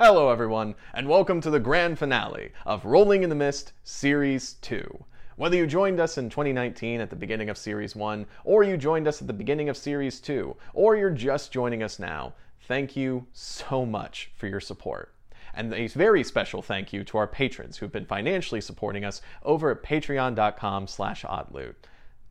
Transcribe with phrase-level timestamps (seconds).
[0.00, 5.04] Hello, everyone, and welcome to the grand finale of Rolling in the Mist Series 2.
[5.34, 9.08] Whether you joined us in 2019 at the beginning of Series 1, or you joined
[9.08, 12.34] us at the beginning of Series 2, or you're just joining us now,
[12.68, 15.12] thank you so much for your support.
[15.52, 19.72] And a very special thank you to our patrons who've been financially supporting us over
[19.72, 21.74] at patreon.com slash oddloot.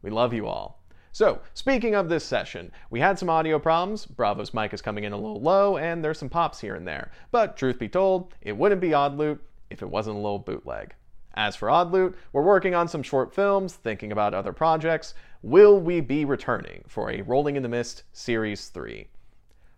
[0.02, 0.81] We love you all.
[1.18, 4.05] So, speaking of this session, we had some audio problems.
[4.05, 7.09] Bravo's mic is coming in a little low, and there's some pops here and there.
[7.32, 10.93] But truth be told, it wouldn't be Odd Loot if it wasn't a little bootleg.
[11.33, 15.15] As for Odd Loot, we're working on some short films, thinking about other projects.
[15.41, 19.07] Will we be returning for a Rolling in the Mist Series 3?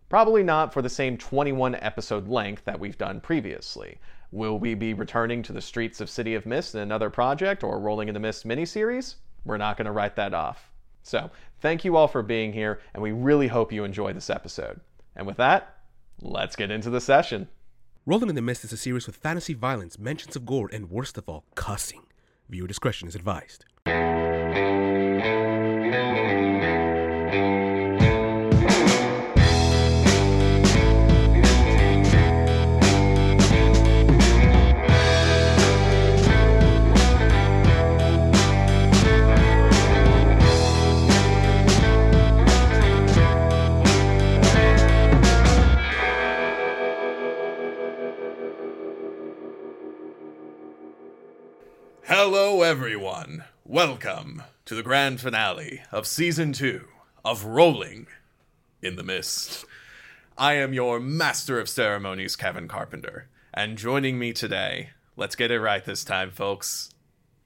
[0.10, 3.98] Probably not for the same 21 episode length that we've done previously.
[4.34, 7.80] Will we be returning to the streets of City of Mist in another project or
[7.80, 9.16] Rolling in the Mist miniseries?
[9.46, 10.70] We're not going to write that off.
[11.10, 14.80] So, thank you all for being here, and we really hope you enjoy this episode.
[15.16, 15.78] And with that,
[16.22, 17.48] let's get into the session.
[18.06, 21.18] Rolling in the Mist is a series with fantasy violence, mentions of gore, and worst
[21.18, 22.04] of all, cussing.
[22.48, 23.66] Viewer discretion is advised.
[52.22, 53.46] Hello, everyone.
[53.64, 56.86] Welcome to the grand finale of season two
[57.24, 58.08] of Rolling
[58.82, 59.64] in the Mist.
[60.38, 65.62] I am your master of ceremonies, Kevin Carpenter, and joining me today, let's get it
[65.62, 66.90] right this time, folks,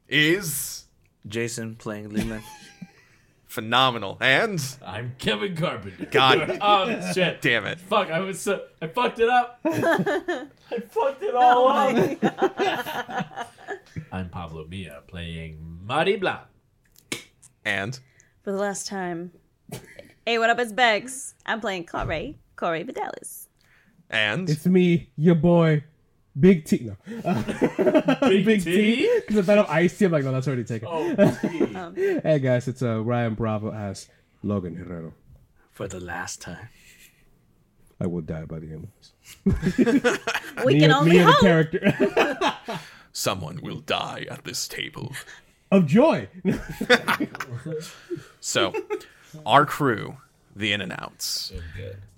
[0.09, 0.85] is
[1.27, 2.44] Jason playing Leland.
[3.54, 6.08] phenomenal and I'm Kevin Carpenter.
[6.09, 7.40] God oh shit!
[7.40, 7.80] damn it.
[7.80, 8.09] Fuck!
[8.09, 9.59] I was so I fucked it up.
[9.66, 10.48] I
[10.90, 13.50] fucked it all oh up.
[14.12, 16.42] I'm Pablo Milla playing Marty Blanc.
[17.63, 18.00] And
[18.42, 19.31] for the last time.
[20.25, 20.58] Hey, what up?
[20.58, 21.36] It's Bex.
[21.46, 23.50] I'm playing Kore, Kore Vidales.
[24.09, 25.84] and It's me, your boy,
[26.39, 26.89] Big T.
[26.89, 26.95] No.
[28.27, 28.95] Big, Big T.
[28.95, 29.19] T.
[29.21, 30.88] Because if I don't Ice-T, I'm like, no, that's already taken.
[30.91, 31.16] Oh,
[31.95, 32.19] T.
[32.23, 34.09] Hey guys, it's uh, Ryan Bravo as
[34.41, 35.13] Logan Herrero.
[35.71, 36.69] For the last time.
[38.01, 40.19] I will die by the end of this.
[40.66, 41.41] We me can and, only me and the hope.
[41.41, 42.79] character
[43.13, 45.13] someone will die at this table.
[45.71, 46.27] of joy.
[48.39, 48.73] So,
[49.45, 50.17] our crew,
[50.55, 51.53] the In and Outs,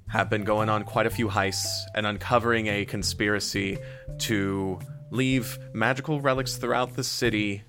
[0.07, 3.77] have been going on quite a few heists and uncovering a conspiracy
[4.19, 4.79] to
[5.11, 7.63] leave magical relics throughout the city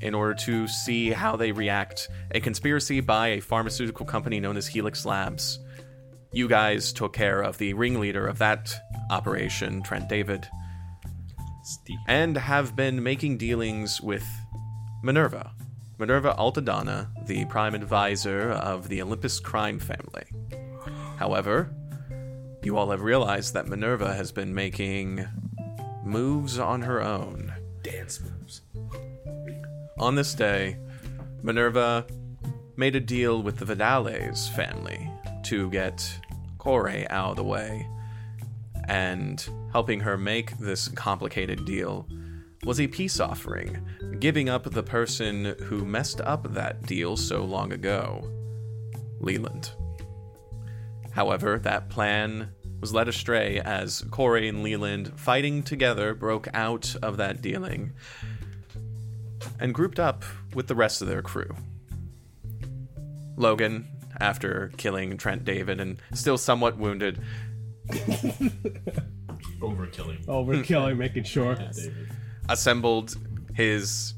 [0.00, 2.08] in order to see how they react.
[2.32, 5.58] A conspiracy by a pharmaceutical company known as Helix Labs.
[6.32, 8.74] You guys took care of the ringleader of that
[9.10, 10.46] operation, Trent David,
[11.62, 11.98] Steve.
[12.06, 14.26] and have been making dealings with
[15.02, 15.52] Minerva.
[15.98, 20.24] Minerva Altadonna, the prime advisor of the Olympus crime family.
[21.16, 21.70] However,
[22.62, 25.26] you all have realized that Minerva has been making
[26.04, 27.52] moves on her own.
[27.82, 28.62] Dance moves.
[29.98, 30.76] On this day,
[31.42, 32.06] Minerva
[32.76, 35.10] made a deal with the Vidales family
[35.44, 36.18] to get
[36.58, 37.88] Kore out of the way.
[38.88, 42.08] And helping her make this complicated deal
[42.64, 43.86] was a peace offering,
[44.18, 48.28] giving up the person who messed up that deal so long ago
[49.20, 49.70] Leland.
[51.16, 57.16] However, that plan was led astray as Kore and Leland, fighting together, broke out of
[57.16, 57.94] that dealing
[59.58, 61.56] and grouped up with the rest of their crew.
[63.34, 63.88] Logan,
[64.20, 67.18] after killing Trent David and still somewhat wounded,
[69.60, 70.22] Overkilling.
[70.26, 71.56] Overkilling, making sure.
[72.50, 73.16] assembled
[73.54, 74.12] his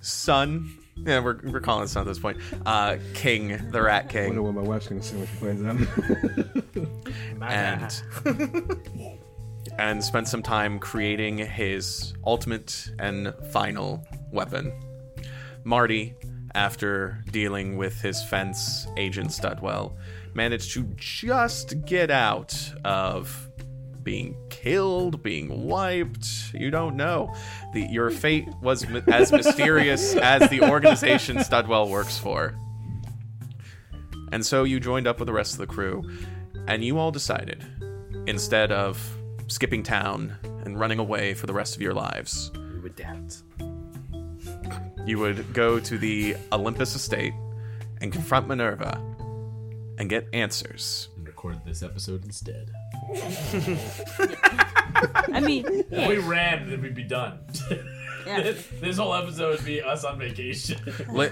[0.00, 0.78] son.
[0.96, 2.38] Yeah, we're, we're calling this son at this point.
[2.64, 4.24] Uh, King, the Rat King.
[4.24, 6.84] I wonder what my wife's gonna say when she finds out.
[7.42, 8.02] And,
[9.78, 14.72] and spent some time creating his ultimate and final weapon.
[15.64, 16.14] Marty,
[16.54, 19.92] after dealing with his fence, Agent Studwell,
[20.32, 23.50] managed to just get out of
[24.04, 26.52] being killed, being wiped.
[26.54, 27.34] You don't know.
[27.72, 32.54] The, your fate was mi- as mysterious as the organization Studwell works for.
[34.30, 36.02] And so you joined up with the rest of the crew,
[36.66, 37.64] and you all decided,
[38.26, 39.00] instead of
[39.46, 43.42] skipping town and running away for the rest of your lives, We would dance.
[45.06, 47.34] you would go to the Olympus estate
[48.00, 49.00] and confront Minerva
[49.98, 51.08] and get answers.
[51.16, 52.72] And record this episode instead.
[55.32, 57.40] I mean, If we ran, then we'd be done.
[58.26, 58.40] Yeah.
[58.42, 60.78] this, this whole episode would be us on vacation.
[61.10, 61.28] Li-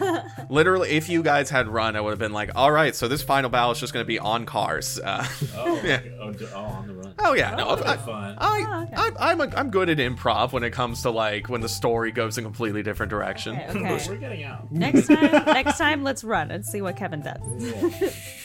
[0.50, 3.22] literally, if you guys had run, I would have been like, all right, so this
[3.22, 5.00] final battle is just going to be on cars.
[5.02, 5.26] Uh,
[5.56, 5.94] Oh, Yeah.
[6.00, 6.16] okay.
[6.20, 7.14] oh, d- oh, on the run.
[7.20, 8.34] oh yeah, no, Oh, I, that's fun.
[8.38, 8.94] I, Oh, okay.
[8.94, 12.12] I, I'm, a, I'm good at improv when it comes to like when the story
[12.12, 13.56] goes in a completely different direction.
[13.56, 14.04] okay, okay.
[14.08, 14.70] We're getting out.
[14.70, 18.41] Next time, next time, let's run and see what Kevin does.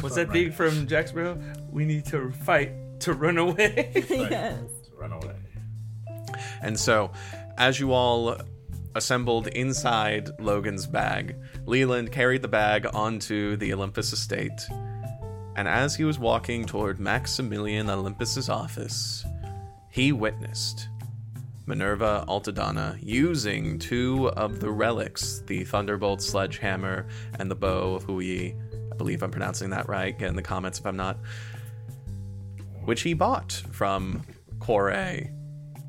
[0.00, 1.38] What's that thing from Jack Sparrow?
[1.70, 3.92] We need to fight to run away.
[4.10, 4.62] yes.
[4.96, 5.36] Run away.
[6.62, 7.10] And so,
[7.56, 8.36] as you all
[8.94, 11.36] assembled inside Logan's bag,
[11.66, 14.68] Leland carried the bag onto the Olympus estate.
[15.56, 19.24] And as he was walking toward Maximilian Olympus's office,
[19.90, 20.88] he witnessed
[21.66, 27.06] Minerva Altadonna using two of the relics, the Thunderbolt sledgehammer
[27.38, 28.54] and the bow of Hou Yi.
[29.00, 30.16] I believe I'm pronouncing that right.
[30.18, 31.16] Get in the comments if I'm not.
[32.84, 34.26] Which he bought from
[34.58, 34.90] Kore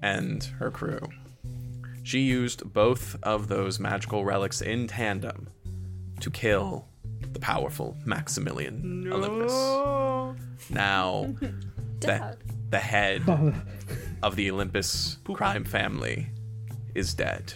[0.01, 1.01] and her crew.
[2.03, 5.49] She used both of those magical relics in tandem
[6.21, 6.87] to kill
[7.33, 9.51] the powerful Maximilian Olympus.
[10.69, 11.35] Now,
[11.99, 12.37] the,
[12.69, 13.23] the head
[14.23, 16.29] of the Olympus crime family
[16.95, 17.53] is dead,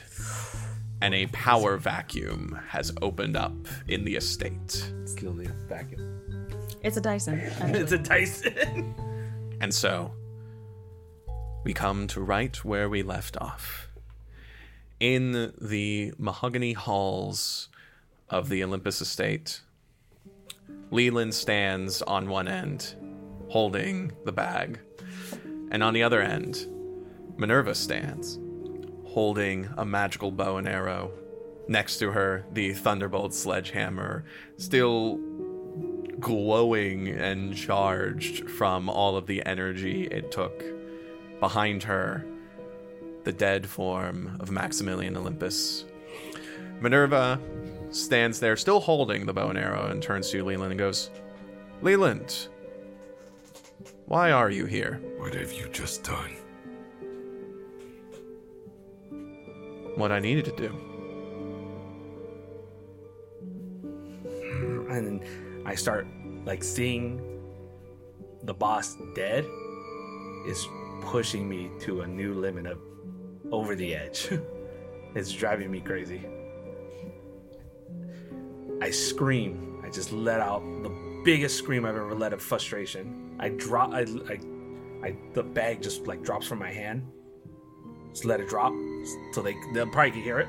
[1.01, 3.53] and a power vacuum has opened up
[3.87, 4.91] in the estate.
[5.05, 6.47] Still need a vacuum.
[6.83, 7.39] It's a Dyson.
[7.39, 8.95] It's a Dyson.
[9.61, 10.11] And so,
[11.63, 13.87] we come to right where we left off.
[14.99, 17.69] In the mahogany halls
[18.29, 19.61] of the Olympus estate,
[20.91, 22.95] Leland stands on one end,
[23.47, 24.79] holding the bag.
[25.71, 26.67] And on the other end,
[27.37, 28.37] Minerva stands,
[29.15, 31.09] holding a magical bow and arrow.
[31.69, 34.25] Next to her, the Thunderbolt sledgehammer,
[34.57, 35.21] still
[36.19, 40.61] glowing and charged from all of the energy it took.
[41.39, 42.25] Behind her,
[43.23, 45.85] the dead form of Maximilian Olympus.
[46.81, 47.39] Minerva
[47.91, 51.09] stands there, still holding the bow and arrow, and turns to Leland and goes,
[51.81, 52.49] Leland,
[54.07, 54.99] why are you here?
[55.15, 56.35] What have you just done?
[59.95, 60.69] What I needed to do.
[64.27, 65.23] Hmm, and
[65.65, 66.07] I start
[66.45, 67.21] like seeing
[68.43, 69.45] the boss dead
[70.47, 70.67] is
[71.01, 72.79] pushing me to a new limit of
[73.51, 74.29] over the edge.
[75.15, 76.21] it's driving me crazy.
[78.81, 79.81] I scream.
[79.83, 83.35] I just let out the biggest scream I've ever let of frustration.
[83.39, 83.93] I drop.
[83.93, 84.39] I, I,
[85.03, 87.07] I, the bag just like drops from my hand.
[88.11, 88.73] Just let it drop,
[89.31, 90.47] so they they'll probably can hear it.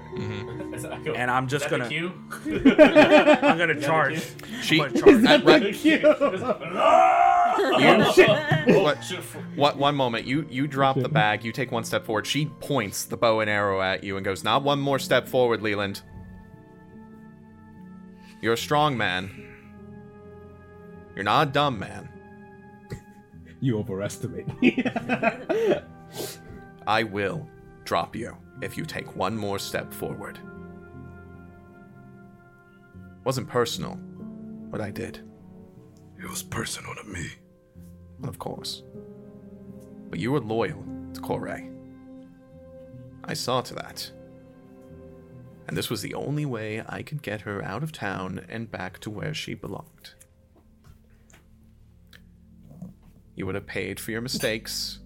[1.16, 1.84] And I'm just gonna.
[2.46, 4.22] I'm gonna charge.
[4.62, 5.24] She, I'm gonna charge.
[5.24, 5.74] at- right-
[7.58, 9.20] Oh, What- shit.
[9.56, 12.26] What one moment you you drop the bag, you take one step forward.
[12.26, 15.62] She points the bow and arrow at you and goes, "Not one more step forward,
[15.62, 16.02] Leland.
[18.42, 19.30] You're a strong man.
[21.14, 22.08] You're not a dumb man.
[23.60, 24.84] You overestimate me.
[26.86, 27.48] I will
[27.86, 30.38] drop you if you take one more step forward."
[33.24, 33.94] Wasn't personal,
[34.70, 35.20] what I did,
[36.18, 37.28] It was personal to me.
[38.24, 38.82] of course.
[40.10, 40.84] But you were loyal
[41.14, 41.60] to Kore.
[43.24, 44.10] I saw to that.
[45.66, 49.00] And this was the only way I could get her out of town and back
[49.00, 50.14] to where she belonged.
[53.34, 55.00] You would have paid for your mistakes.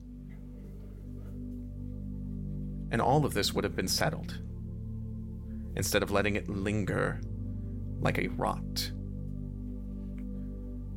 [2.90, 4.38] And all of this would have been settled.
[5.76, 7.20] Instead of letting it linger
[8.00, 8.90] like a rot.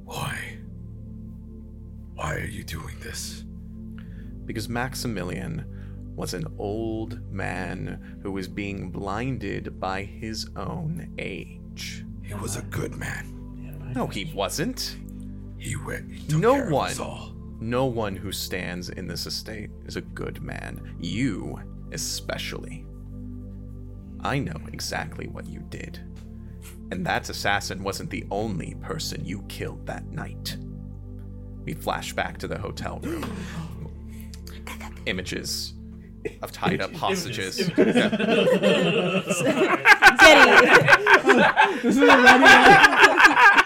[0.06, 0.58] Why?
[2.16, 3.44] Why are you doing this?
[4.46, 5.66] because Maximilian
[6.16, 12.06] was an old man who was being blinded by his own age.
[12.24, 13.92] He was a good man.
[13.96, 14.98] No, he wasn't.
[15.58, 16.12] He went.
[16.12, 17.58] He No care of us one.
[17.60, 20.96] No one who stands in this estate is a good man.
[21.00, 21.60] You,
[21.94, 22.86] especially.
[24.22, 26.00] I know exactly what you did.
[26.92, 30.58] And that assassin wasn't the only person you killed that night.
[31.66, 33.26] We flash back to the hotel room.
[35.06, 35.74] Images
[36.42, 37.70] of tied up hostages.
[37.70, 37.74] Getty,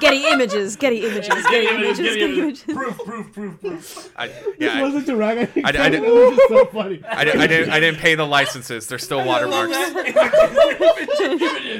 [0.00, 2.62] Getty images, Getty images, Getty images, Getty images.
[2.64, 4.12] Proof, proof, proof, proof.
[4.16, 5.38] I, yeah, I- wasn't to rag.
[5.38, 6.02] I, I- I that did,
[6.48, 7.02] so funny.
[7.04, 8.86] I, did, I, didn't, I didn't pay the licenses.
[8.86, 9.76] They're still watermarks.
[9.76, 10.14] Images,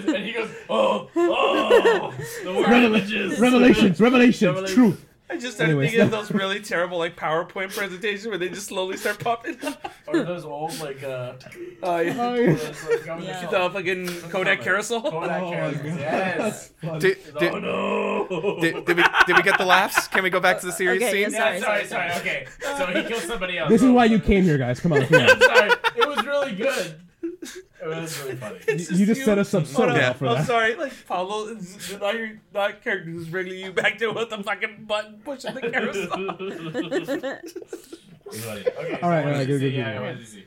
[0.06, 3.38] and he goes, oh, oh, the word images.
[3.40, 4.74] Revelations, revelations, Revelation.
[4.74, 5.04] truth.
[5.30, 5.90] I just started Anyways.
[5.90, 9.92] thinking of those really terrible like PowerPoint presentations where they just slowly start popping up.
[10.06, 11.34] Or those old like uh,
[11.82, 12.14] Oh yeah.
[12.18, 12.52] Oh, yeah.
[12.54, 13.46] those, like, Yeah.
[13.50, 15.02] The fucking Kodak carousel.
[15.02, 15.76] Kodak Oh, cameras.
[15.82, 15.98] God.
[15.98, 16.70] Yes.
[17.00, 18.60] Did, did, oh no.
[18.60, 20.08] did, did we did we get the laughs?
[20.08, 21.32] Can we go back to the series Okay, scene?
[21.32, 22.12] Yeah, sorry, sorry.
[22.12, 23.68] Okay, so he killed somebody else.
[23.68, 24.80] This is why you came here, guys.
[24.80, 25.04] Come on.
[25.06, 25.40] Come on.
[25.40, 25.70] Sorry.
[25.96, 27.00] It was really good.
[27.82, 28.58] It was really funny.
[28.68, 30.46] It's You just set us up so Hold on, well for I'm that.
[30.46, 34.42] sorry, like Pablo is not your not character who's bringing you back to with the
[34.42, 37.38] fucking button pushing the carousel.
[38.30, 39.70] Okay, all right, all right, did good, you see?
[39.70, 40.02] good, Yeah, good.
[40.02, 40.44] what did you see?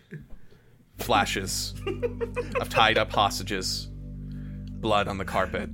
[0.97, 1.73] Flashes
[2.59, 5.67] of tied up hostages, blood on the carpet,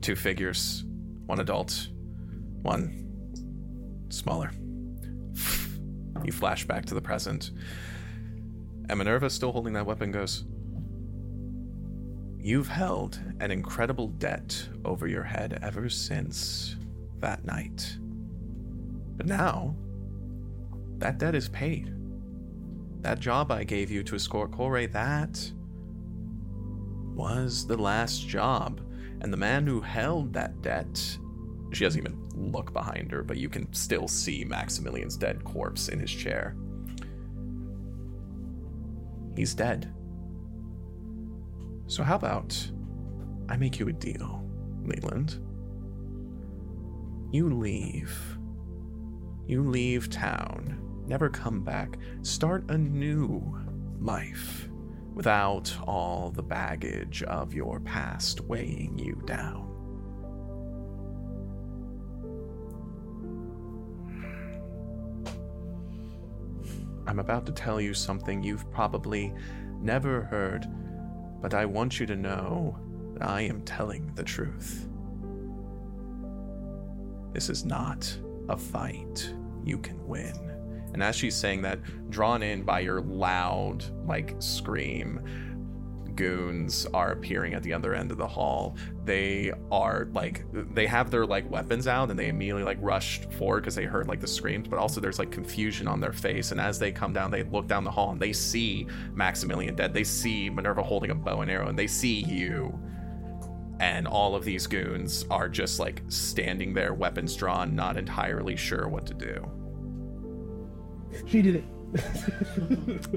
[0.00, 0.84] two figures,
[1.26, 1.88] one adult,
[2.62, 4.52] one smaller.
[6.24, 7.50] You flash back to the present.
[8.88, 10.44] And Minerva, still holding that weapon, goes,
[12.42, 16.74] You've held an incredible debt over your head ever since
[17.20, 17.96] that night.
[19.16, 19.76] But now,
[20.98, 21.94] that debt is paid.
[23.02, 25.52] That job I gave you to escort Kore, that
[27.14, 28.80] was the last job.
[29.20, 31.18] And the man who held that debt,
[31.72, 36.00] she doesn't even look behind her, but you can still see Maximilian's dead corpse in
[36.00, 36.56] his chair.
[39.36, 39.91] He's dead.
[41.86, 42.70] So, how about
[43.48, 44.44] I make you a deal,
[44.84, 45.38] Leland?
[47.32, 48.38] You leave.
[49.46, 53.58] You leave town, never come back, start a new
[54.00, 54.68] life
[55.14, 59.68] without all the baggage of your past weighing you down.
[67.06, 69.34] I'm about to tell you something you've probably
[69.80, 70.66] never heard,
[71.42, 72.78] but I want you to know
[73.14, 74.88] that I am telling the truth.
[77.32, 78.16] This is not
[78.48, 79.34] a fight
[79.64, 80.32] you can win.
[80.94, 81.80] And as she's saying that,
[82.10, 85.20] drawn in by your loud, like, scream,
[86.16, 88.76] goons are appearing at the other end of the hall.
[89.04, 93.62] They are like they have their like weapons out and they immediately like rushed forward
[93.62, 96.52] because they heard like the screams, but also there's like confusion on their face.
[96.52, 99.94] And as they come down, they look down the hall and they see Maximilian dead.
[99.94, 102.78] They see Minerva holding a bow and arrow, and they see you.
[103.80, 108.88] And all of these goons are just like standing there, weapons drawn, not entirely sure
[108.88, 109.50] what to do.
[111.26, 111.64] She did it.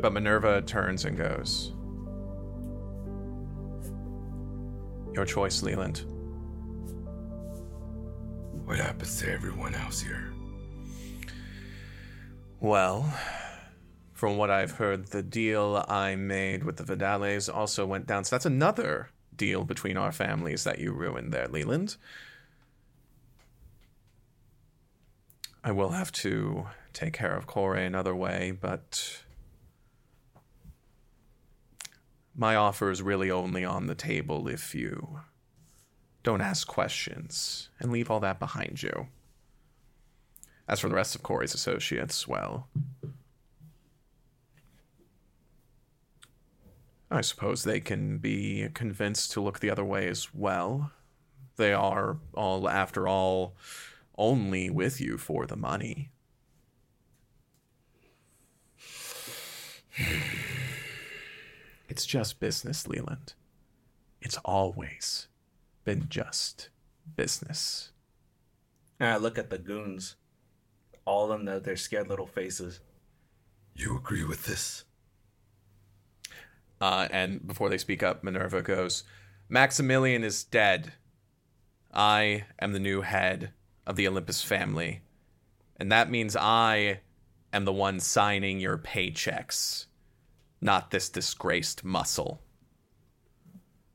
[0.01, 1.71] But Minerva turns and goes,
[5.15, 5.99] Your choice, Leland.
[8.65, 10.33] What happens to everyone else here?
[12.59, 13.17] Well,
[14.11, 18.25] from what I've heard, the deal I made with the Vidales also went down.
[18.25, 21.95] So that's another deal between our families that you ruined there, Leland.
[25.63, 29.23] I will have to take care of Kore another way, but
[32.35, 35.21] my offer is really only on the table if you
[36.23, 39.07] don't ask questions and leave all that behind you.
[40.67, 42.67] As for the rest of Kore's associates, well,
[47.09, 50.91] I suppose they can be convinced to look the other way as well.
[51.55, 53.55] They are all, after all,
[54.17, 56.09] only with you for the money.
[61.87, 63.33] It's just business, Leland.
[64.21, 65.27] It's always
[65.83, 66.69] been just
[67.15, 67.91] business.
[68.99, 70.15] And I look at the goons.
[71.05, 72.79] All of them, they're- they're scared little faces.
[73.75, 74.85] You agree with this?
[76.81, 79.03] Uh, and before they speak up, Minerva goes,
[79.47, 80.93] Maximilian is dead.
[81.93, 83.53] I am the new head
[83.85, 85.01] of the Olympus family.
[85.77, 87.01] And that means I
[87.53, 89.85] am the one signing your paychecks,
[90.65, 92.41] not this disgraced muscle.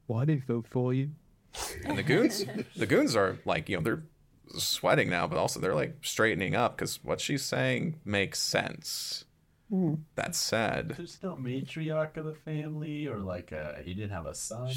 [0.06, 1.10] Why did he vote for you?
[1.84, 2.44] And the goons,
[2.76, 4.04] the goons are like, you know, they're
[4.56, 9.24] sweating now, but also they're like straightening up because what she's saying makes sense.
[10.16, 14.34] That said, There's no matriarch of the family, or like uh he didn't have a
[14.34, 14.72] son.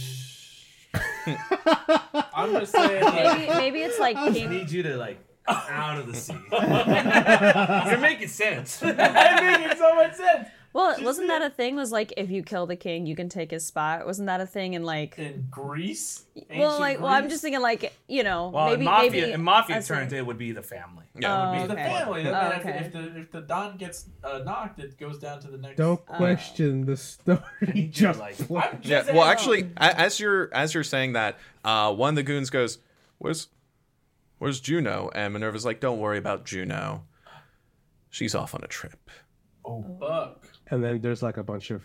[1.25, 4.51] I'm just saying, like, Maybe, maybe it's like I King.
[4.51, 5.17] need you to like
[5.50, 6.35] out of the sea.
[7.89, 8.83] You're making sense.
[8.83, 10.47] I'm making so much sense.
[10.74, 11.75] Well, wasn't that a thing?
[11.75, 14.08] Was like if you kill the king, you can take his spot.
[14.08, 15.20] Wasn't that a thing in like?
[15.20, 18.86] In Greece, Well, Ancient like, well, I'm just thinking like you know, Well, maybe in
[18.86, 20.18] mafia, maybe in mafia terms, it.
[20.18, 21.06] it would be the family.
[21.20, 22.22] yeah, it would Oh, be the family.
[22.22, 22.77] Oh, Then if, okay.
[22.86, 25.77] if the if the Don gets uh, knocked, it goes down to the next.
[25.77, 27.89] Don't question the story.
[27.92, 31.94] Just like- just Yeah, well, uh, actually, a- as you're as you're saying that, uh,
[31.94, 32.80] one of the goons goes,
[33.20, 33.48] "Where's
[34.39, 35.10] Where's Juno?
[35.15, 37.06] And Minerva's like, don't worry about Juno.
[38.10, 39.10] She's off on a trip.
[39.63, 40.48] Oh fuck.
[40.70, 41.84] And then there's like a bunch of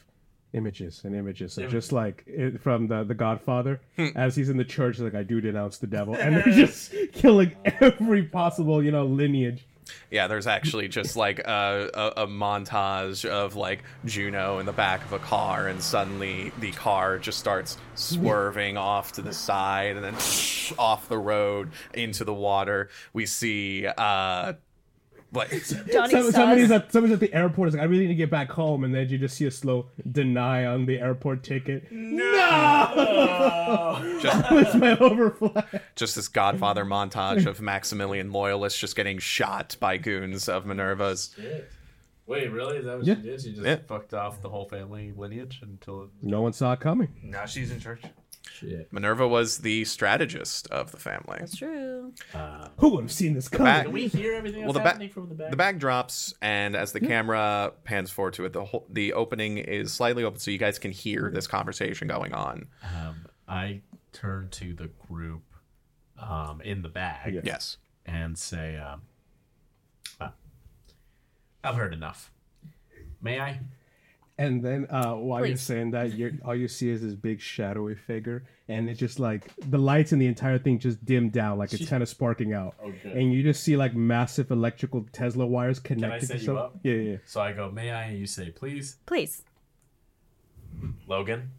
[0.53, 3.81] images and images, so just like it, from the the Godfather,
[4.15, 7.55] as he's in the church, like I do denounce the devil, and they're just killing
[7.81, 9.67] every possible you know lineage.
[10.11, 15.05] Yeah, there's actually just like a, a, a montage of like Juno in the back
[15.05, 20.05] of a car, and suddenly the car just starts swerving off to the side and
[20.05, 20.15] then
[20.79, 22.91] off the road into the water.
[23.13, 24.55] We see uh
[25.33, 25.51] like
[25.93, 27.69] Johnny Some, somebody's at somebody's at the airport.
[27.69, 29.51] Is like, I really need to get back home, and then you just see a
[29.51, 31.91] slow deny on the airport ticket.
[31.91, 32.29] No,
[34.23, 35.81] just it's my overflight.
[35.97, 41.35] just this Godfather montage of Maximilian loyalists just getting shot by goons of Minerva's.
[41.37, 41.71] Shit.
[42.27, 42.77] Wait, really?
[42.79, 43.15] Is that what Yeah.
[43.17, 43.41] she did?
[43.41, 43.77] She just Yeah.
[43.87, 47.09] fucked off the whole family lineage until No one saw it coming.
[47.23, 48.03] Now she's in church.
[48.53, 48.93] Shit.
[48.93, 51.37] Minerva was the strategist of the family.
[51.41, 52.13] That's true.
[52.79, 53.65] Who would have seen this coming?
[53.67, 55.51] back- Can we hear everything Well, that's the ba- happening from the back?
[55.51, 59.59] The bag drops, and as the camera pans forward to it, the whole, the opening
[59.59, 62.67] is slightly open, so you guys can hear this conversation going on.
[62.83, 65.43] Um, I turn to the group
[66.19, 67.41] um, in the bag Yeah.
[67.45, 67.77] Yes.
[68.05, 69.03] and say, um,
[70.21, 70.33] "Ah,
[71.63, 72.33] "I've heard enough.
[73.21, 73.61] May I?"
[74.39, 77.97] And then uh, while you're saying that, you're all you see is this big shadowy
[77.97, 81.73] figure, and it's just like the lights in the entire thing just dim down, like
[81.73, 82.77] it's kind of sparking out.
[82.81, 83.13] Oh, good.
[83.17, 86.59] And you just see like massive electrical Tesla wires connected Can I set to you
[86.59, 86.79] up?
[86.85, 87.17] Yeah, yeah.
[87.27, 89.43] So I go, "May I?" And you say, "Please, Please.
[91.09, 91.51] Logan."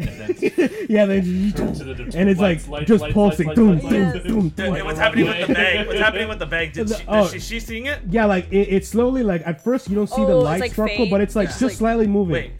[0.00, 3.46] And then Yeah, then you- to the and it's like lights, just lights, pulsing.
[3.48, 4.26] lights, Doom, lights, doom, lights.
[4.26, 4.86] doom, Hey, doom.
[4.86, 5.86] what's happening with the bag?
[5.88, 6.72] What's happening with the bag?
[6.72, 7.22] Did she, Oh.
[7.22, 7.98] does she, she seeing it?
[8.08, 10.60] Yeah, like it, it's slowly like at first you don't see the Oh, it's light
[10.60, 11.10] like sparkle, faint.
[11.10, 11.52] but it's like Yeah.
[11.52, 12.32] just Like- slightly moving.
[12.32, 12.52] Wait,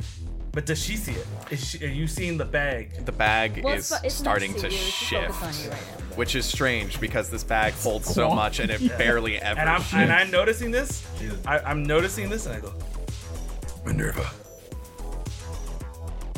[0.51, 1.27] but does she see it?
[1.53, 3.05] Is she, are you seeing the bag?
[3.07, 4.67] The bag Well, is it's, it's starting to you.
[4.67, 5.81] It's just focused on shift, right
[6.11, 6.17] now.
[6.17, 9.81] which is strange because this bag holds so much and it barely ever And I'm
[9.81, 9.95] shifts.
[9.95, 11.07] and I'm noticing this.
[11.47, 12.75] I, I'm noticing this, and I go,
[13.87, 14.29] Minerva,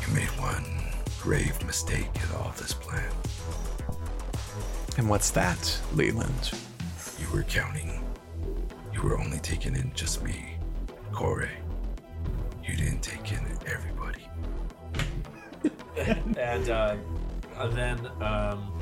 [0.07, 0.65] you made one
[1.21, 3.13] grave mistake in all this plan.
[4.97, 6.53] And what's that, Leland?
[7.19, 8.03] You were counting.
[8.95, 10.57] You were only taking in just me,
[11.13, 11.51] Kore.
[12.65, 14.27] You didn't take in everybody.
[16.39, 16.97] and uh,
[17.59, 18.73] and then um,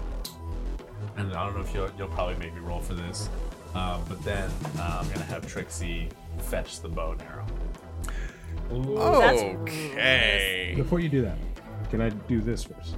[1.16, 3.28] and I don't know if you'll you'll probably make me roll for this,
[3.74, 4.48] um, but then
[4.78, 7.46] uh, I'm gonna have Trixie fetch the bow and arrow.
[9.18, 10.74] that's Okay.
[10.76, 11.38] Before you do that,
[11.90, 12.96] can I do this first?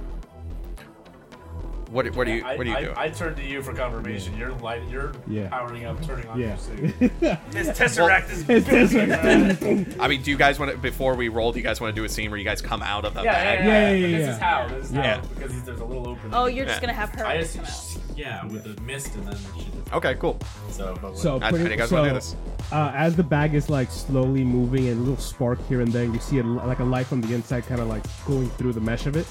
[1.91, 2.93] What, what do you what do you I, do?
[2.95, 4.37] I turn to you for confirmation.
[4.37, 4.81] You're light.
[4.89, 5.49] You're Yeah.
[5.49, 6.47] powering up, turning on Yeah.
[6.47, 7.19] your suit.
[7.51, 9.95] "This tesseract is It's this one.
[9.99, 11.51] I mean, do you guys want to before we roll?
[11.51, 13.23] Do you guys want to do a scene where you guys come out of the
[13.23, 13.59] Yeah, bag?
[13.59, 13.97] yeah, Yeah, yeah.
[13.97, 14.67] yeah, But yeah, This is how.
[14.69, 15.15] This is Yeah.
[15.15, 16.33] how because there's a little opening.
[16.33, 18.17] Oh, you're just gonna have her I come just out.
[18.17, 19.93] yeah with the mist and then she did.
[19.93, 20.39] Okay, cool.
[20.69, 22.37] So, but So, How- how pretty, you guys so wanna do this?
[22.71, 26.05] Uh, as the bag is like slowly moving and a little spark here and there,
[26.05, 28.79] you see a, like a light from the inside, kind of like going through the
[28.79, 29.27] mesh of it.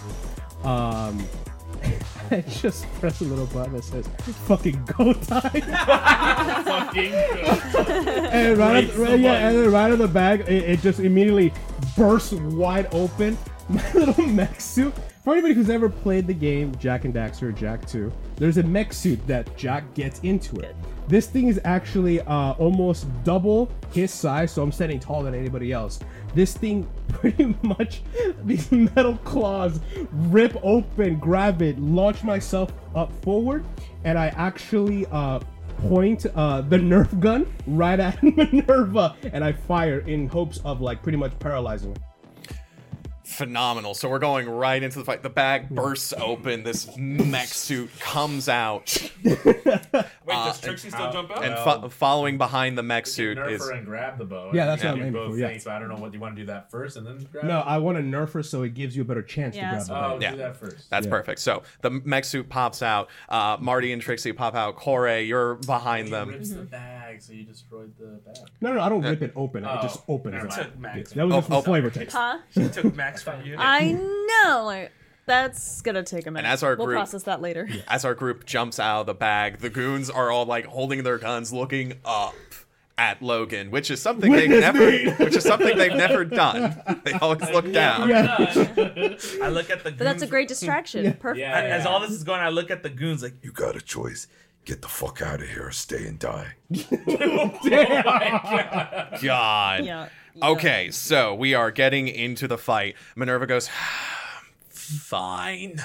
[0.62, 1.25] Um,
[2.31, 4.07] I just press a little button that says
[4.47, 5.51] "fucking go time,"
[6.64, 10.49] fucking and right, Breaks at, the right yeah, and then right on the bag, it,
[10.49, 11.53] it just immediately
[11.97, 13.37] bursts wide open.
[13.69, 14.95] My little mech suit.
[15.22, 18.90] For anybody who's ever played the game Jak and Daxter Jak 2, there's a mech
[18.94, 20.74] suit that Jak gets into it.
[21.09, 25.72] This thing is actually uh, almost double his size, so I'm standing taller than anybody
[25.72, 26.00] else.
[26.35, 28.00] This thing pretty much,
[28.44, 29.80] these metal claws
[30.11, 33.66] rip open, grab it, launch myself up forward,
[34.04, 35.40] and I actually uh,
[35.80, 41.02] point uh, the Nerf gun right at Minerva, and I fire in hopes of like
[41.02, 42.10] pretty much paralyzing her.
[43.31, 43.95] Phenomenal.
[43.95, 45.23] So we're going right into the fight.
[45.23, 46.62] The bag bursts open.
[46.64, 49.37] This mech suit comes out, Wait,
[50.27, 51.45] does Trixie still how- jump out?
[51.45, 54.51] and Well- fo- following behind the mech suit nerf is her and grab the bow.
[54.53, 55.49] Yeah, that's what and I'm do aiming both for, yeah.
[55.49, 57.45] things, but I don't know what you want to do that first and then grab.
[57.45, 57.66] No, it?
[57.66, 59.87] I want to nerf her so it gives you a better chance Yeah, to grab
[59.87, 60.23] the Oh, bag.
[60.23, 60.31] Yeah.
[60.33, 60.90] do that first.
[60.90, 61.11] That's Yeah.
[61.11, 61.38] perfect.
[61.40, 63.09] So the mech suit pops out.
[63.29, 64.77] Uh, Marty and Trixie pop out.
[64.77, 66.31] Kore, you're behind He them.
[67.20, 68.50] Rips the bag, so you destroyed the bag.
[68.61, 69.64] No, no, I don't rip it open.
[69.64, 70.14] Oh, it just oh.
[70.14, 70.35] opens.
[70.35, 70.52] never it.
[70.52, 71.12] Took Max.
[71.12, 71.62] That was Oh, just for oh.
[71.62, 72.12] flavor taste.
[72.12, 72.38] Huh?
[72.50, 73.56] She took Max from you.
[73.59, 74.64] I know.
[74.64, 74.92] Like
[75.26, 76.48] that's gonna take a minute.
[76.48, 77.68] as our we'll group- process that later.
[77.88, 81.18] As our group jumps out of the bag, the goons are all like holding their
[81.18, 82.35] guns, looking up
[82.98, 85.11] at Logan, which is something they've never, me.
[85.18, 86.83] which is something they've never done.
[87.02, 88.11] They always look down.
[88.11, 88.37] Yeah.
[89.42, 89.92] I look at the.
[89.92, 91.11] But that's a great distraction.
[91.14, 91.40] Perfect.
[91.40, 91.61] Yeah.
[91.61, 94.26] As all this is going, I look at the goons like, You got a choice.
[94.70, 96.54] Get the fuck out of here or stay and die.
[99.20, 99.85] God.
[99.85, 100.09] Yeah.
[100.40, 102.94] Okay, so we are getting into the fight.
[103.16, 103.68] Minerva goes,
[104.68, 105.80] fine.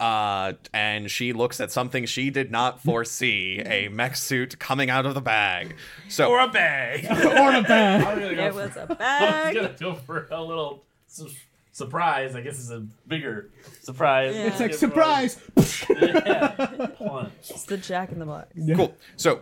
[0.00, 5.04] Uh, and she looks at something she did not foresee a mech suit coming out
[5.04, 5.76] of the bag.
[6.08, 7.04] So, Or a bag.
[7.10, 8.04] or a bag.
[8.06, 9.54] I'm gonna go There for- was a I was bag.
[9.54, 11.28] gonna go for a little su-
[11.80, 12.34] surprise.
[12.36, 13.50] I guess it's a bigger
[13.82, 14.34] surprise.
[14.36, 14.46] Yeah.
[14.46, 15.38] It's like surprise.
[15.88, 16.86] Yeah.
[16.98, 17.32] Punch.
[17.50, 18.52] It's the Jack in the Box.
[18.76, 18.94] cool.
[19.16, 19.40] So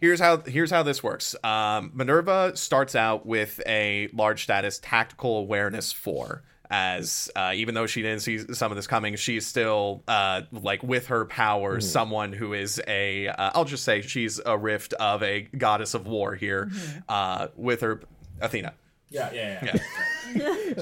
[0.00, 1.36] here's how here's how this works.
[1.44, 6.42] Um, Minerva starts out with a large status tactical awareness four.
[6.72, 10.84] As uh, even though she didn't see some of this coming, she's still uh, like
[10.84, 15.20] with her powers, someone who is a uh, I'll just say she's a rift of
[15.24, 16.70] a goddess of war here,
[17.08, 18.00] uh, with her
[18.40, 18.72] Athena.
[19.10, 19.76] Yeah, yeah, yeah.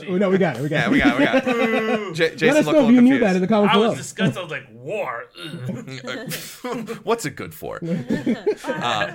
[0.09, 0.62] Oh, no, we got it.
[0.62, 0.91] We got Yeah, it.
[0.93, 1.49] we got, it, we got.
[1.49, 2.14] it.
[2.14, 3.87] J- Jason Let us know if little you knew that in the comments I was
[3.87, 3.97] below.
[3.97, 4.37] disgusted.
[4.38, 5.25] I was like, war.
[7.05, 7.81] What's it good for?
[8.67, 9.12] Uh,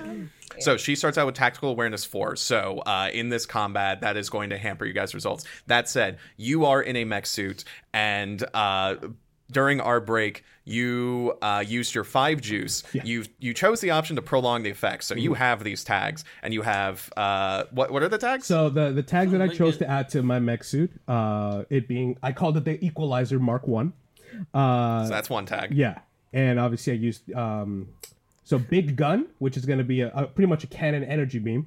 [0.58, 2.34] so she starts out with tactical awareness four.
[2.34, 5.44] So uh, in this combat, that is going to hamper you guys' results.
[5.68, 8.96] That said, you are in a mech suit, and uh,
[9.54, 12.82] during our break, you uh, used your five juice.
[12.92, 15.06] You you chose the option to prolong the effects.
[15.06, 18.46] So you have these tags, and you have uh, what what are the tags?
[18.46, 21.88] So the the tag that I chose to add to my mech suit, uh, it
[21.88, 23.92] being I called it the Equalizer Mark One.
[24.52, 25.72] Uh, So that's one tag.
[25.74, 25.98] yeah,
[26.32, 27.88] and obviously I used um,
[28.44, 31.38] so big gun, which is going to be a, a pretty much a cannon energy
[31.38, 31.66] beam,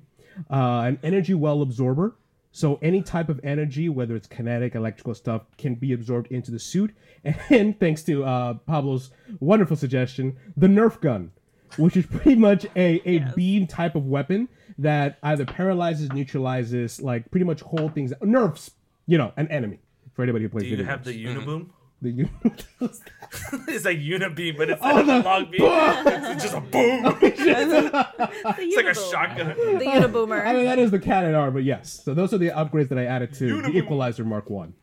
[0.51, 2.15] uh, an energy well absorber.
[2.57, 6.57] So any type of energy, whether it's kinetic, electrical stuff, can be absorbed into the
[6.57, 6.91] suit.
[7.51, 11.33] And thanks to uh, Pablo's wonderful suggestion, the Nerf gun,
[11.77, 17.29] which is pretty much a, a beam type of weapon that either paralyzes, neutralizes, like
[17.29, 18.71] pretty much hold things, nerfs,
[19.05, 19.77] you know, an enemy.
[20.13, 21.43] For anybody who plays Do you video have the games.
[21.43, 21.67] uniboom?
[22.01, 22.29] The uni-
[22.81, 25.61] it's like unibeam, but it's Oh, not a long beam.
[25.61, 27.17] It's just a boom.
[27.21, 29.47] it's like a shotgun.
[29.79, 30.45] The Uniboomer.
[30.45, 32.01] I mean, that is the cannon arm, but yes.
[32.03, 34.75] So those are the upgrades that I added to the Equalizer Mark One.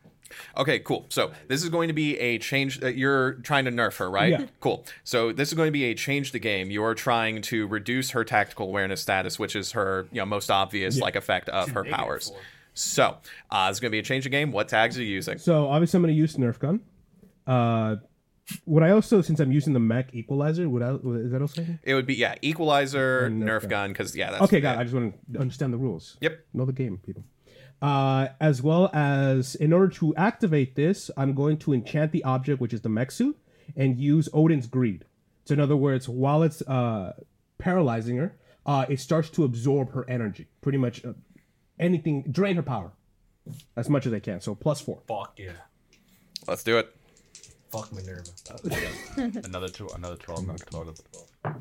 [0.57, 1.05] Okay, cool.
[1.09, 4.31] So this is going to be a change that you're trying to nerf her, right?
[4.31, 4.45] Yeah.
[4.59, 4.85] Cool.
[5.05, 6.69] So this is going to be a change the game.
[6.71, 10.99] You're trying to reduce her tactical awareness status, which is her, you know, most obvious
[10.99, 12.33] like effect of her powers.
[12.73, 13.17] So
[13.51, 14.51] uh, it's going to be a change the game.
[14.51, 15.37] What tags are you using?
[15.37, 16.81] So obviously, I'm going to use Nerf gun.
[17.47, 17.97] Uh,
[18.65, 20.91] would I also, since I'm using the mech Equalizer, would I?
[21.19, 21.79] Is that okay?
[21.83, 23.69] It would be yeah, equalizer, And Nerf Nerf, gun.
[23.69, 24.77] gun, because yeah, that's Okay, got.
[24.77, 24.79] it.
[24.81, 26.17] I just want to understand the rules.
[26.21, 26.45] Yep.
[26.53, 27.23] Know the game, people.
[27.81, 32.61] Uh, as well as, in order to activate this, I'm going to enchant the object,
[32.61, 33.37] which is the mech suit,
[33.75, 35.05] and use Odin's greed.
[35.45, 37.13] So in other words, while it's uh,
[37.57, 40.47] paralyzing her, uh, it starts to absorb her energy.
[40.61, 41.13] Pretty much uh,
[41.79, 42.91] anything, drain her power
[43.75, 44.39] as much as I can.
[44.41, 45.01] So plus four.
[45.07, 45.51] Fuck yeah.
[46.47, 46.94] Let's do it.
[47.75, 48.31] Fuck Minerva.
[49.43, 51.57] another two, another twelve, another twelve, another twelve.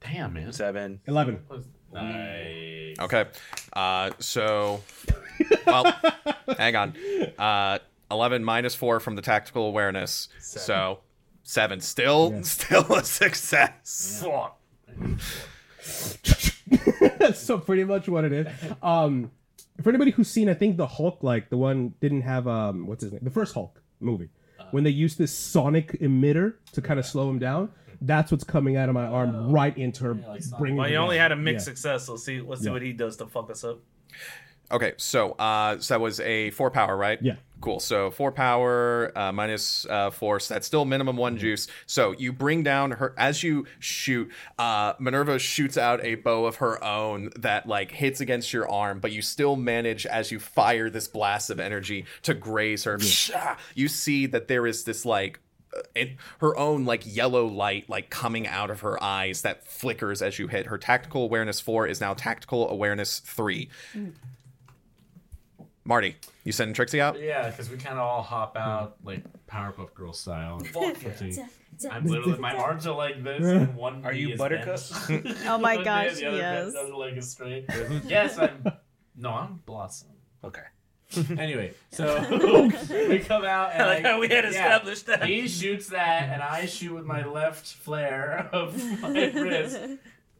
[0.00, 0.52] Damn, man.
[0.52, 1.00] Seven.
[1.06, 1.38] Eleven.
[1.92, 2.96] Nice.
[3.00, 3.24] Okay.
[3.72, 4.82] Uh, so,
[5.66, 5.94] well,
[6.58, 6.94] hang on.
[7.38, 7.78] Uh,
[8.10, 10.28] 11 minus 4 from the tactical awareness.
[10.38, 11.00] So,
[11.42, 11.80] 7.
[11.80, 14.22] Still, still a success.
[14.22, 14.58] Fuck.
[17.34, 18.46] so pretty much what it is.
[18.82, 19.30] Um,
[19.82, 23.02] for anybody who's seen, I think the Hulk, like the one didn't have um, what's
[23.02, 24.28] his name, the first Hulk movie,
[24.72, 27.70] when they use this sonic emitter to kind of slow him down.
[28.00, 30.76] That's what's coming out of my arm right into her, like bringing.
[30.76, 31.22] Well, her he only down.
[31.30, 31.70] had a mixed Yeah.
[31.74, 32.06] success.
[32.06, 33.78] So see, let's see what he does to fuck us up.
[34.72, 37.18] Okay, so uh, so that was a 4 power, right?
[37.22, 37.36] Yeah.
[37.62, 37.78] Cool.
[37.80, 41.68] So 4 power uh, minus uh, 4, so that's still minimum 1 juice.
[41.86, 46.56] So you bring down her, as you shoot, uh, Minerva shoots out a bow of
[46.56, 50.90] her own that like hits against your arm, but you still manage as you fire
[50.90, 52.98] this blast of energy to graze her.
[53.76, 55.38] You see that there is this like
[55.74, 60.20] uh, it, her own like yellow light like coming out of her eyes that flickers
[60.20, 63.68] as you hit her tactical awareness 4 is now tactical awareness 3
[65.84, 69.94] marty you sending trixie out Yeah, because we kind of all hop out like Powerpuff
[69.94, 70.62] Girl style.
[71.90, 74.04] I'm literally my arms are like this, and one.
[74.04, 74.80] Are knee you is Buttercup?
[75.08, 75.36] bent.
[75.46, 76.72] Oh my One gosh, knee, the other yes.
[76.72, 77.64] the other leg is straight.
[78.06, 78.64] yes, I'm.
[79.16, 80.08] No, I'm Blossom.
[80.44, 80.62] Okay.
[81.38, 82.06] Anyway, so
[83.08, 85.24] we come out and I like how we had yeah, established that.
[85.26, 89.78] He shoots that, and I shoot with my left flare of my wrist.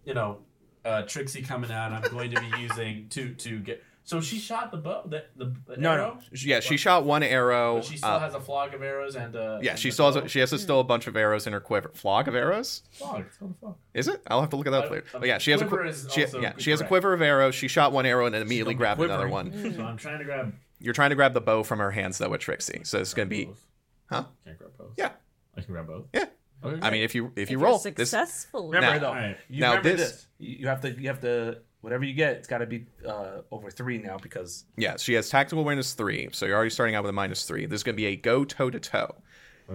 [0.07, 0.39] You know,
[0.85, 1.93] uh, Trixie coming out.
[1.93, 3.85] I'm going to be using to to get.
[4.05, 5.03] So she shot the bow.
[5.07, 6.19] The, the, the No, arrow?
[6.33, 9.37] yeah she shot one arrow But she still uh, has a flog of arrows and.
[9.37, 11.17] Uh, yeah and she the still has a, she has a, still a bunch of
[11.17, 13.21] arrows in her quiver flog of arrows Flog.
[13.27, 13.77] It's called a flog.
[13.95, 15.67] is it i'll have to look at that Uh, later but yeah she has a
[15.67, 18.27] quiver is she, also yeah she has a quiver of arrows she shot one arrow
[18.27, 20.53] and then immediately She's grabbed another one So I'm trying to grab.
[20.81, 23.27] you're trying to grab the bow from her hands though with trixie so it's gonna
[23.29, 23.67] be both.
[24.11, 24.93] huh Can't grab both.
[24.97, 25.11] yeah
[25.57, 26.07] I can grab both.
[26.13, 26.25] yeah
[26.65, 28.15] Okay, i mean if you if you roll you're this.
[28.55, 29.37] Remember Now- though, Alright.
[29.49, 30.27] you Now remember this- this.
[30.39, 33.43] You you have to you have to Whatever you get, it's got to be uh,
[33.51, 37.03] over three now because Yeah, she has tactical awareness three, so you're already starting out
[37.03, 37.67] with a minus three.
[37.67, 39.17] This is going to be a go toe to toe,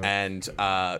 [0.01, 0.99] and uh,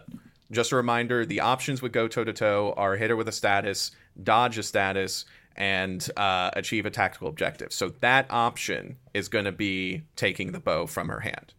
[0.51, 3.31] just a reminder: the options with go toe to toe are hit her with a
[3.31, 3.91] status,
[4.21, 5.23] dodge a status,
[5.55, 7.71] and uh, achieve a tactical objective.
[7.71, 11.53] So that option is going to be taking the bow from her hand.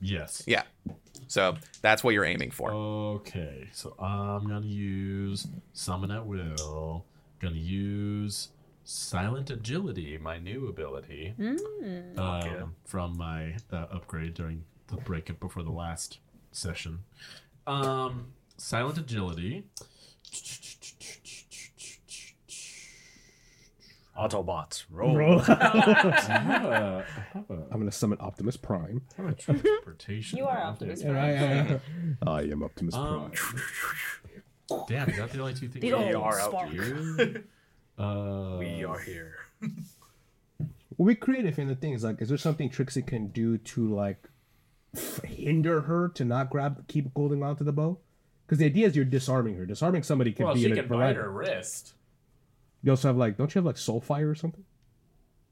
[0.00, 0.42] Yes.
[0.46, 0.62] Yeah,
[1.28, 2.72] so that's what you're aiming for.
[2.72, 7.04] Okay, so I'm gonna use summon at will.
[7.40, 8.48] Gonna use
[8.84, 11.34] silent agility, my new ability
[12.16, 16.18] um, from my uh, upgrade during the break before the last
[16.50, 17.00] session.
[17.66, 19.64] Um, silent agility.
[24.18, 25.16] Autobots roll.
[25.16, 25.40] Roll.
[25.48, 29.02] I have a, I have a, I'm gonna summon Optimus Prime.
[29.18, 30.38] I have a transportation.
[30.38, 30.66] You are ability.
[30.66, 31.80] Optimus And I,
[32.26, 33.62] I, I am Optimus Um, Prime.
[34.88, 35.82] Damn, is that the only two things?
[35.82, 36.42] we are old have?
[36.42, 37.44] spark.
[37.98, 39.34] Uh, we are here.
[39.60, 44.28] Well, we creative in the things like, is there something Trixie can do to like
[45.24, 47.98] hinder her to not grab, keep holding onto the bow?
[48.46, 49.66] Because the idea is you're disarming her.
[49.66, 51.94] Disarming somebody can Well, be she in a can bite her wrist.
[52.82, 54.64] You also have like, don't you have like soul fire or something?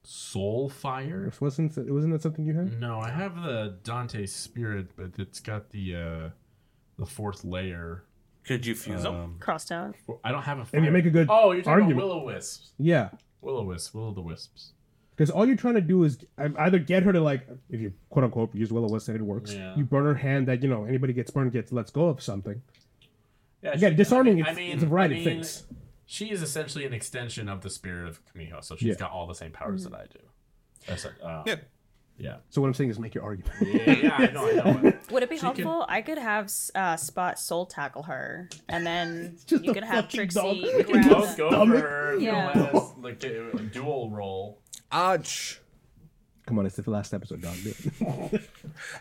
[0.02, 1.33] Soul fire.
[1.40, 2.81] Wasn't wasn't that something you had?
[2.81, 6.29] No, I have the Dante spirit, but it's got the uh
[6.98, 8.05] the fourth layer.
[8.46, 9.14] Could you fuse them?
[9.14, 9.96] Um, Crossed out.
[10.24, 10.66] I don't have a.
[10.76, 11.98] And you make a good Oh, you're talking argument.
[12.04, 12.70] about will o wisps.
[12.78, 13.09] Yeah,
[13.40, 13.92] Will o wisps.
[13.92, 14.72] Will o the wisps.
[15.14, 17.92] because all you're trying to do is um, either get her to like, if you
[18.11, 19.74] quote unquote use Willow Wisp and it works, Yeah.
[19.76, 22.62] you burn her hand that you know anybody gets burned gets lets go of something.
[23.62, 25.66] Yeah, Again, she- disarming, I it's- mean, it's a variety I of things.
[26.04, 28.94] She is essentially an extension of the spirit of Kumiho, so she's Yeah.
[28.94, 30.20] got all the same powers that I do.
[30.87, 31.12] That's it.
[31.20, 31.56] Uh, Yeah.
[32.18, 32.37] Yeah.
[32.50, 33.55] So what I'm saying is make your argument.
[33.61, 34.92] Yeah, yeah, I know, I know.
[35.11, 35.85] Would it be She can- helpful?
[35.88, 40.05] I could have uh, Spot soul tackle her, and then just you a could have
[40.07, 40.57] fucking Trixie dog.
[40.76, 41.79] We can grab both go Stomach.
[41.81, 42.52] for her, Yeah.
[42.72, 44.61] go like a, a dual role.
[44.90, 45.57] Uh, sh-
[46.46, 47.57] Come on, it's the last episode, dog.
[47.64, 47.74] Do
[48.33, 48.42] it.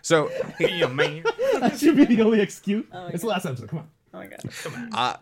[0.02, 1.24] so Yeah, man.
[1.60, 2.86] that should be the only excuse.
[2.92, 3.70] my it's the last episode.
[3.70, 3.88] Come on.
[4.14, 4.40] Oh my god.
[4.64, 4.90] Come on.
[4.94, 5.18] Uh,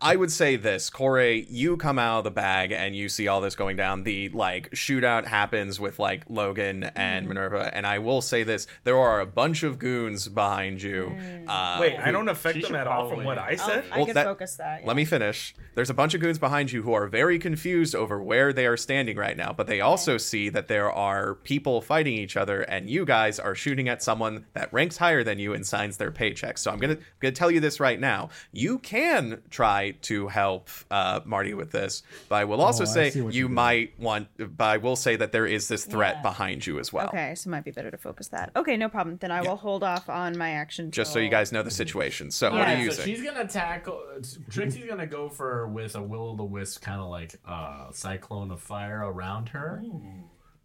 [0.00, 3.40] I would say this, Kore, you come out of the bag and you see all
[3.40, 4.04] this going down.
[4.04, 8.96] The like shootout happens with like Logan and Minerva, and I will say this: there
[8.96, 11.12] are a bunch of goons behind you.
[11.48, 13.84] Uh, Wait, I don't affect them should at all from what I said.
[13.90, 14.86] I Well, could that- focus that.
[14.86, 15.54] Let me finish.
[15.74, 18.76] There's a bunch of goons behind you who are very confused over where they are
[18.76, 22.88] standing right now, but they also see that there are people fighting each other, and
[22.90, 26.58] you guys are shooting at someone that ranks higher than you and signs their paycheck.
[26.58, 28.28] So I'm gonna gonna tell you this right now.
[28.52, 33.10] You can try to help uh, Marty with this, but I will also Oh, say
[33.10, 33.54] you you're doing.
[33.54, 34.28] might want.
[34.36, 36.22] But I will say that there is this threat Yeah.
[36.22, 37.08] behind you as well.
[37.08, 38.50] Okay, so it might be better to focus that.
[38.56, 39.16] Okay, no problem.
[39.18, 40.90] Then I will hold off on my action.
[40.90, 42.30] Just so you guys know the situation.
[42.30, 42.60] So what Yeah.
[42.60, 43.04] are you Alright, using?
[43.04, 44.02] so she's gonna tackle.
[44.50, 48.50] Trixie's gonna go for with a will o the wisp, kind of like a cyclone
[48.50, 49.82] of fire around her,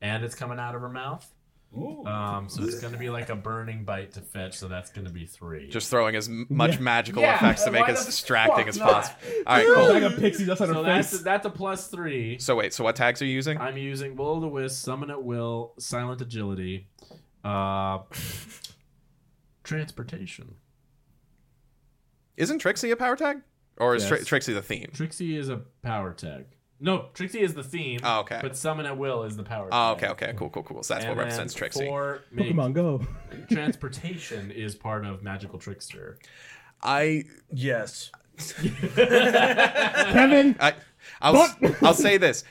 [0.01, 1.29] and it's coming out of her mouth.
[1.75, 4.57] Um, so it's gonna be like a burning bite to fetch.
[4.57, 5.69] So that's gonna be three.
[5.69, 8.67] Just throwing as m- much magical Yeah, effects to make why as the distracting fuck
[8.67, 8.91] as not?
[8.91, 9.19] possible.
[9.47, 9.93] All right, cool.
[9.93, 11.21] Like a pixie dust on so her that's face.
[11.21, 12.38] that's a plus three.
[12.38, 13.57] So wait, so what tags are you using?
[13.57, 16.88] I'm using will o the wisp, summon at will, silent agility,
[17.43, 17.99] uh,
[19.63, 20.55] transportation.
[22.38, 23.41] Isn't Trixie a power tag?
[23.77, 24.89] Or is Tri- Trixie the theme?
[24.93, 26.45] Trixie is a power tag.
[26.84, 28.02] No, Trixie is the theme.
[28.04, 28.39] Oh, okay.
[28.41, 29.69] But summon at will is the power.
[29.72, 30.84] Oh, okay, okay, cool, cool, cool.
[30.84, 31.86] So that's And what then represents Trixie.
[31.88, 33.02] For make, Pokemon Go.
[33.50, 36.17] transportation is part of magical trickster.
[36.82, 38.12] I, Yes.
[38.96, 40.58] Kevin.
[40.60, 40.74] I,
[41.22, 42.43] I'll, I'll say this: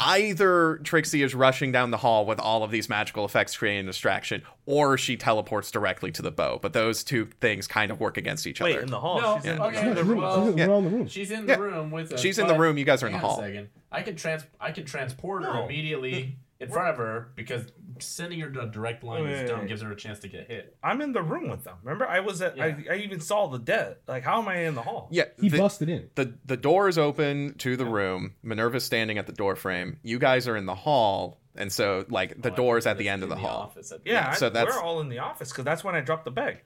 [0.00, 3.86] either Trixie is rushing down the hall with all of these magical effects creating a
[3.90, 6.58] distraction, or she teleports directly to the bow.
[6.60, 8.82] But those two things kind of work against each Wait, other.
[8.82, 9.20] in the hall.
[9.20, 9.76] No, she's in okay.
[9.76, 10.18] She's in the room.
[10.20, 10.66] well, She's in- yeah.
[10.66, 11.08] We're all in the room.
[11.08, 11.56] She's in Yeah.
[11.56, 12.20] the room with us.
[12.20, 13.40] She's in the room, you guys are in the hall.
[13.40, 13.68] A second.
[13.92, 14.44] I can trans.
[14.60, 15.64] I can transport her No.
[15.66, 17.62] immediately in front of her because
[18.00, 19.60] sending her to a direct line Wait, is dumb.
[19.60, 19.68] wait.
[19.68, 20.76] Gives her a chance to get hit.
[20.82, 21.76] I'm in the room with them.
[21.82, 22.56] Remember, I was at.
[22.56, 22.64] Yeah.
[22.64, 23.96] I, I even saw the dead.
[24.08, 25.08] Like, how am I in the hall?
[25.10, 26.10] Yeah, He the, busted in.
[26.14, 28.34] the the door is open to the room.
[28.42, 29.98] Minerva's standing at the door frame.
[30.02, 33.08] You guys are in the hall, and so like the Oh, I door's at the
[33.08, 33.62] end of is the hall.
[33.62, 36.00] office at- Yeah, so I, that's- we're all in the office because that's when I
[36.00, 36.62] dropped the bag.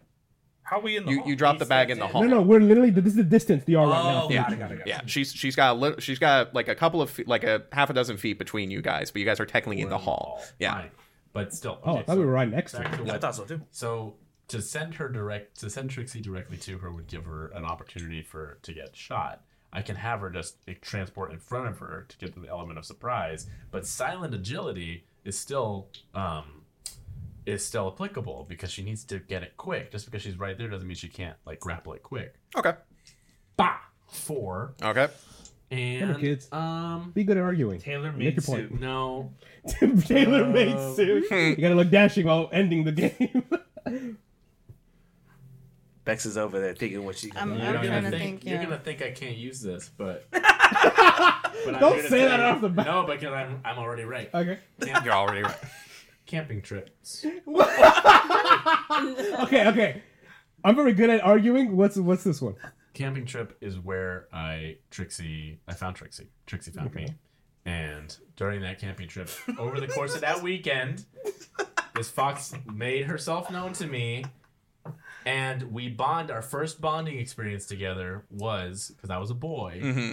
[0.68, 1.28] How are we in the You hall?
[1.28, 2.22] you drop the bag in the hall.
[2.22, 2.90] No, no, we're literally.
[2.90, 4.24] This is the distance they are right now.
[4.24, 4.74] Oh, got each it, got other.
[4.74, 4.90] it, got it.
[4.90, 7.62] Yeah, she's she's got a little, she's got like a couple of feet, like a
[7.72, 10.42] half a dozen feet between you guys, but you guys are technically in the hall.
[10.58, 10.72] Yeah.
[10.74, 10.90] Fine.
[11.32, 11.78] But still.
[11.84, 13.08] Oh, I thought so we were right next to back it.
[13.08, 13.60] I thought so too.
[13.70, 14.16] So
[14.48, 18.22] to send her direct to send Trixie directly to her would give her an opportunity
[18.22, 19.42] for to get shot.
[19.72, 22.78] I can have her just like, transport in front of her to get the element
[22.78, 26.57] of surprise, but silent agility is still um
[27.48, 29.90] is still applicable because she needs to get it quick.
[29.90, 32.34] Just because she's right there doesn't mean she can't like grapple it quick.
[32.56, 32.74] Okay.
[33.56, 33.76] Bah!
[34.08, 34.74] Four.
[34.82, 35.08] Okay.
[35.70, 36.48] And kids.
[36.52, 37.78] um Be good at arguing.
[37.80, 38.70] Tailor Make made your point.
[38.70, 38.80] suit.
[38.80, 39.32] no.
[40.06, 41.30] Tailor made Um, suit.
[41.30, 43.44] you gotta look dashing while ending the game.
[46.04, 47.30] Bex is over there thinking what she.
[47.36, 48.64] I'm- You're I'm gonna trying to think, think, you're yeah.
[48.64, 52.70] gonna think I can't use this, but, but I'm Don't gonna say that off the
[52.70, 52.86] bat.
[52.86, 54.30] No, because I'm I'm already right.
[54.32, 54.58] okay.
[54.80, 55.56] Camp- You're already right.
[56.28, 57.26] Camping trips.
[59.40, 60.02] Okay, okay.
[60.64, 61.76] I'm very good at arguing.
[61.76, 62.54] What's what's this one?
[62.94, 66.28] Camping trip is where I Trixie I found Trixie.
[66.46, 67.08] Trixie found me.
[67.64, 71.04] And during that camping trip, over the course of that weekend,
[71.94, 74.24] this fox made herself known to me.
[75.24, 79.80] And we bond our first bonding experience together was because I was a boy.
[79.82, 80.12] Mm-hmm.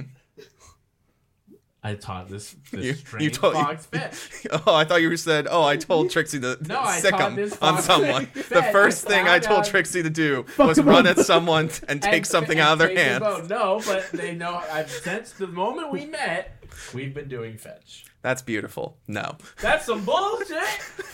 [1.88, 4.16] I taught this this You- you told- fox fetch.
[4.66, 7.82] Oh, I thought you said, "Oh, I told Trixie to No, sick taught him on
[7.82, 12.14] someone." The first thing I told Trixie to do was run at someone and take
[12.14, 13.50] And- something and out of their take the hands.
[13.50, 18.06] No, but they know I've since the moment we met, we've been doing fetch.
[18.24, 18.98] That's beautiful.
[19.08, 19.38] No.
[19.62, 20.58] That's some bullshit,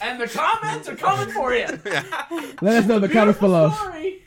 [0.02, 1.66] and the comments are coming for you.
[2.62, 3.72] Let us know in the comments below.
[3.72, 4.24] Sorry,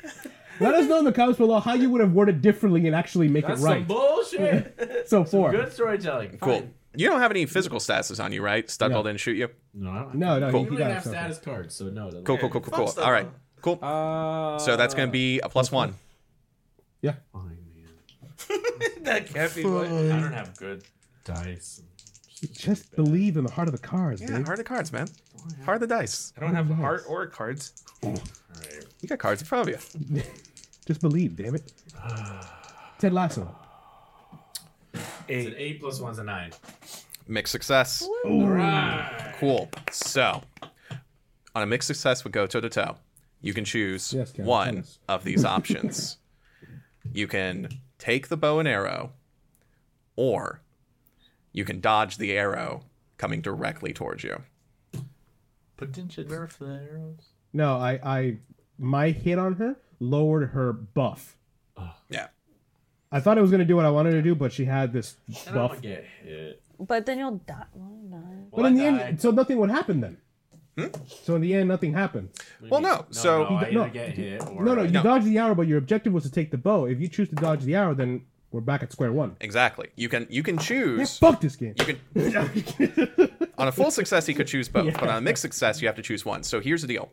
[0.60, 3.28] Let us know in the comments below how you would have worded differently and actually
[3.28, 3.78] make that's it right.
[3.78, 5.04] some bullshit.
[5.08, 5.50] so four.
[5.50, 6.38] Good storytelling.
[6.40, 6.60] Cool.
[6.60, 6.74] Fine.
[6.96, 8.66] You don't have any physical statuses on you, right?
[8.68, 9.02] Studball No.
[9.02, 9.48] didn't shoot you.
[9.74, 10.60] No, I don't- No, no, Cool.
[10.60, 11.20] he, You he don't got have something.
[11.20, 12.06] status cards, so no.
[12.08, 13.02] it Cool, cool, cool, cool, cool.
[13.02, 13.28] All right.
[13.62, 13.78] Cool.
[13.82, 15.94] Uh, So that's going to be a plus one.
[17.02, 17.14] Yeah.
[17.32, 18.62] Fine, man.
[19.02, 19.64] that can't be.
[19.64, 19.86] What?
[19.86, 20.84] I don't have good
[21.24, 21.82] dice.
[22.52, 24.46] Just believe in the heart of the cards, Yeah, dude.
[24.46, 25.08] heart of the cards, man.
[25.64, 26.32] Heart of the dice.
[26.36, 27.72] I don't have heart or cards.
[28.94, 29.02] All right.
[29.02, 29.74] You got cards in front of
[30.14, 30.22] you.
[30.86, 31.72] Just believe, damn it.
[32.98, 33.54] Ted Lasso.
[35.26, 35.54] It's an Eight.
[35.58, 36.52] eight plus one's a nine.
[37.26, 38.06] Mixed success.
[38.24, 39.34] All right.
[39.38, 39.70] Cool.
[39.90, 40.42] So,
[41.54, 42.96] on a mixed success with go toe to toe,
[43.40, 44.98] you can choose Yes, Ken, one us.
[45.08, 46.18] of these options.
[47.12, 49.12] you can take the bow and arrow,
[50.16, 50.60] or
[51.52, 52.82] you can dodge the arrow
[53.16, 54.42] coming directly towards you.
[55.76, 57.30] But didn't nerf the arrows?
[57.54, 58.36] No, I, I,
[58.78, 61.36] my hit on her lowered her buff.
[62.08, 62.28] Yeah.
[63.12, 65.16] I thought it was gonna do what I wanted to do, but she had this
[65.28, 65.70] I don't buff.
[65.70, 66.62] want to get hit.
[66.80, 67.64] But then you'll die.
[67.72, 68.24] Well, no.
[68.50, 70.16] But Well, in I the end, so nothing would happen then.
[70.76, 70.86] Hmm?
[71.22, 72.30] So in the end, nothing happened.
[72.68, 73.06] Well, no.
[73.10, 75.02] So no, I no, get hit or No, no, I- you No.
[75.04, 76.86] dodged the arrow, but your objective was to take the bow.
[76.86, 79.36] If you choose to dodge the arrow, then we're back at square one.
[79.40, 79.90] exactly.
[79.94, 81.16] You can you can Yeah, choose.
[81.18, 81.74] fuck this game.
[81.78, 85.80] You can on a full success you could choose both, but on a mixed success
[85.80, 86.42] you have to choose one.
[86.42, 87.12] So here's the deal: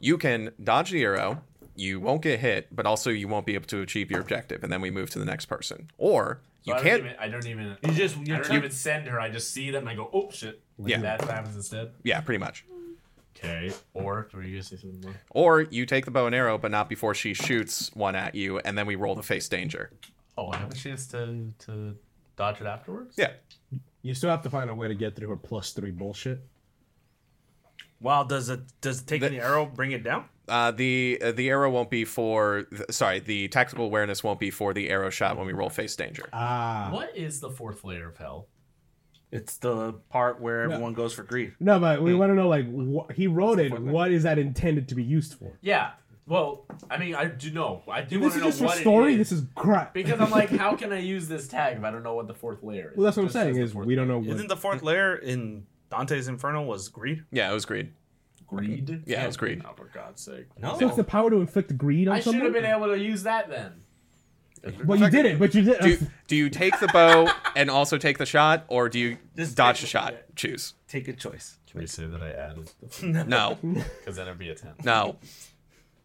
[0.00, 1.42] you can dodge the arrow,
[1.76, 4.72] you won't get hit, but also you won't be able to achieve your objective, and
[4.72, 5.90] then we move to the next person.
[5.98, 7.00] Or you So I don't can't.
[7.04, 7.76] Even, I don't even.
[7.86, 9.20] You just I you're don't turn- even send her.
[9.20, 9.82] I just see them.
[9.82, 10.60] and I go, oh shit.
[10.78, 11.00] Like Yeah.
[11.00, 11.92] That happens instead.
[12.02, 12.64] Yeah, pretty much.
[13.36, 13.72] Okay.
[13.94, 15.14] Or were you gonna say something more?
[15.30, 18.58] Or you take the bow and arrow, but not before she shoots one at you,
[18.58, 19.90] and then we roll to face danger.
[20.36, 21.96] Oh, I have a chance to to
[22.36, 23.14] dodge it afterwards.
[23.16, 23.32] Yeah.
[24.02, 26.40] You still have to find a way to get through her plus three bullshit.
[28.00, 30.26] Wow, does it does taking the arrow bring it down?
[30.48, 32.62] Uh, the uh, the arrow won't be for.
[32.70, 35.94] th- sorry, the tactical awareness won't be for the arrow shot when we roll face
[35.96, 36.28] danger.
[36.32, 36.90] Ah.
[36.92, 38.48] What is the fourth layer of hell?
[39.30, 41.52] It's the part where everyone goes for greed.
[41.60, 42.04] No, but Hmm.
[42.04, 43.78] we want to know, like, wh- he wrote it.
[43.78, 45.58] What is that intended to be used for?
[45.60, 45.90] Yeah.
[46.26, 47.82] Well, I mean, I do know.
[47.90, 49.14] I do This is to know just for story.
[49.14, 49.28] it is.
[49.30, 49.92] This is crap.
[49.92, 52.34] because I'm like, how can I use this tag if I don't know what the
[52.34, 52.96] fourth layer is?
[52.96, 53.56] well, that's what I'm saying.
[53.58, 54.28] Is fourth we don't know what.
[54.28, 57.24] Isn't the fourth layer in Dante's Inferno was greed?
[57.30, 57.92] Yeah, it was greed.
[58.46, 59.02] greed.
[59.06, 59.62] Yeah, it was greed.
[59.66, 60.46] Oh, for God's sake.
[60.58, 60.78] No.
[60.78, 62.44] So it's the power to inflict greed on I should someone.
[62.44, 63.72] have been able to use that then.
[64.84, 65.80] Well, you did it, but you did.
[65.80, 69.56] Do do you take the bow and also take the shot, or do you Just
[69.56, 70.14] dodge take- the shot?
[70.34, 70.74] Choose.
[70.88, 71.58] Take a choice.
[71.70, 72.70] Can we say that I added?
[73.28, 74.72] No, Because then it'd be a ten.
[74.84, 75.16] no.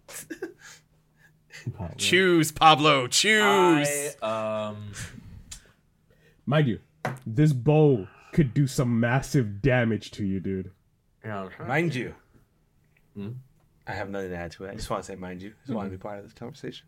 [1.98, 3.08] Choose, Pablo.
[3.08, 4.15] Choose.
[4.22, 4.91] I, um,
[6.46, 6.80] Mind you,
[7.26, 10.72] this bow could do some massive damage to you, dude.
[11.24, 12.13] yeah, Mind you.
[13.15, 13.30] Hmm?
[13.88, 14.72] I have nothing to add to it.
[14.72, 15.50] I just want to say mind you.
[15.50, 16.86] I just want to be part of this conversation.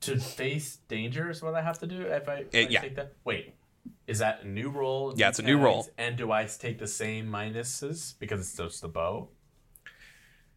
[0.00, 2.80] to face danger is what I have to do if I, if I Uh, yeah.
[2.80, 3.12] take that.
[3.24, 3.54] Wait,
[4.06, 5.14] is that a new roll?
[5.16, 5.86] Yeah, it's a new roll.
[5.96, 9.28] And do I take the same minuses because it's just the bow?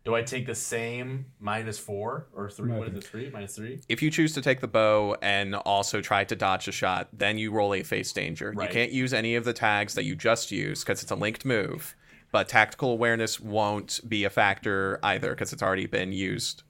[0.05, 2.71] Do I take the same minus four or three?
[2.71, 3.03] What is it?
[3.03, 3.81] Three minus three.
[3.89, 7.39] If you choose to take the bow and also try to dodge a shot, then
[7.39, 8.53] you roll a face danger.
[8.56, 8.69] Right.
[8.69, 11.43] You can't use any of the tags that you just used because it's a linked
[11.43, 11.95] move.
[12.31, 16.62] But tactical awareness won't be a factor either because it's already been used.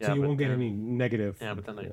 [0.00, 1.36] So you won't get then- any negative.
[1.42, 1.90] Yeah, but then I.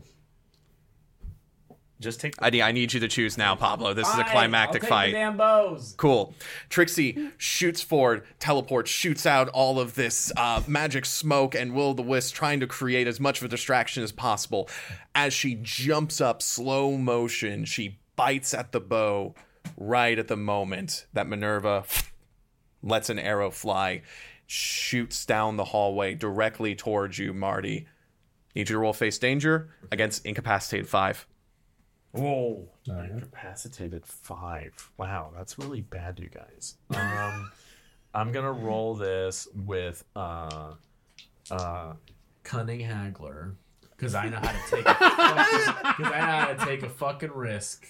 [2.06, 2.36] Just take.
[2.40, 3.94] I need, I need you to choose now, Pablo.
[3.94, 5.08] This is a climactic I'll take fight.
[5.08, 5.96] The damn bows.
[5.98, 6.36] Cool.
[6.70, 12.04] Trixie shoots forward, teleports, shoots out all of this uh, magic smoke and will the
[12.04, 14.70] wisp, trying to create as much of a distraction as possible.
[15.16, 19.34] As she jumps up, slow motion, she bites at the bow
[19.76, 21.86] right at the moment that Minerva
[22.84, 24.04] lets an arrow fly,
[24.46, 27.88] shoots down the hallway directly towards you, Marty.
[28.56, 31.26] Need you to roll face danger against incapacitated five.
[32.16, 32.68] Whoa.
[32.88, 34.92] Incapacitated five.
[34.98, 36.76] Wow, that's really bad, you guys.
[36.92, 37.52] Um,
[38.14, 40.74] I'm gonna roll this with uh,
[41.52, 41.94] uh,
[42.44, 43.56] cunning haggler
[43.92, 47.86] because I know how to take because I know how to take a fucking risk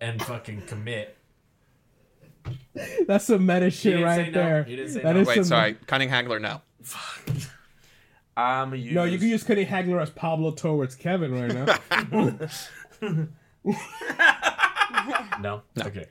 [0.00, 1.16] and fucking commit.
[3.06, 4.42] That's some meta shit right no.
[4.42, 4.66] there.
[4.68, 5.20] You didn't say That no.
[5.20, 5.76] is Wait, some- sorry.
[5.86, 6.62] Cunning Haggler, no.
[8.36, 8.94] I'm use...
[8.94, 12.48] No, you can use Cunning Haggler as Pablo towards Kevin right now.
[15.40, 15.62] no.
[15.80, 16.06] Okay,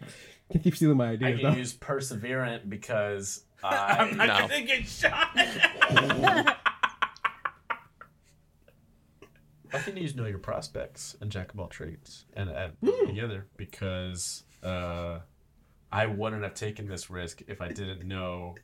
[0.52, 1.28] Can't keep stealing my ideas.
[1.28, 1.58] I ideas can though.
[1.58, 4.28] use perseverant because I'm No.
[4.28, 5.30] gonna get shot.
[9.74, 12.72] I can use know your prospects and jack of all trades and add
[13.06, 15.20] together because uh,
[15.92, 18.56] I wouldn't have taken this risk if I didn't know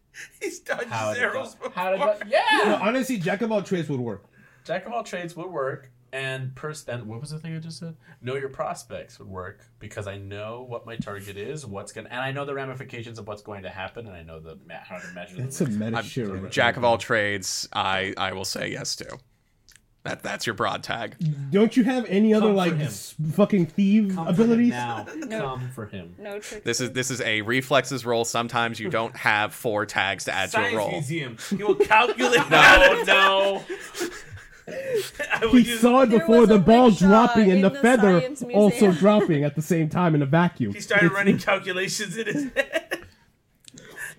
[0.42, 1.56] He's dodged how his to arrows.
[1.56, 2.06] go, how to go.
[2.06, 4.24] No, Yeah, honestly, Jack of all trades would work.
[4.64, 7.80] jack of all trades would work, and pers and what was the thing I just
[7.80, 7.98] said?
[8.22, 12.22] Know your prospects would work because I know what my target is, what's gonna, and
[12.22, 15.00] I know the ramifications of what's going to happen, and I know the ma- how
[15.00, 15.36] to measure.
[15.38, 15.92] That's the some risk.
[15.94, 19.18] meta shit Jack of all trades, I I will say yes to.
[20.04, 21.16] That that's your broad tag.
[21.50, 24.70] Don't you have any other Come for like s- fucking thief Come for him abilities?
[24.72, 25.06] now.
[25.32, 26.14] Come for him.
[26.20, 26.66] No trick.
[26.66, 28.26] This is this is a reflexes roll.
[28.26, 30.92] Sometimes you don't have four tags to add to a Science roll.
[30.92, 31.38] museum.
[31.50, 32.42] He will calculate.
[32.52, 33.64] Oh no!
[34.68, 38.22] I would He use- saw it before the ball dropping and the the feather
[38.54, 40.74] also dropping at the same time in a vacuum.
[40.74, 43.00] He started It's- running calculations in his head.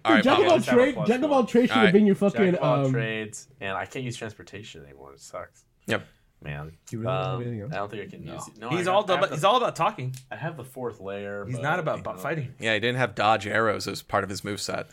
[0.05, 1.87] All right, Jack of all Let's have a trade, Jack of all trades should Alright.
[1.87, 2.93] have been your Jack fucking of all um.
[2.93, 5.15] trades, and I can't use transportation anymore.
[5.15, 6.07] It sucks, Yep.
[6.43, 6.73] man.
[6.91, 7.73] You really don't have Um, anything else?
[7.73, 8.59] I don't think I can use it.
[8.59, 9.31] No, He's all have, about.
[9.31, 10.15] the- He's all about talking.
[10.31, 11.47] I have the fourth layer.
[11.47, 12.53] He's but, not about you know, fighting.
[12.61, 14.89] Yeah, he didn't have dodge arrows as part of his moveset.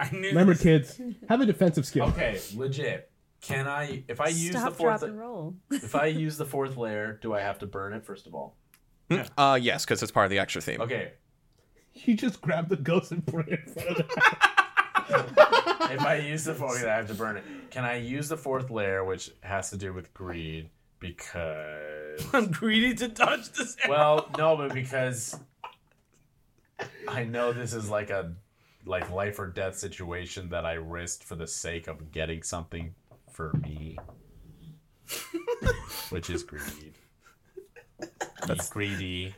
[0.00, 0.28] I knew.
[0.30, 0.62] Remember, this.
[0.96, 2.06] kids, have a defensive skill.
[2.06, 3.09] Okay, legit.
[3.40, 5.54] Can I, if I use Stop, the fourth, drop, and roll.
[5.70, 8.56] if I use the fourth layer, do I have to burn it first of all?
[9.36, 10.80] Uh, yes, because it's part of the extra theme.
[10.80, 11.12] Okay,
[11.94, 14.04] You just grab the ghost and put it in front of the
[15.92, 17.44] if I use the fourth, I have to burn it.
[17.70, 20.70] Can I use the fourth layer, which has to do with greed?
[21.00, 23.76] Because I'm greedy to dodge this.
[23.82, 23.90] arrow.
[23.90, 25.36] Well, no, but because
[27.08, 28.34] I know this is like a
[28.86, 32.94] like life or death situation that I risked for the sake of getting something
[33.40, 33.96] for me,
[36.10, 36.94] which is greed.
[38.46, 39.34] That's greedy.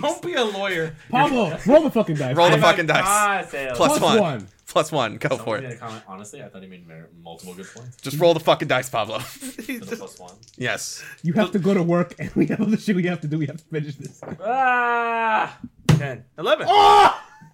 [0.00, 0.96] Don't be a lawyer.
[1.10, 2.36] Pablo, roll the fucking dice.
[2.36, 3.02] Roll the fucking dice.
[3.06, 3.76] Ah, failed.
[3.76, 4.20] Plus one.
[4.20, 4.48] one.
[4.66, 5.16] Plus one.
[5.16, 5.74] Go for Someone made it.
[5.74, 6.02] a comment.
[6.08, 6.86] Honestly, I thought he made
[7.22, 7.96] multiple good points.
[7.98, 9.18] Just roll the fucking dice, Pablo.
[9.20, 10.34] For the plus one.
[10.56, 11.02] yes.
[11.22, 13.38] You have to go to work, and we have other shit we have to do.
[13.38, 14.20] We have to finish this.
[14.44, 15.58] Ah,
[15.88, 16.66] 10, 11.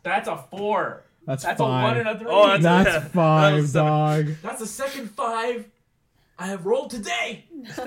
[0.02, 1.04] that's a four.
[1.26, 1.82] That's, That's a five.
[1.84, 2.26] one and a three.
[2.30, 3.88] Oh, that's- That's That five, was seven.
[3.90, 4.26] dog.
[4.42, 5.64] That's the second five
[6.38, 7.44] I have rolled today.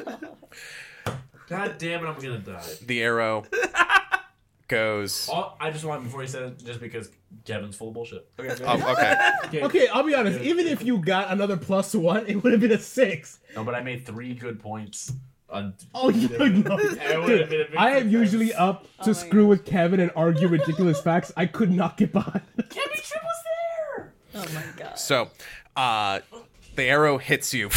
[1.49, 2.63] God damn it, I'm gonna die.
[2.85, 3.45] The arrow
[4.67, 5.29] goes.
[5.31, 7.09] Oh, I just want before you said it, just because
[7.45, 8.27] Kevin's full of bullshit.
[8.37, 8.43] Oh,
[9.45, 9.61] okay.
[9.63, 10.41] Okay, I'll be honest.
[10.41, 13.39] Even if you got another plus one, it would have been a six.
[13.55, 15.13] No, but I made three good points.
[15.49, 16.39] On, Oh, you know.
[16.39, 20.11] would've been a Dude, I am usually up to oh my screw with Kevin and
[20.13, 21.31] argue ridiculous facts.
[21.37, 22.41] I could not get behind.
[22.57, 23.43] Kevin Tripp was
[23.95, 24.13] there.
[24.35, 24.97] Oh my god.
[24.99, 25.29] So,
[25.75, 26.19] uh,
[26.75, 27.69] the arrow hits you.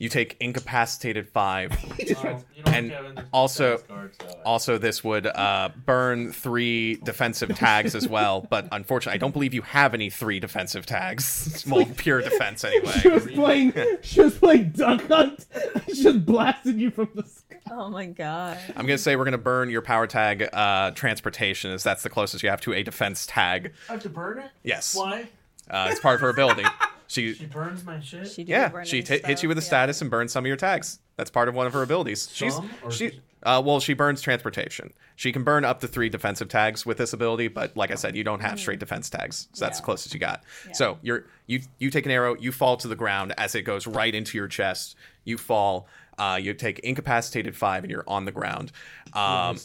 [0.00, 1.72] You take incapacitated five.
[1.84, 6.96] Oh, you know, And Kevin, there's also- guards, guards, Also, this would uh, burn three
[7.02, 8.46] defensive tags as well.
[8.48, 11.64] But unfortunately, I don't believe you have any three defensive tags.
[11.68, 13.10] Well, pure defense She anyway.
[13.12, 13.72] was playing.
[14.02, 15.44] She was playing Duck Hunt.
[15.88, 17.56] She just blasted you from the sky.
[17.72, 18.56] Oh my god.
[18.76, 22.42] I'm gonna say we're gonna burn your power tag uh, transportation, as that's the closest
[22.44, 23.72] you have to a defense tag.
[23.88, 24.50] I have to burn it.
[24.62, 25.28] Yes, Why?
[25.70, 26.64] Uh, it's part of her ability.
[27.10, 28.28] She, She burns my shit.
[28.30, 29.78] She yeah, she t- hits you with a stuff, yeah.
[29.84, 30.98] status and burns some of your tags.
[31.16, 32.28] That's part of one of her abilities.
[32.30, 33.06] She's Some, or she.
[33.08, 34.92] just- Uh, well, she burns transportation.
[35.16, 38.14] She can burn up to three defensive tags with this ability, but like I said,
[38.14, 39.80] you don't have straight defense tags, so that's Yeah.
[39.80, 40.42] the closest you got.
[40.74, 43.86] So you're you you take an arrow, you fall to the ground as it goes
[43.86, 44.94] right into your chest.
[45.24, 45.88] You fall.
[46.18, 48.70] Uh, you take incapacitated five, and you're on the ground.
[49.14, 49.56] Um,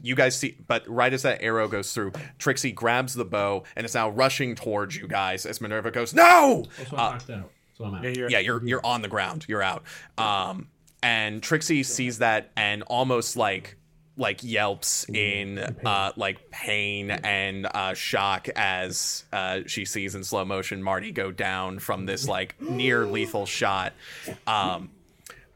[0.00, 3.84] you guys see, but right as that arrow goes through, Trixie grabs the bow and
[3.84, 7.50] is now rushing towards you guys as Minerva goes, "No!" So I'm knocked out.
[7.76, 8.04] So I'm out.
[8.04, 9.46] Yeah, you're, yeah, you're you're on the ground.
[9.48, 9.82] You're out.
[10.18, 10.68] Um,
[11.02, 13.76] and Trixie sees that and almost like
[14.18, 20.44] like yelps in uh like pain and uh shock as uh she sees in slow
[20.44, 23.94] motion Marty go down from this like near lethal shot
[24.46, 24.90] um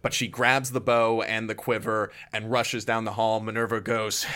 [0.03, 3.41] but she grabs the bow and the quiver and rushes down the hall.
[3.41, 4.27] Minerva goes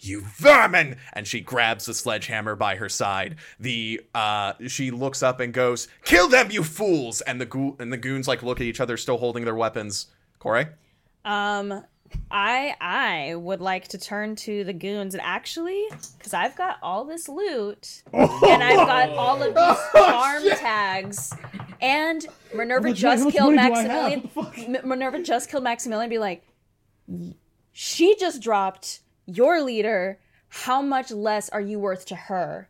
[0.00, 0.96] you vermin!
[1.12, 3.36] And she grabs the sledgehammer by her side.
[3.58, 7.20] The uh she looks up and goes kill them you fools!
[7.22, 10.06] And the goo- and the goons like look at each other still holding their weapons.
[10.38, 10.74] Kore?
[11.24, 11.82] Um,
[12.30, 15.14] I I would like to turn to the goons.
[15.14, 15.84] And actually,
[16.18, 21.32] because I've got all this loot and I've got all of these farm tags,
[21.84, 23.88] and Minerva much- just killed money do I have?
[23.88, 24.20] Maximilian.
[24.32, 24.68] What the fuck?
[24.82, 26.08] M- Minerva just killed Maximilian.
[26.10, 26.42] Be like,
[27.72, 30.18] she just dropped your leader.
[30.48, 32.68] How much less are you worth to her?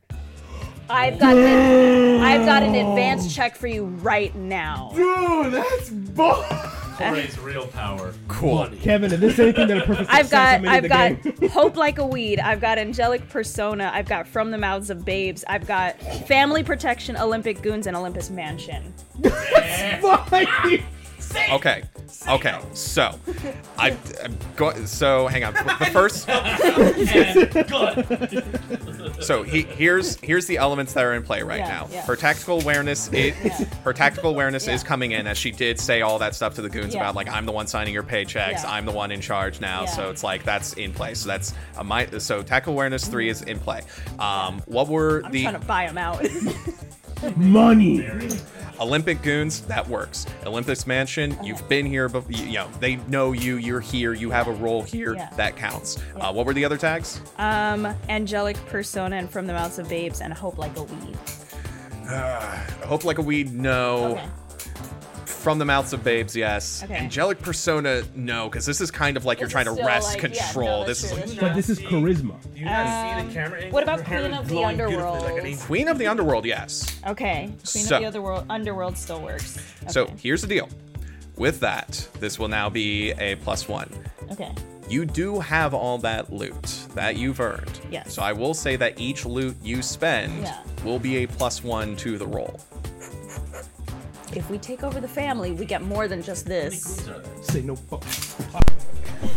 [0.88, 4.90] I've got an, I've got an advance check for you right now.
[4.94, 6.44] Dude, that's bull.
[6.96, 8.12] Kore's real power.
[8.28, 11.22] cool Kevin, if there's anything that a perfect I've got I'm in I've the got
[11.22, 11.48] game.
[11.50, 12.40] hope like a weed.
[12.40, 13.90] I've got angelic persona.
[13.92, 15.44] I've got from the mouths of babes.
[15.48, 18.94] I've got family protection, Olympic goons, and Olympus mansion.
[20.00, 20.46] Fine.
[21.52, 21.82] Okay.
[22.28, 22.58] Okay.
[22.74, 23.18] So,
[23.78, 24.86] I I'm going.
[24.86, 25.54] So, hang on.
[25.78, 26.28] The first.
[29.20, 31.88] So he, here's here's the elements that are in play right Yeah, now.
[31.90, 32.04] yeah.
[32.04, 33.34] Her tactical awareness, it,
[33.84, 34.88] her tactical awareness is Yeah.
[34.88, 37.00] coming in as she did say all that stuff to the goons Yeah.
[37.00, 38.70] about like I'm the one signing your paychecks, Yeah.
[38.70, 39.82] I'm the one in charge now.
[39.82, 39.90] Yeah.
[39.90, 41.14] So it's like that's in play.
[41.14, 43.82] So that's a my so tactical awareness three is in play.
[44.18, 46.24] Um, what were the I'm the trying to buy them out.
[47.36, 48.06] Money.
[48.80, 50.26] Olympic goons, that works.
[50.46, 53.56] Olympus Mansion, you've been here, but you, you know they know you.
[53.56, 54.14] You're here.
[54.14, 55.14] You have a role here.
[55.14, 55.30] Yeah.
[55.36, 55.96] That counts.
[56.16, 57.20] Uh, what were the other tags?
[57.38, 61.16] um, angelic persona and from the mouths of babes and hope like a weed.
[62.84, 64.12] Hope like a weed, no.
[64.18, 64.28] Okay.
[65.44, 66.82] From the mouths of babes, yes.
[66.82, 66.96] Okay.
[66.96, 69.86] Angelic persona, no, because this is kind of like you're This trying is to still
[69.86, 70.80] wrest like- yeah, control.
[70.80, 72.42] no, this that's is true, like that's But this is charisma.
[72.54, 73.70] Do you not see Um, the camera angle?
[73.72, 75.24] what about Her Queen is of the glowing beautifully Underworld?
[75.30, 75.64] Like an angel.
[75.66, 76.98] Queen of the Underworld, yes.
[77.06, 78.46] Okay, Queen So- of the Underworld.
[78.48, 79.58] Underworld still works.
[79.88, 80.68] So here's the deal.
[81.36, 83.90] With that, this will now be a plus one.
[84.32, 84.50] okay.
[84.88, 87.80] You do have all that loot that you've earned.
[87.90, 88.12] Yes.
[88.14, 90.56] So I will say that each loot you spend Yeah.
[90.84, 92.60] will be a plus one to the roll.
[94.36, 97.08] If we take over the family, we get more than just this.
[97.42, 98.02] Say no fuck.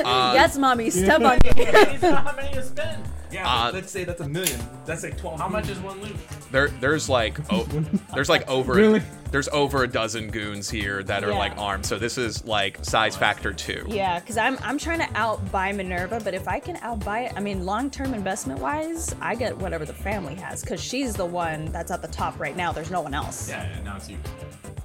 [0.00, 1.64] yes, mommy, step on me.
[1.64, 3.02] How many to spend?
[3.30, 4.58] Yeah, Uh, let's say that's a million.
[4.86, 5.38] That's like twelve.
[5.38, 6.16] How much is one loot?
[6.50, 7.64] There, there's like, oh,
[8.14, 9.02] there's like over, Really?
[9.30, 11.38] there's over a dozen goons here that are Yeah.
[11.38, 11.84] like armed.
[11.84, 13.84] So this is like size factor two.
[13.88, 17.40] Yeah, because I'm I'm trying to outbuy Minerva, but if I can outbuy it, I
[17.40, 21.66] mean, long term investment wise, I get whatever the family has because she's the one
[21.66, 22.72] that's at the top right now.
[22.72, 24.16] There's no one else, Yeah, yeah, now it's you.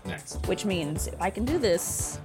[0.05, 0.45] Next.
[0.47, 2.19] which means if I can do this,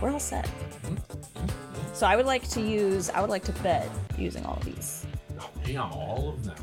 [0.00, 0.46] we're all set.
[0.46, 0.94] Hmm?
[0.94, 1.40] Hmm?
[1.40, 1.92] Hmm?
[1.94, 5.04] So I would like to use, I would like to bet using all of these.
[5.64, 6.54] Pay on all of them.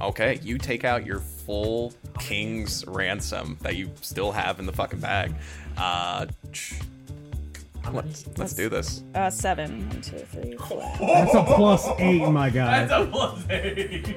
[0.00, 4.98] Okay, you take out your full king's ransom that you still have in the fucking
[5.00, 5.34] bag.
[5.76, 6.74] Uh, ch-
[7.82, 8.08] How many?
[8.08, 9.02] let's let's do this.
[9.14, 9.88] Uh, seven.
[9.88, 10.80] One, two, three, four.
[11.00, 12.84] That's a plus eight, my guy.
[12.84, 14.14] That's a plus eight.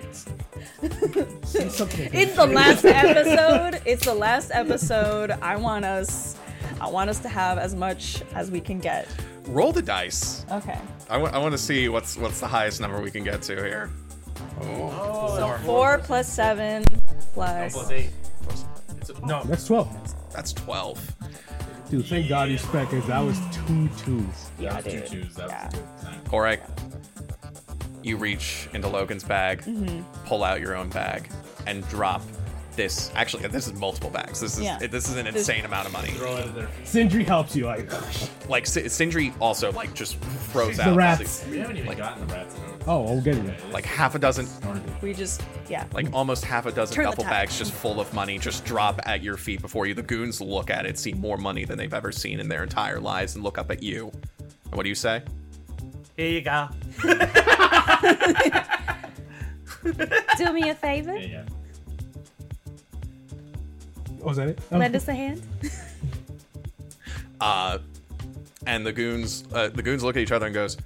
[1.58, 3.82] It's the last episode.
[3.86, 5.32] It's the last episode.
[5.32, 6.36] I want us,
[6.82, 9.08] I want us to have as much as we can get.
[9.48, 10.46] Roll the dice.
[10.52, 10.80] Okay.
[11.10, 13.90] I want to see what's what's the highest number we can get to here.
[14.62, 16.84] So four plus seven
[17.34, 17.74] plus.
[17.74, 18.10] Plus eight.
[19.24, 20.32] No, That's 12.
[20.34, 21.00] That's twelve.
[21.90, 24.26] Dude, thank God you spec because that was two twos.
[24.58, 25.24] Yeah, That was two dude.
[25.24, 25.36] twos.
[25.36, 25.66] That Yeah.
[25.66, 26.22] was a good time.
[26.28, 26.58] Kore,
[28.04, 30.02] you reach into Logan's bag, Mm-hmm.
[30.26, 31.30] pull out your own bag,
[31.68, 32.22] and drop
[32.76, 33.12] this.
[33.16, 34.40] Actually, this is multiple bags.
[34.42, 34.78] This is Yeah.
[34.80, 36.12] this is an This- insane amount of money.
[36.12, 36.70] Throw it in there.
[36.84, 37.66] Sindri helps you.
[37.66, 37.90] Like,
[38.50, 40.18] Like Si- Sindri also like just
[40.52, 41.44] throws The out rats.
[41.50, 42.82] We haven't even gotten the rats out.
[42.88, 43.72] oh, we'll get it.
[43.72, 44.48] like half a dozen,
[45.02, 45.86] We just, yeah.
[45.94, 47.34] like almost half a dozen Turn the duffel tap.
[47.34, 49.94] bags just full of money just drop at your feet before you.
[49.96, 53.00] The goons look at it, see more money than they've ever seen in their entire
[53.00, 54.12] lives, and look up at you.
[54.66, 55.24] And what do you say?
[56.18, 56.70] here you go.
[60.38, 61.16] Do me a favor.
[61.18, 61.46] Yeah, yeah.
[64.26, 64.60] Oh, was that it?
[64.72, 64.78] Oh.
[64.80, 65.42] Lend us a hand.
[67.42, 67.80] Uh,
[68.66, 70.78] and the goons, uh, the goons look at each other and goes,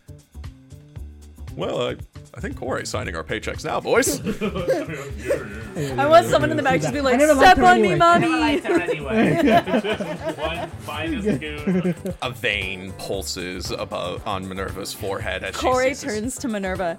[1.55, 1.95] "Well, I,
[2.33, 4.19] I think Kore's signing our paychecks now, boys."
[5.99, 7.91] I want someone in the back to be like, never liked step her on me,
[7.91, 8.81] anyway." mommy.
[8.81, 9.43] anyway.
[10.39, 11.93] One finest goon.
[12.23, 16.13] a vein pulses above on Minerva's forehead as Kore she sees this.
[16.15, 16.97] turns to Minerva.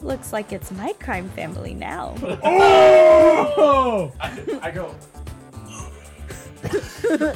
[0.00, 2.14] Looks like it's my crime family now.
[2.42, 4.10] Oh!
[4.18, 4.94] I, I go.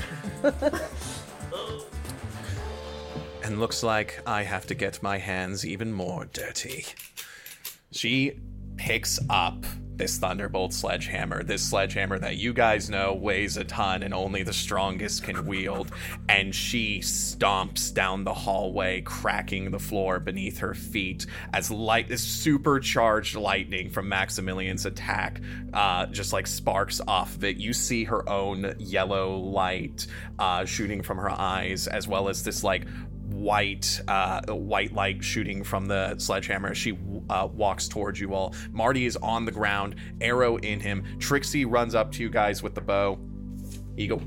[3.42, 6.86] and looks like I have to get my hands even more dirty.
[7.90, 8.40] She
[8.76, 9.64] picks up
[9.96, 14.52] this Thunderbolt sledgehammer, this sledgehammer that you guys know weighs a ton and only the
[14.52, 15.90] strongest can wield,
[16.28, 22.22] and she stomps down the hallway, cracking the floor beneath her feet as light, this
[22.22, 25.40] supercharged lightning from Maximilian's attack,
[25.72, 27.56] uh, just like sparks off of it.
[27.56, 30.06] You see her own yellow light
[30.38, 32.86] uh, shooting from her eyes, as well as this like
[33.26, 36.98] white uh, white light shooting from the sledgehammer she
[37.30, 38.54] uh, walks towards you all.
[38.70, 41.04] Marty is on the ground, arrow in him.
[41.18, 43.18] Trixie runs up to you guys with the bow.
[43.96, 44.22] Eagle.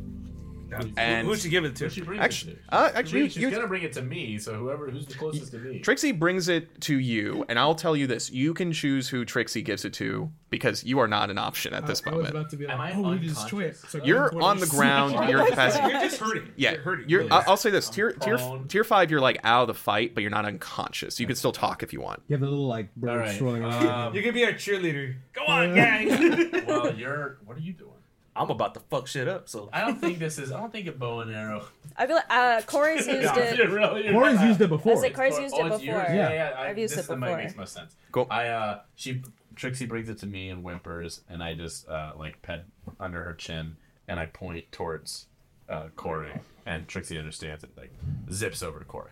[0.98, 1.86] And Who'd you give it to?
[1.86, 2.74] Who'd she bring actually, it to?
[2.76, 5.58] uh, actually, She's you, gonna bring it to me, so whoever who's the closest to
[5.60, 5.80] me.
[5.80, 9.62] Trixie brings it to you, and I'll tell you this: you can choose who Trixie
[9.62, 12.36] gives it to because you are not an option at this I was moment.
[12.36, 13.66] about to be like, Am I oh, we destroy it.
[13.76, 13.90] unconscious?
[13.92, 15.14] So You're what on are the ground.
[15.16, 15.30] saying?
[15.30, 15.90] You're capacity.
[15.92, 16.52] You're just hurting.
[16.56, 17.10] Yeah, You're hurting.
[17.10, 17.20] you're.
[17.22, 17.44] really I'll.
[17.48, 18.38] I'll say this: tier tier
[18.68, 21.20] tier five, you're like out of the fight, but you're not unconscious.
[21.20, 22.22] You can still talk if you want.
[22.28, 23.36] You have a little like bird All right.
[23.36, 23.86] strolling around.
[23.88, 25.16] Um, You can be our cheerleader.
[25.34, 26.66] Go on, gang.
[26.68, 27.38] well, you're.
[27.46, 27.92] What are you doing?
[28.38, 29.50] I'm about to fuck shit up.
[29.50, 30.52] So I don't think this is.
[30.52, 31.66] I don't think a bow and arrow.
[31.98, 33.58] I feel like uh, Kore's used it.
[33.58, 35.02] You're really- you're Kore's not- used it I before.
[35.02, 35.86] said Kore's used Oh, it before.
[35.86, 36.14] Yeah.
[36.14, 36.54] Yeah, yeah.
[36.58, 37.38] I, I've used this it might before.
[37.44, 37.96] makes most sense.
[38.12, 38.28] Cool.
[38.30, 39.24] I uh, she
[39.56, 42.66] Trixie brings it to me and whimpers, and I just uh like pet
[43.00, 43.76] under her chin,
[44.08, 45.26] and I point towards
[45.68, 46.28] uh Kore,
[46.66, 47.72] and Trixie understands it.
[47.76, 47.92] Like
[48.32, 49.12] zips over to Kore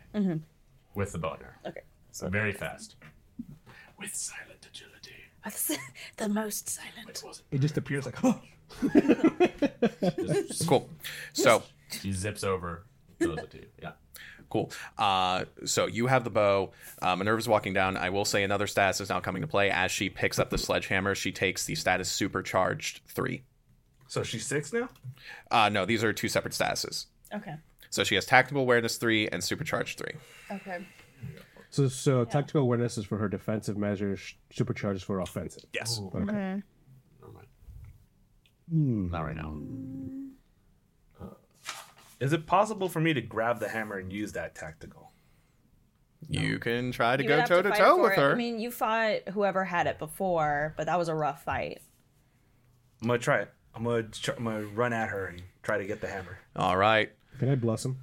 [0.93, 1.53] with the bow and arrow.
[1.67, 1.81] Okay.
[2.11, 2.95] So very fast.
[3.99, 4.91] With silent agility.
[6.17, 7.23] The most silent.
[7.23, 7.41] It.
[7.55, 8.39] It just appears like, oh.
[10.47, 10.89] Just, Cool.
[11.33, 11.63] So
[12.01, 12.85] she zips over,
[13.19, 13.67] throws it to you.
[13.81, 13.91] Yeah.
[14.49, 14.71] Cool.
[14.97, 16.71] Uh, so you have the bow.
[17.01, 17.97] Uh, Minerva's walking down.
[17.97, 19.69] I will say another status is now coming to play.
[19.71, 23.43] As she picks up the sledgehammer, she takes the status supercharged three.
[24.07, 24.87] so she's six now.
[25.51, 27.07] Uh, no, these are two separate statuses.
[27.33, 27.55] Okay.
[27.89, 30.13] So she has tactical awareness three and supercharged three.
[30.51, 30.85] Okay.
[31.71, 35.63] So, so tactical awareness is for her defensive measures, supercharged for offensive.
[35.73, 35.99] Yes.
[35.99, 36.19] Okay.
[36.19, 36.63] Never mind.
[38.71, 39.55] Not right now.
[42.19, 45.11] Is it possible for me to grab the hammer and use that tactical?
[46.29, 48.17] You can try to You would go have toe to fight toe for with it.
[48.19, 48.31] her.
[48.31, 51.81] I mean, you fought whoever had it before, but that was a rough fight.
[53.01, 53.53] I'm gonna try it.
[53.75, 56.39] I'm gonna tr- I'm gonna run at her and try to get the hammer.
[56.55, 57.11] All right.
[57.37, 57.97] Can I bless him?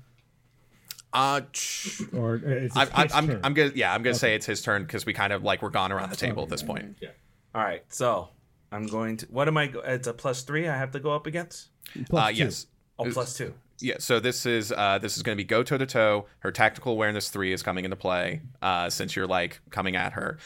[1.12, 3.40] Uh, ch- Or uh, it's I, I, I'm, turn?
[3.42, 5.70] I'm gonna yeah I'm gonna say it's his turn because we kind of like we're
[5.70, 6.96] gone around the table at this point.
[7.00, 7.08] Yeah.
[7.54, 8.28] All right, so
[8.72, 9.26] I'm going to.
[9.26, 9.72] What am I?
[9.84, 10.66] It's a plus three.
[10.68, 11.68] I have to go up against.
[12.08, 12.36] Plus Uh, two.
[12.36, 12.66] yes.
[12.98, 13.54] Oh, plus two.
[13.80, 16.26] Yeah, so this is uh, this is going to be go toe to toe.
[16.40, 20.38] Her tactical awareness three is coming into play uh, since you're like coming at her,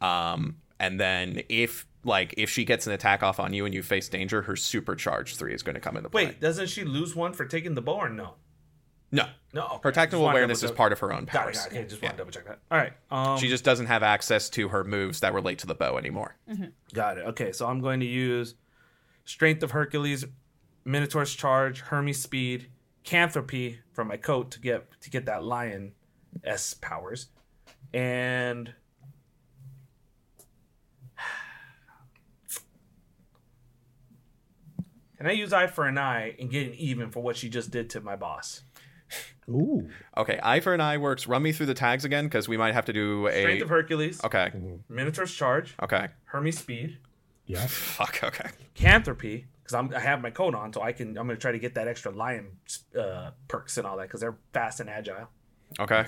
[0.00, 3.82] um, and then if like if she gets an attack off on you and you
[3.82, 6.26] face danger, her supercharge three is going to come into play.
[6.26, 8.34] Wait, doesn't she lose one for taking the bow or no?
[9.14, 9.62] No, No.
[9.66, 9.74] okay.
[9.84, 11.38] her Just tactical awareness is part of her own Got it.
[11.38, 11.56] powers.
[11.58, 11.76] Got it.
[11.78, 12.08] Okay, just Yeah.
[12.08, 12.58] want to double check that.
[12.70, 12.92] All right.
[13.10, 16.36] Um, She just doesn't have access to her moves that relate to the bow anymore.
[16.92, 17.26] got it.
[17.26, 18.54] Okay, so I'm going to use
[19.24, 20.24] Strength of Hercules,
[20.84, 22.68] Minotaur's Charge, Hermes Speed,
[23.04, 25.92] Canthropy from my coat to get to get that lion
[26.42, 27.28] s powers,
[27.92, 28.74] and
[35.18, 37.70] can I use Eye for an Eye and get an even for what she just
[37.70, 38.62] did to my boss?
[39.48, 39.88] Ooh.
[40.16, 41.26] Okay, eye for an eye works.
[41.26, 43.42] Run me through the tags again because we might have to do a.
[43.42, 44.52] Strength of Hercules, okay,
[44.88, 46.98] Minotaur's Charge, okay, Hermes Speed,
[47.46, 47.66] Yeah.
[47.66, 48.50] fuck, okay.
[48.74, 51.58] Canthropy because I'm I have my coat on, so I can I'm gonna try to
[51.58, 52.58] get that extra lion
[52.98, 55.28] uh, perks and all that because they're fast and agile.
[55.80, 56.04] Okay.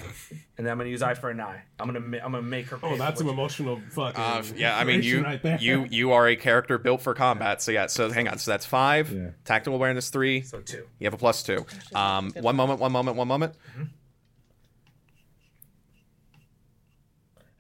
[0.59, 1.61] And then I'm gonna use eye for an eye.
[1.81, 2.79] I'm gonna ma- I'm gonna make her.
[2.79, 4.21] Pay Oh, that's what an emotional fucking.
[4.23, 5.59] Uh, yeah, I mean you right there.
[5.61, 7.61] you you are a character built for combat.
[7.63, 8.39] So yeah, so hang on.
[8.39, 9.11] So that's five.
[9.13, 9.31] Yeah.
[9.45, 10.43] Tactical awareness three.
[10.43, 10.87] So two.
[11.01, 11.67] You have a plus two.
[11.95, 13.55] Um, one moment, one moment, one moment.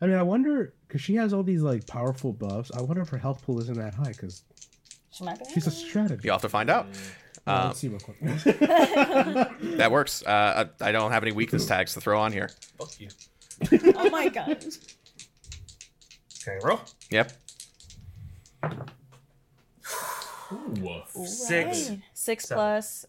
[0.01, 2.71] I mean, I wonder because she has all these like powerful buffs.
[2.73, 4.43] I wonder if her health pool isn't that high because
[5.11, 5.47] She might be.
[5.53, 6.25] she's a strategist.
[6.25, 6.87] You'll have to find out.
[7.47, 8.17] Well, let's see real quick.
[9.79, 10.23] That works.
[10.25, 12.51] Uh, I I don't have any weakness tags to throw on here.
[12.79, 13.09] Fuck you.
[13.97, 14.65] Oh my god.
[16.43, 16.81] Okay, roll.
[17.11, 17.33] Yep.
[20.53, 21.03] Ooh.
[21.25, 21.91] Six.
[21.91, 22.01] Right.
[22.15, 22.57] Six Seven.
[22.59, 23.07] plus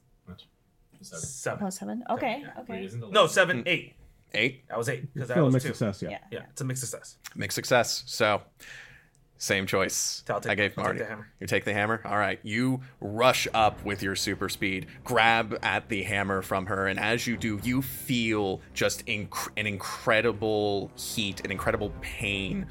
[1.01, 1.21] Seven.
[1.23, 1.59] Seven.
[1.59, 2.03] plus seven.
[2.09, 2.43] Okay.
[2.57, 2.85] Wait, Okay.
[2.85, 3.93] isn't No, seven, eight.
[4.33, 4.67] Eight.
[4.67, 5.73] That was eight because that Still a was mixed two.
[5.73, 6.01] success.
[6.01, 6.09] Yeah.
[6.09, 6.17] Yeah.
[6.31, 7.17] Yeah, it's a mixed success.
[7.35, 8.03] Mixed success.
[8.07, 8.41] So,
[9.37, 10.23] same choice.
[10.25, 10.99] Take- I gave take Marty.
[10.99, 11.27] the hammer.
[11.39, 12.01] You take the hammer.
[12.05, 12.39] All right.
[12.43, 17.27] You rush up with your super speed, grab at the hammer from her, and as
[17.27, 22.65] you do, you feel just inc- an incredible heat, an incredible pain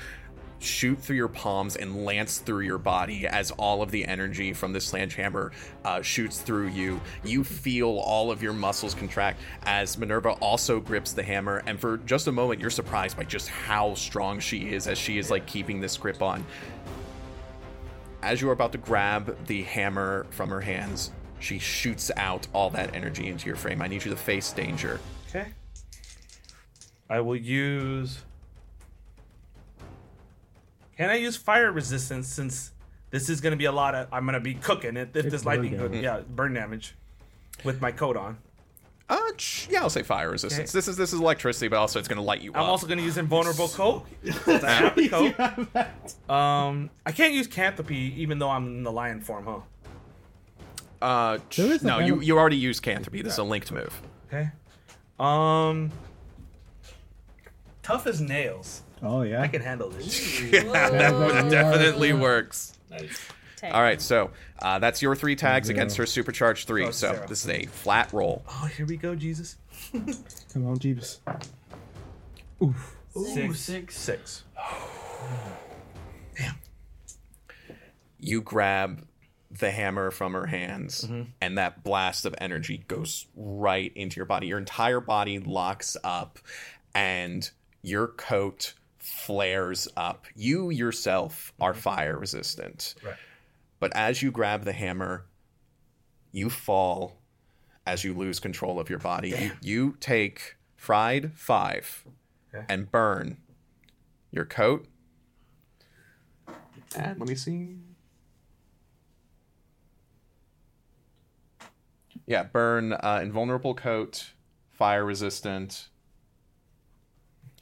[0.58, 4.72] shoot through your palms and lance through your body as all of the energy from
[4.72, 5.52] this sledgehammer
[5.84, 7.00] uh, shoots through you.
[7.24, 11.98] You feel all of your muscles contract as Minerva also grips the hammer, and for
[11.98, 15.46] just a moment, you're surprised by just how strong she is as she is like
[15.46, 16.44] keeping this grip on.
[18.22, 22.70] As you are about to grab the hammer from her hands, she shoots out all
[22.70, 23.82] that energy into your frame.
[23.82, 25.00] I need you to face danger.
[25.28, 25.46] Okay.
[27.08, 28.24] I will use.
[30.96, 32.72] Can I use fire resistance since
[33.10, 34.08] this is gonna be a lot of?
[34.12, 35.10] I'm gonna be cooking it.
[35.14, 36.94] If It's this lightning, burn hook, yeah, burn damage,
[37.64, 38.38] with my coat on.
[39.08, 39.20] Uh,
[39.70, 40.70] yeah, I'll say fire resistance.
[40.70, 40.78] Okay.
[40.78, 42.68] This is this is electricity, but also it's going to light you I'm up.
[42.68, 44.04] also gonna use invulnerable coat.
[44.44, 45.08] 'cause I have the
[46.28, 46.34] coat.
[46.34, 49.60] Um, I can't use canthropy even though I'm in the lion form, huh?
[51.00, 53.22] Uh, ch- There is a no, you venom- you already used Canthropy.
[53.22, 54.00] This is a linked move.
[54.26, 54.50] Okay.
[55.20, 55.92] Um,
[57.82, 58.82] tough as nails.
[59.02, 59.42] Oh yeah.
[59.42, 60.40] I can handle this.
[60.52, 62.72] yeah, that definitely works.
[62.90, 63.28] Nice.
[63.64, 64.30] All right, so
[64.62, 65.76] uh, that's your three tags Zero.
[65.76, 66.84] against her supercharged three.
[66.86, 67.26] Oh, so zero.
[67.26, 68.44] this is a flat roll.
[68.48, 69.56] oh, here we go, Jesus.
[70.52, 71.20] Come on, Jeeves.
[72.62, 72.96] Oof.
[73.34, 73.58] Six.
[73.60, 73.96] six.
[73.98, 74.44] Six.
[78.18, 79.06] You grab
[79.50, 81.22] the hammer from her hands, Mm-hmm.
[81.40, 84.48] and that blast of energy goes right into your body.
[84.48, 86.38] Your entire body locks up,
[86.94, 87.48] and
[87.82, 88.74] your coat
[89.06, 90.26] flares up.
[90.34, 92.94] You yourself are fire resistant.
[92.98, 93.06] Mm-hmm.
[93.08, 93.16] Right.
[93.78, 95.26] But as you grab the hammer,
[96.32, 97.18] you fall
[97.86, 99.28] as you lose control of your body.
[99.30, 102.04] You, you take fried five
[102.54, 102.64] Okay.
[102.68, 103.36] and burn
[104.30, 104.86] your coat.
[106.96, 107.76] And let me see.
[112.26, 114.30] Yeah, burn uh, invulnerable coat,
[114.72, 115.88] fire resistant.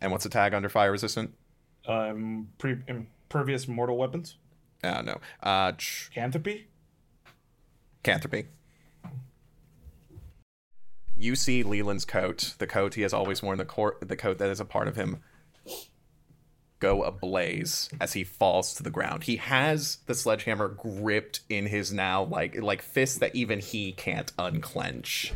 [0.05, 1.33] And what's the tag under fire resistant?
[1.89, 4.37] Um, pre- impervious mortal weapons.
[4.83, 5.19] Uh, no.
[5.43, 6.65] Uh, ch- Canthropy.
[8.05, 8.49] Canthropy.
[11.17, 14.51] You see Leland's coat, the coat he has always worn, the, cor- the coat that
[14.51, 15.23] is a part of him,
[16.81, 19.25] go ablaze as he falls to the ground.
[19.25, 24.33] He has the sledgehammer gripped in his now like like fist that even he can't
[24.39, 25.33] unclench.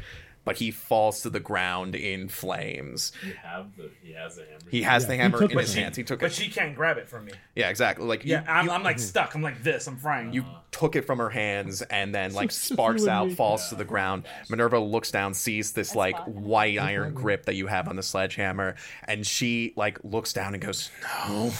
[0.48, 3.12] But he falls to the ground in flames.
[3.24, 3.90] You have the.
[4.02, 4.58] He has the hammer.
[4.70, 5.96] He has Yeah, the hammer in his from hands.
[5.98, 6.34] He took But it.
[6.34, 7.32] she can't grab it from me.
[7.54, 8.06] Yeah, exactly.
[8.06, 9.34] Like you- Yeah, I'm, you- I'm like stuck.
[9.34, 9.86] I'm like this.
[9.86, 10.32] I'm frying.
[10.32, 13.34] You took it from her hands and then like sparks out, me.
[13.34, 14.24] falls to the ground.
[14.48, 16.42] Minerva looks down, sees this like fine.
[16.44, 20.62] white iron grip that you have on the sledgehammer, and she like looks down and
[20.62, 20.90] goes,
[21.28, 21.52] "No,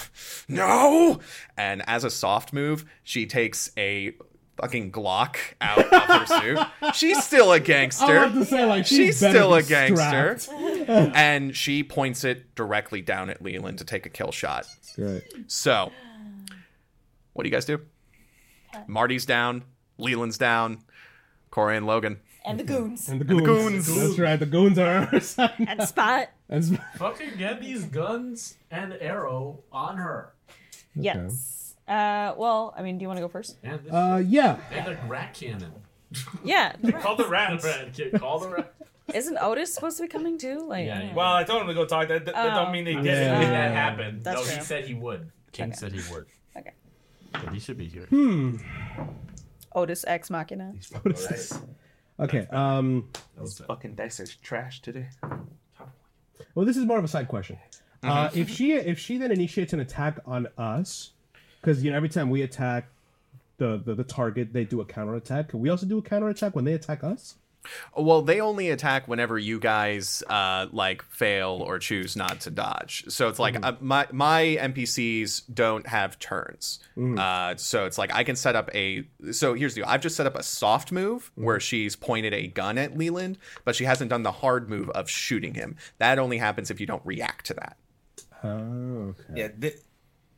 [0.47, 1.19] no!"
[1.57, 4.13] And as a soft move, she takes a
[4.61, 6.95] fucking Glock out of her suit.
[6.95, 8.05] She's still a gangster.
[8.05, 10.37] I have to say, like, she She's still a gangster.
[10.87, 14.65] and she points it directly down at Leland to take a kill shot.
[14.95, 15.23] Great.
[15.47, 15.91] So,
[17.33, 17.81] what do you guys do?
[18.87, 19.63] Marty's down,
[19.97, 20.79] Leland's down,
[21.51, 22.19] Kore and Logan.
[22.45, 23.09] And the goons.
[23.09, 23.87] And the goons.
[23.87, 23.95] goons.
[23.95, 24.39] That's right.
[24.39, 25.53] The goons are on our side.
[25.59, 26.29] and Spot.
[26.47, 30.33] And sp- Fucking get these guns and arrow on her.
[30.95, 31.68] Yes.
[31.89, 33.57] Uh, well, I mean, do you want to go first?
[33.63, 34.59] And, this uh, yeah.
[34.71, 35.71] and a rat cannon.
[36.43, 36.75] Yeah.
[37.01, 37.65] Call the rats.
[37.65, 38.73] Rat kid, call the rat.
[39.13, 40.59] Isn't Otis supposed to be coming too?
[40.67, 41.13] Like, Yeah, I yeah.
[41.15, 42.07] Well, I told him to go talk.
[42.09, 42.63] That, that, that Oh.
[42.63, 43.39] don't mean they did Yeah.
[43.41, 43.45] it.
[43.47, 44.23] that happened.
[44.23, 44.63] That's no, he true.
[44.65, 45.31] said he would.
[45.51, 45.75] King Okay.
[45.75, 46.25] said he would.
[46.55, 46.73] Okay.
[47.31, 48.05] But he should be here.
[48.05, 48.57] Hmm.
[49.73, 50.73] Otis Ex Machina.
[52.19, 52.47] Okay.
[52.51, 53.09] Um.
[53.37, 55.07] Those fucking dice are trash today.
[56.53, 57.57] Well, this is more of a side question.
[58.03, 58.09] Mm-hmm.
[58.09, 61.11] Uh, if she if she then initiates an attack on us,
[61.61, 62.87] because you know every time we attack
[63.57, 65.49] the, the the target, they do a counter attack.
[65.49, 67.35] Can we also do a counter attack when they attack us?
[67.95, 73.03] Well, they only attack whenever you guys uh, like fail or choose not to dodge.
[73.09, 76.79] So it's like uh, my my NPCs don't have turns.
[76.97, 79.03] Uh, so it's like I can set up a.
[79.31, 79.81] So here's the.
[79.81, 79.89] deal.
[79.89, 83.75] I've just set up a soft move where she's pointed a gun at Leland, but
[83.75, 85.75] she hasn't done the hard move of shooting him.
[85.97, 87.77] That only happens if you don't react to that.
[88.41, 88.47] Oh,
[89.09, 89.33] okay.
[89.35, 89.79] Yeah, th-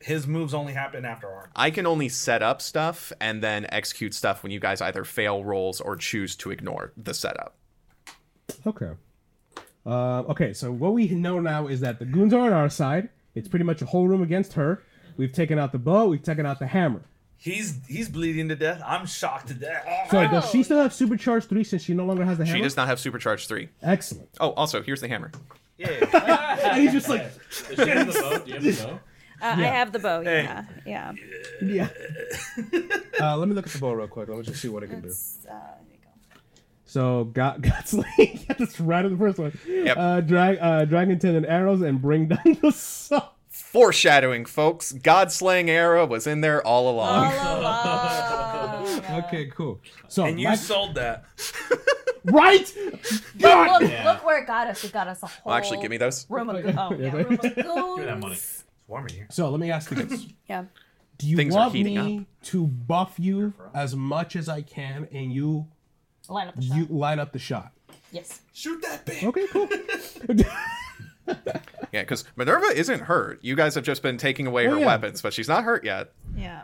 [0.02, 1.50] his moves only happen after our.
[1.56, 5.44] I can only set up stuff and then execute stuff when you guys either fail
[5.44, 7.56] rolls or choose to ignore the setup.
[8.66, 8.90] Okay.
[9.84, 13.08] Uh, okay, so what we know now is that the goons are on our side.
[13.34, 14.82] It's pretty much a whole room against her.
[15.16, 16.06] We've taken out the bow.
[16.06, 17.02] We've taken out the hammer.
[17.36, 18.80] He's he's bleeding to death.
[18.86, 19.84] I'm shocked to death.
[20.10, 22.56] So does she still have supercharged three since she no longer has the hammer?
[22.58, 23.68] She does not have supercharged three.
[23.82, 24.28] Excellent.
[24.38, 25.32] Oh, also here's the hammer.
[25.76, 26.58] Yeah.
[26.62, 28.38] And he's just like, Does she have the bow?
[28.38, 29.00] Do you have the bow?
[29.42, 30.20] Uh, I have the bow.
[30.20, 30.64] Yeah.
[30.86, 31.12] Yeah.
[31.60, 31.88] yeah.
[33.20, 34.28] uh, let me look at the bow real quick.
[34.28, 35.08] Let me just see what it can do.
[35.08, 36.40] Uh, there you go.
[36.84, 39.58] So got Gotsley, that's right in the first one.
[39.66, 39.96] Yep.
[39.98, 43.22] Uh, drag uh, dragon tin and arrows and bring down the sun.
[43.48, 44.92] Foreshadowing, folks.
[44.92, 47.32] God slaying era was in there all along.
[47.34, 49.00] All along.
[49.24, 49.80] Okay, cool.
[50.08, 51.24] So And you my- sold that.
[52.24, 52.72] right?
[53.38, 53.82] God!
[53.82, 54.84] Look, look where it got us.
[54.84, 56.26] It got us a whole Well, actually, give me those.
[56.28, 58.38] room of oh, yeah, Yeah, room of Give me that money.
[58.92, 59.26] It's warm in here.
[59.30, 60.64] So let me ask you this: Yeah.
[61.18, 65.08] Do you Things are want heating me to buff you as much as I can,
[65.12, 65.66] and you
[66.28, 66.76] Line up the shot.
[66.76, 67.72] you line up the shot?
[68.10, 68.40] yes.
[68.52, 69.24] Shoot that bitch.
[69.24, 69.68] Okay, cool.
[71.92, 73.38] Yeah, because Minerva isn't hurt.
[73.42, 74.86] You guys have just been taking away her Oh, yeah.
[74.86, 76.10] weapons, but she's not hurt yet.
[76.34, 76.62] Yeah.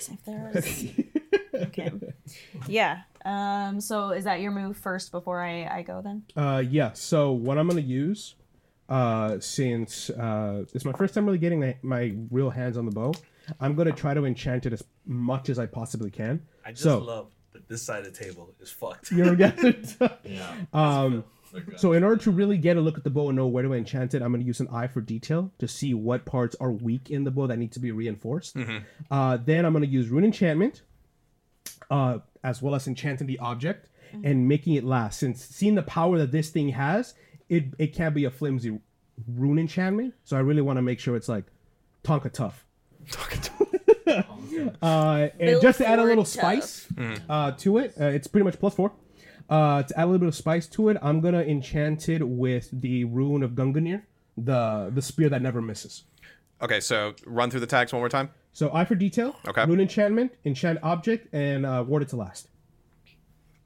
[0.00, 1.62] See if there's.
[1.68, 1.92] okay.
[2.68, 3.02] Yeah.
[3.24, 3.80] Um.
[3.80, 6.24] So is that your move first before I I go then?
[6.36, 6.92] Uh, yeah.
[6.94, 8.34] So what I'm gonna use,
[8.88, 12.90] uh, since uh, it's my first time really getting my, my real hands on the
[12.92, 13.14] bow,
[13.60, 16.42] I'm gonna try to enchant it as much as I possibly can.
[16.64, 19.10] I just so love that this side of the table is fucked.
[19.10, 19.84] you're getting.
[20.24, 20.54] Yeah.
[20.72, 21.24] um.
[21.76, 23.72] So in order to really get a look at the bow and know where to
[23.74, 26.72] enchant it, I'm going to use an eye for detail to see what parts are
[26.72, 28.56] weak in the bow that need to be reinforced.
[29.08, 30.82] Uh, then I'm going to use rune enchantment,
[31.92, 33.88] uh, as well as enchanting the object
[34.24, 35.20] and making it last.
[35.20, 37.14] Since seeing the power that this thing has,
[37.48, 38.78] it it can't be a flimsy
[39.28, 40.14] rune enchantment.
[40.24, 41.44] So I really want to make sure it's like
[42.02, 42.66] Tonka tough.
[43.10, 43.50] Tonka
[44.80, 46.32] Uh, and just to add a little tough.
[46.32, 46.86] spice
[47.28, 48.92] uh, to it, uh, it's pretty much plus four.
[49.48, 52.68] Uh, to add a little bit of spice to it, I'm gonna enchant it with
[52.72, 54.02] the rune of Gungnir,
[54.36, 56.04] the the spear that never misses.
[56.62, 58.30] Okay, so run through the tags one more time.
[58.52, 59.66] So eye for detail, Okay.
[59.66, 62.48] rune enchantment, enchant object, and uh, ward it to last.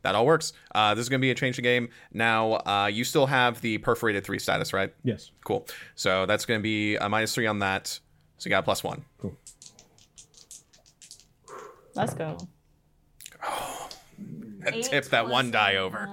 [0.02, 0.52] That all works.
[0.74, 1.88] Uh, this is going to be a change the game.
[2.12, 4.94] Now, uh, you still have the perforated three status, right?
[5.02, 5.32] Yes.
[5.44, 5.66] Cool.
[5.96, 7.98] So that's going to be a minus three on that.
[8.38, 9.04] So you got a plus one.
[9.18, 9.36] Cool.
[11.94, 12.38] Let's go.
[14.82, 16.08] Tip that one die over.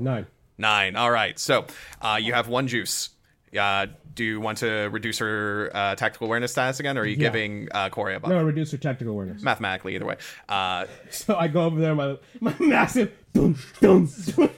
[0.00, 0.26] Nine.
[0.58, 0.96] Nine.
[0.96, 1.38] All right.
[1.38, 1.66] So
[2.00, 3.10] uh, you have one juice.
[3.58, 7.12] Uh, do you want to reduce her uh, tactical awareness status again, or are you
[7.12, 7.28] Yeah.
[7.28, 8.30] giving uh, Kore a buff?
[8.30, 9.42] No, reduce her tactical awareness.
[9.42, 10.16] Mathematically, either way.
[10.48, 14.50] Uh, So I go over there, my my massive, boom, boom, boom,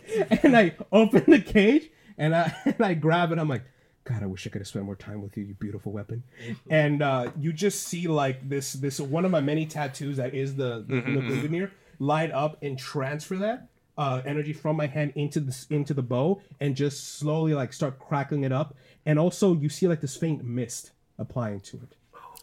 [0.43, 3.39] and I open the cage and I and I grab it.
[3.39, 3.63] I'm like,
[4.05, 6.25] God, I wish I could have spent more time with you, you beautiful weapon.
[6.69, 10.57] And uh, you just see like this this one of my many tattoos that is
[10.57, 11.71] the the, the Gungnir
[12.01, 16.41] light up and transfer that uh, energy from my hand into the into the bow
[16.61, 18.75] and just slowly like start crackling it up.
[19.07, 21.97] And also you see like this faint mist applying to it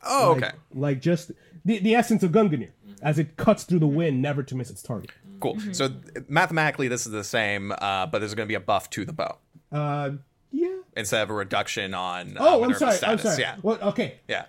[0.03, 0.57] oh, like, okay.
[0.73, 1.31] like just
[1.65, 2.69] the, the essence of Gungnir
[3.01, 5.11] as it cuts through the wind, never to miss its target.
[5.39, 5.57] Cool.
[5.71, 5.89] So
[6.27, 9.13] mathematically, this is the same, uh, but there's going to be a buff to the
[9.13, 9.37] bow
[9.71, 10.11] Uh,
[10.51, 10.77] yeah.
[10.95, 12.37] instead of a reduction on.
[12.37, 12.95] Uh, Oh, I'm sorry.
[12.95, 13.25] Status.
[13.25, 13.41] I'm sorry.
[13.41, 13.55] Yeah.
[13.63, 14.19] Well, okay.
[14.27, 14.45] Yeah.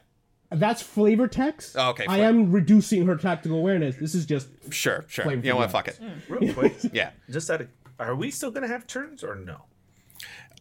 [0.54, 1.76] That's flavor text.
[1.78, 2.24] Oh, okay, I flavor.
[2.24, 3.96] am reducing her tactical awareness.
[3.96, 5.04] This is just Sure.
[5.08, 5.30] Sure.
[5.32, 5.70] You know what?
[5.70, 5.98] Fuck it.
[6.28, 7.10] Real quick, Yeah.
[7.30, 9.62] just out of, are we still gonna have turns or no?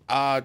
[0.10, 0.42] Uh,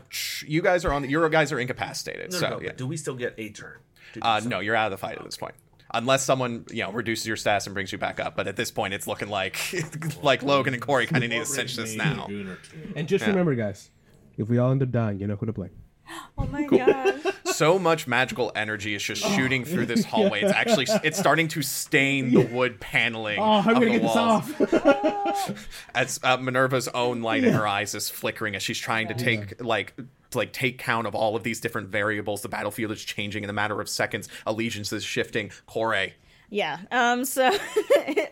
[0.46, 1.02] you guys are on.
[1.02, 2.32] The, Your guys are incapacitated.
[2.32, 2.68] No, so no, yeah.
[2.68, 3.78] but do we still get a turn?
[4.12, 5.54] Do- Uh, no, you're out of the fight at this point.
[5.92, 8.36] Unless someone, you know, reduces your stats and brings you back up.
[8.36, 9.58] But at this point, it's looking like
[10.22, 12.26] like Logan and Kore kind of need to cinch this now.
[12.26, 12.92] goon or two.
[12.94, 13.90] and just remember, guys,
[14.36, 15.70] if we all end up dying, you know who to blame.
[16.38, 17.34] Oh my god.
[17.46, 20.42] So much magical energy is just shooting through this hallway.
[20.42, 23.98] It's actually it's starting to stain the wood paneling Oh, how of are we the
[23.98, 24.52] gonna get walls.
[24.54, 25.68] this off?
[25.94, 29.60] As uh, Minerva's own light in her eyes is flickering as she's trying to take
[29.64, 29.94] like
[30.30, 32.42] to, like take count of all of these different variables.
[32.42, 34.28] The battlefield is changing in a matter of seconds.
[34.46, 35.50] Allegiance is shifting.
[35.66, 36.08] Kore.
[36.50, 36.78] Yeah.
[36.92, 37.24] Um.
[37.24, 37.50] So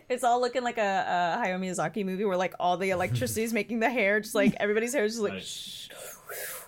[0.08, 3.52] it's all looking like a, a Hayao Miyazaki movie where like all the electricity is
[3.52, 5.88] making the hair just like everybody's hair is just like Nice.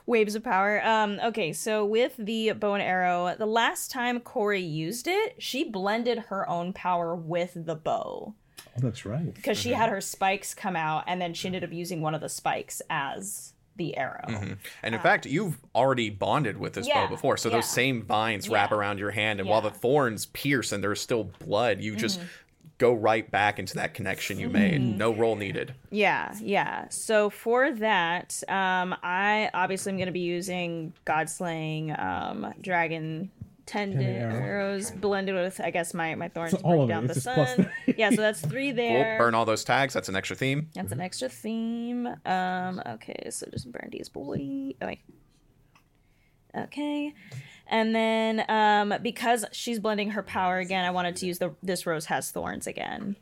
[0.07, 0.81] Waves of power.
[0.85, 1.19] Um.
[1.25, 1.53] Okay.
[1.53, 6.49] So with the bow and arrow, the last time Kore used it, she blended her
[6.49, 9.35] own power with the bow Oh, that's right.
[9.35, 12.21] because she had her spikes come out, and then she ended up using one of
[12.21, 14.57] the spikes as the arrow.
[14.83, 18.49] And in fact, you've already bonded with this Yeah, bow before, so those same vines
[18.49, 19.79] wrap around your hand, and while the Mm-hmm.
[19.79, 22.21] thorns pierce and there's still blood, you just
[22.79, 24.81] go right back into that connection you made.
[24.81, 25.75] No roll needed.
[25.91, 26.89] Yeah, yeah.
[26.91, 33.31] So for that, um, I obviously am going to be using God Slaying, um, Dragon
[33.65, 34.45] Tendon Tendon arrow.
[34.45, 37.07] arrows blended with, I guess, my my thorns So to all bring of it, down
[37.07, 37.71] the it's just plus sun.
[37.97, 38.77] yeah, so that's three Cool.
[38.77, 39.19] there.
[39.19, 39.93] Burn all those tags.
[39.93, 40.69] That's an extra theme.
[40.75, 42.07] That's an extra theme.
[42.27, 44.75] Um, okay, so just burn these boy.
[44.81, 45.01] Oh, wait.
[46.57, 47.13] Okay.
[47.69, 51.87] And then um, because she's blending her power again, I wanted to use the this
[51.87, 53.17] rose has thorns again.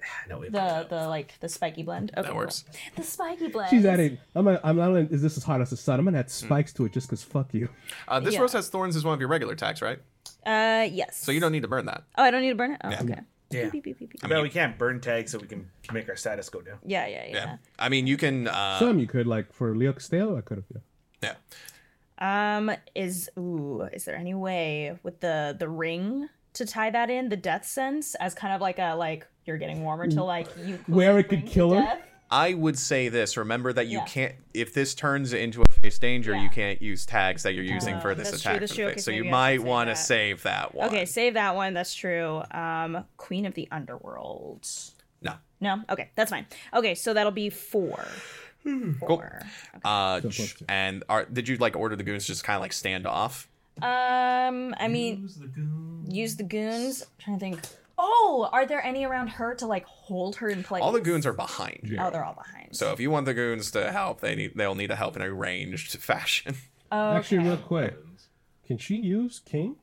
[0.24, 2.10] I know we The the like the spiky blend.
[2.12, 2.36] Okay, That cool.
[2.38, 2.64] works.
[2.96, 3.70] The spiky blend.
[3.70, 4.18] She's adding.
[4.34, 4.48] I'm.
[4.48, 4.88] A, I'm not.
[4.88, 5.98] only Is this as hot as the sun?
[5.98, 7.68] I'm gonna add spikes to it just because fuck you.
[8.08, 8.40] Uh, this Yeah.
[8.40, 9.98] rose has thorns is one of your regular tags, right?
[10.46, 11.16] Uh, yes.
[11.18, 12.04] So you don't need to burn that.
[12.16, 12.80] Oh, I don't need to burn it.
[12.84, 13.20] Oh, okay.
[13.50, 13.68] Yeah.
[13.68, 14.20] Beep, beep, beep, beep.
[14.28, 16.78] But we can't burn tags so we can make our status go down.
[16.84, 17.32] Yeah, yeah, yeah.
[17.34, 17.56] Yeah.
[17.78, 18.48] I mean, you can.
[18.48, 20.36] Uh, Some you could like for Leo Castello.
[20.36, 20.64] I could have.
[20.72, 20.80] Yeah.
[21.22, 21.34] yeah.
[22.18, 27.28] Um, is ooh, is there any way with the the ring to tie that in
[27.28, 30.78] the death sense as kind of like a like you're getting warmer to like you
[30.86, 31.98] Where it could kill her?
[32.30, 33.36] I would say this.
[33.36, 34.04] Remember that you Yeah.
[34.06, 34.34] can't.
[34.54, 38.00] If this turns into a face danger, you can't use tags that you're using Uh,
[38.00, 38.70] for this that's true, attack.
[38.70, 38.84] true.
[38.86, 40.88] Okay, so so you might want to save that one.
[40.88, 41.74] Okay, save that one.
[41.74, 42.42] That's true.
[42.50, 44.66] Um, Queen of the Underworld.
[45.20, 45.34] No.
[45.60, 45.82] No.
[45.90, 46.46] Okay, that's fine.
[46.72, 48.04] Okay, so that'll be four.
[49.00, 49.42] Four.
[49.84, 52.44] Uh, So ch- close to- and are did you like order the goons to just
[52.44, 53.48] kind of like stand off?
[53.82, 56.04] Um, I mean, Use the goon.
[56.08, 57.02] use the goons.
[57.02, 57.60] I'm trying to think.
[57.98, 60.82] Oh, are there any around her to like hold her in place?
[60.82, 61.96] All the goons are behind you.
[62.00, 62.74] Oh, they're all behind.
[62.76, 65.22] So if you want the goons to help, they need they'll need to help in
[65.22, 66.54] a ranged fashion.
[66.92, 67.18] okay.
[67.18, 67.96] Actually, real quick,
[68.66, 69.76] can she use King?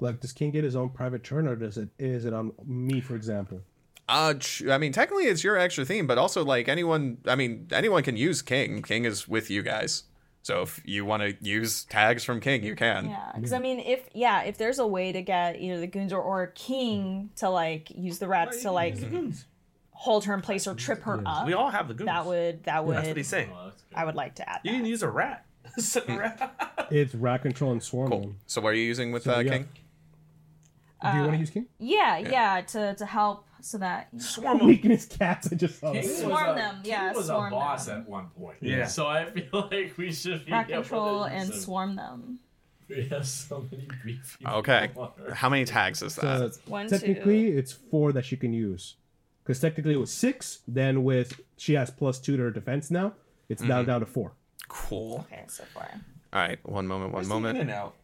[0.00, 3.00] Like, does King get his own private turn, or does it is it on me,
[3.00, 3.60] for example?
[4.08, 4.34] Uh,
[4.68, 8.16] I mean, technically it's your extra theme, but also like anyone, I mean, anyone can
[8.16, 8.82] use King.
[8.82, 10.04] King is with you guys.
[10.42, 13.08] So if you want to use tags from King, you can.
[13.08, 16.12] Yeah, because I mean, if yeah, if there's a way to get either the goons
[16.12, 18.96] or, or King to like use the rats to like
[19.92, 22.06] hold her in place or trip her up, We all have the goons.
[22.06, 23.50] that would that would That's what he's saying.
[23.54, 23.96] Oh, that's good.
[23.96, 24.60] I would like to add.
[24.64, 24.78] You that.
[24.78, 25.46] can use a rat.
[25.78, 26.88] Set a rat.
[26.90, 28.10] It's rat control and swarm.
[28.10, 28.34] Cool.
[28.46, 29.50] So what are you using with So, uh, yeah.
[29.52, 29.68] King?
[31.02, 31.66] Do you want to use King?
[31.78, 34.66] Yeah, yeah, to to help so that Swarm 'em.
[34.66, 35.48] Weakness cats.
[35.52, 35.92] I just saw.
[35.92, 36.10] King that.
[36.10, 38.00] Swarm a- them, King yeah, was swarm a boss them.
[38.02, 38.58] at one point.
[38.60, 38.86] Yeah.
[38.86, 41.58] So I feel like we should be rat able control to use and them.
[41.60, 42.38] swarm them.
[42.88, 44.46] We have so many beefy.
[44.46, 44.90] Okay.
[44.94, 45.32] water.
[45.34, 46.54] How many tags is that?
[46.54, 48.96] So One, technically, it's four that she can use.
[49.42, 50.58] Because technically it was six.
[50.68, 53.14] Then with she has plus two to her defense now.
[53.48, 53.68] It's Mm-hmm.
[53.70, 54.32] now down to four.
[54.68, 55.26] cool.
[55.32, 55.88] Okay, so far.
[56.32, 57.56] All right, one moment, one moment.
[57.58, 57.94] In and out.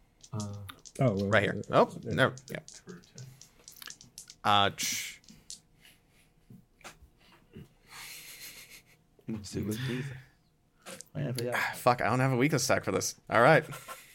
[0.99, 1.61] Oh, Right here.
[1.71, 2.31] uh, Oh, no.
[2.51, 2.59] Yeah.
[4.43, 5.18] Uh, ch-
[11.53, 13.15] Ah, fuck, I don't have a weakness stack for this.
[13.29, 13.63] All right.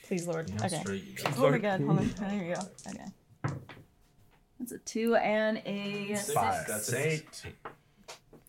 [0.07, 0.51] Please, Lord.
[0.51, 0.81] How Okay.
[0.81, 1.39] straight you got.
[1.39, 1.81] Oh my God.
[1.81, 2.15] Hold on.
[2.21, 2.61] Oh, there you go.
[2.89, 3.05] Okay.
[4.59, 6.33] That's a two and a six.
[6.33, 6.67] Five.
[6.67, 7.45] That's eight.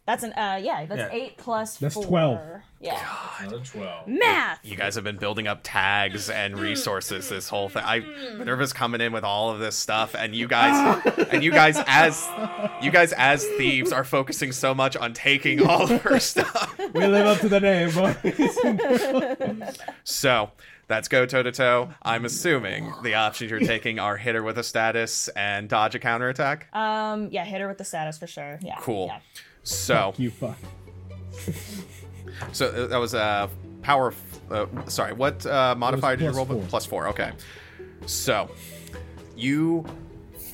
[0.05, 0.85] That's an uh yeah.
[0.85, 1.09] That's Yeah.
[1.11, 1.77] eight plus.
[1.77, 2.05] That's four.
[2.05, 2.39] 12.
[2.79, 2.99] Yeah.
[3.39, 4.07] Another 12.
[4.07, 4.59] Math.
[4.63, 7.81] You guys have been building up tags and resources this whole thing.
[7.83, 8.01] I
[8.37, 11.01] Minerva's coming in with all of this stuff, and you guys,
[11.31, 12.27] and you guys as,
[12.83, 16.77] you guys as thieves are focusing so much on taking all of her stuff.
[16.93, 19.85] We live up to the name, boys.
[20.03, 20.51] So
[20.87, 21.89] that's go toe to toe.
[22.03, 25.99] I'm assuming the options you're taking are hit her with a status and dodge a
[25.99, 26.67] counterattack.
[26.73, 27.29] Um.
[27.31, 27.45] Yeah.
[27.45, 28.59] Hit her with the status for sure.
[28.61, 28.75] Yeah.
[28.79, 29.07] Cool.
[29.07, 29.19] Yeah.
[29.65, 30.57] So, you fuck.
[32.53, 33.47] so uh, that was a uh,
[33.81, 34.11] power.
[34.11, 36.45] f- Uh, sorry, what uh, modifier did you roll?
[36.45, 36.63] four.
[36.69, 37.07] Plus four.
[37.09, 37.31] Okay.
[38.05, 38.49] So,
[39.35, 39.83] you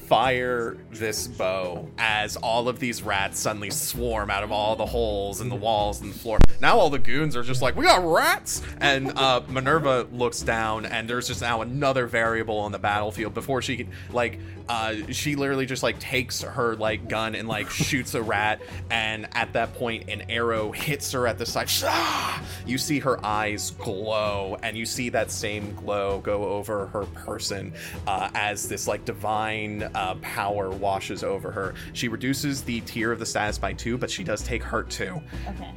[0.08, 5.40] fire this bow as all of these rats suddenly swarm out of all the holes
[5.40, 6.38] in the walls and the floor.
[6.62, 10.86] Now all the goons are just like, "We got rats!" And uh, Minerva looks down,
[10.86, 13.34] and there's just now another variable on the battlefield.
[13.34, 14.40] Before she can, like,
[14.70, 19.28] uh, she literally just like takes her like gun and like shoots a rat, and
[19.34, 21.70] at that point, an arrow hits her at the side.
[21.84, 22.44] Ah!
[22.66, 27.74] You see her eyes glow, and you see that same glow go over her person
[28.08, 31.74] uh, as this like divine uh, power washes over her.
[31.94, 35.22] She reduces the tier of the status by two, but she does take hurt too.
[35.48, 35.72] Okay.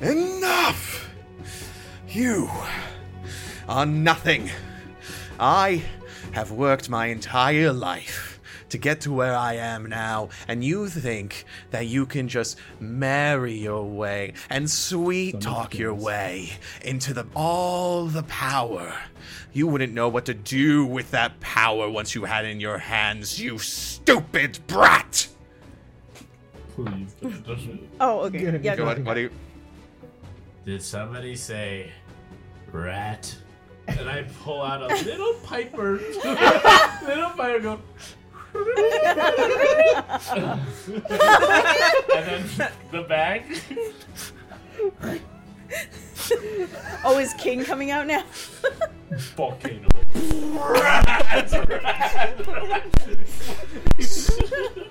[0.00, 1.10] Enough!
[2.08, 2.48] You
[3.68, 4.50] are nothing.
[5.38, 5.82] I
[6.32, 8.40] have worked my entire life
[8.70, 13.54] to get to where I am now, and you think that you can just marry
[13.54, 16.50] your way and sweet talk your way
[16.82, 18.92] into the all the power.
[19.52, 22.78] You wouldn't know what to do with that power once you had it in your
[22.78, 25.28] hands, you stupid brat!
[26.74, 27.14] Please.
[27.22, 28.20] don't- Oh.
[28.22, 28.58] Okay.
[28.62, 28.74] Yeah.
[28.74, 29.30] Go What, what do you?
[30.66, 31.92] Did somebody say
[32.72, 33.32] rat?
[33.86, 35.92] And I pull out a little piper.
[37.06, 37.80] little piper go.
[42.14, 42.44] and then
[42.92, 43.44] the bag.
[47.04, 48.24] Oh, is King coming out now?
[49.36, 49.88] Volcano.
[50.14, 51.52] Rat!
[51.68, 52.84] Rat!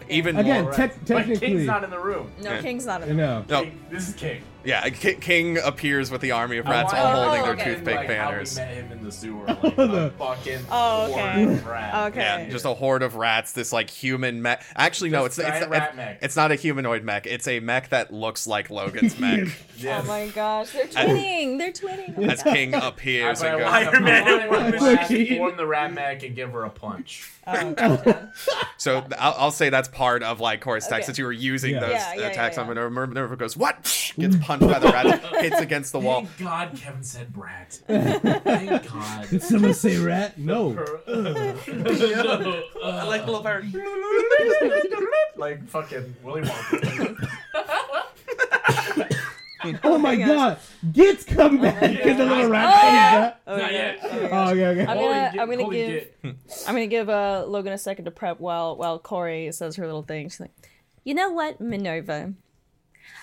[0.09, 0.73] Even Again, more.
[0.73, 2.31] te- But technically, King's not in the room.
[2.41, 3.01] No, King's not.
[3.03, 3.45] A- no.
[3.49, 4.43] No, King, this is King.
[4.64, 7.64] Yeah, Ki- King appears with the army of rats wanna all Oh, holding their okay.
[7.76, 8.57] toothpick like banners.
[8.57, 9.45] How we met him in the sewer.
[9.64, 11.43] Like The- a fucking Oh, okay.
[11.45, 11.97] horde of rats.
[12.11, 12.20] Okay.
[12.22, 13.51] Yeah, just a horde of rats.
[13.53, 14.64] This like human mech.
[14.76, 16.20] Actually, no, it's Just it's, rat it's mech.
[16.22, 17.26] it's not a humanoid mech.
[17.28, 19.47] It's a mech that looks like Logan's mech.
[19.76, 20.03] Yes.
[20.05, 21.57] Oh my gosh, they're twinning.
[21.57, 22.30] They're twinning.
[22.32, 23.68] As King appears I, and goes.
[23.74, 25.38] Iron Man want to machine.
[25.39, 27.30] form the rat mech and give her a punch.
[27.45, 28.31] Oh, gotcha.
[28.77, 31.11] So I'll, I'll say that's part of like Kore's text Okay.
[31.13, 31.79] that you were using Yeah.
[31.81, 32.73] those Yeah, yeah, attacks yeah, on yeah.
[32.87, 33.07] Minerva.
[33.07, 33.75] Minerva goes, "What?"
[34.17, 35.21] Gets punched punched by the rat.
[35.41, 36.25] hits against the wall.
[36.25, 37.73] Thank God Kevin said brat.
[37.87, 39.29] Thank God.
[39.29, 40.37] Did someone say rat?
[40.37, 40.73] No.
[40.73, 40.83] no,
[42.83, 43.65] I like the little pirate.
[45.37, 47.27] like fucking Willy Wonka.
[49.84, 50.59] Oh my god.
[50.91, 53.20] Gits come back and the little rat Oh, yeah.
[53.20, 53.41] back.
[53.47, 53.78] Oh, Not yeah.
[53.78, 53.99] yet.
[54.32, 54.82] Oh, okay, okay.
[54.82, 56.07] I'm gonna, I'm gonna holy give.
[56.24, 56.36] I'm
[56.76, 60.30] gonna give uh, Logan a second to prep while while Kore says her little thing.
[60.30, 60.51] She's like,
[61.03, 62.34] you know what, Minerva?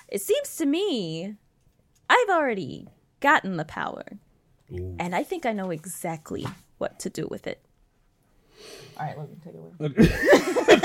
[0.09, 1.37] It seems to me,
[2.09, 2.89] I've already
[3.21, 4.05] gotten the power,
[4.71, 6.47] and I think I know exactly
[6.79, 7.61] what to do with it.
[9.01, 9.71] All right, Logan, take it away.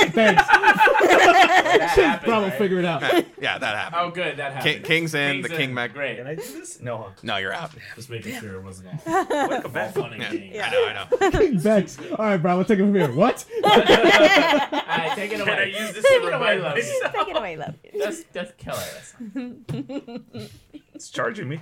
[0.11, 0.43] Thanks.
[2.23, 2.57] Probably right?
[2.57, 3.01] figure it out.
[3.41, 4.01] Yeah, that happened.
[4.01, 4.37] Oh, good.
[4.37, 4.85] That King, happened.
[4.85, 5.31] King's in.
[5.33, 5.75] King's the King in.
[5.75, 5.93] Mac.
[5.93, 6.15] Great.
[6.17, 6.79] Can I do this?
[6.79, 6.97] No.
[6.97, 7.09] huh?
[7.23, 7.71] No, you're out.
[7.95, 9.93] Just making sure it wasn't all, Welcome all back.
[9.93, 10.65] fun and Yeah.
[10.65, 10.85] I know.
[10.85, 11.59] I know.
[11.61, 11.99] Bex.
[12.11, 13.11] All right, Bravo, take it from here.
[13.11, 13.43] What?
[13.65, 15.49] All right, take it away.
[15.49, 16.75] Can I use this Take to it away, love.
[16.75, 17.13] myself?
[17.13, 17.75] Take it away, love.
[17.99, 20.49] That's that's killer.
[20.93, 21.59] It's charging me.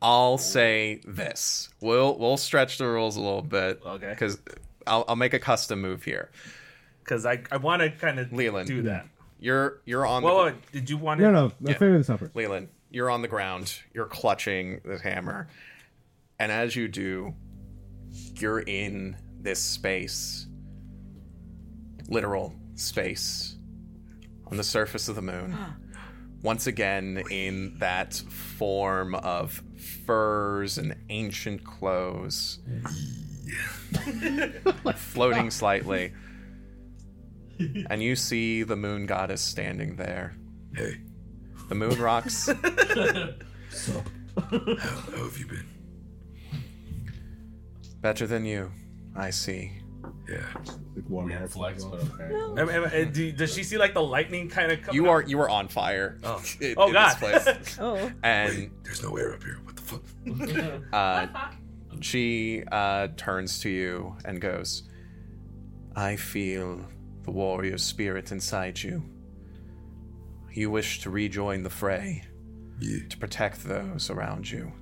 [0.00, 1.68] I'll say this.
[1.80, 3.80] We'll we'll stretch the rules a little bit.
[3.84, 4.10] Okay.
[4.10, 4.38] Because
[4.86, 6.30] I'll I'll make a custom move here.
[7.02, 8.68] Because I, I want to kind of Leland.
[8.68, 9.06] do that.
[9.40, 11.30] You're you're on the Whoa, whoa, did you want to?
[11.30, 11.52] No, no.
[11.66, 12.36] I'll figure this out first.
[12.36, 13.74] Leland, you're on the ground.
[13.92, 15.48] You're clutching the hammer.
[16.38, 17.34] And as you do,
[18.36, 20.46] you're in this space.
[22.08, 23.56] Literal space.
[24.46, 25.56] On the surface of the moon.
[26.42, 32.58] Once again, in that form of furs and ancient clothes.
[34.96, 36.12] floating slightly.
[37.90, 40.34] And you see the moon goddess standing there.
[40.74, 41.00] Hey,
[41.68, 42.46] The moon rocks.
[42.48, 42.54] how,
[44.36, 45.66] how have you been?
[48.00, 48.72] Better than you,
[49.14, 49.72] I see.
[50.28, 50.38] Yeah.
[50.96, 51.52] Like warm Weird heads.
[51.54, 52.34] flex, but okay.
[52.60, 54.80] Am- am- am- do- does she see like the lightning kind of?
[54.94, 56.18] You are you are on fire.
[56.24, 56.42] Oh.
[56.60, 57.16] in- Oh in God.
[57.20, 57.76] this place.
[57.80, 59.58] Oh, And There's no air up here.
[60.92, 61.26] Uh,
[62.00, 64.82] she uh, turns to you and goes,
[65.96, 66.80] "I feel
[67.22, 69.02] the warrior spirit inside you.
[70.52, 72.24] You wish to rejoin the fray
[72.80, 73.06] Yeah.
[73.08, 74.72] to protect those around you,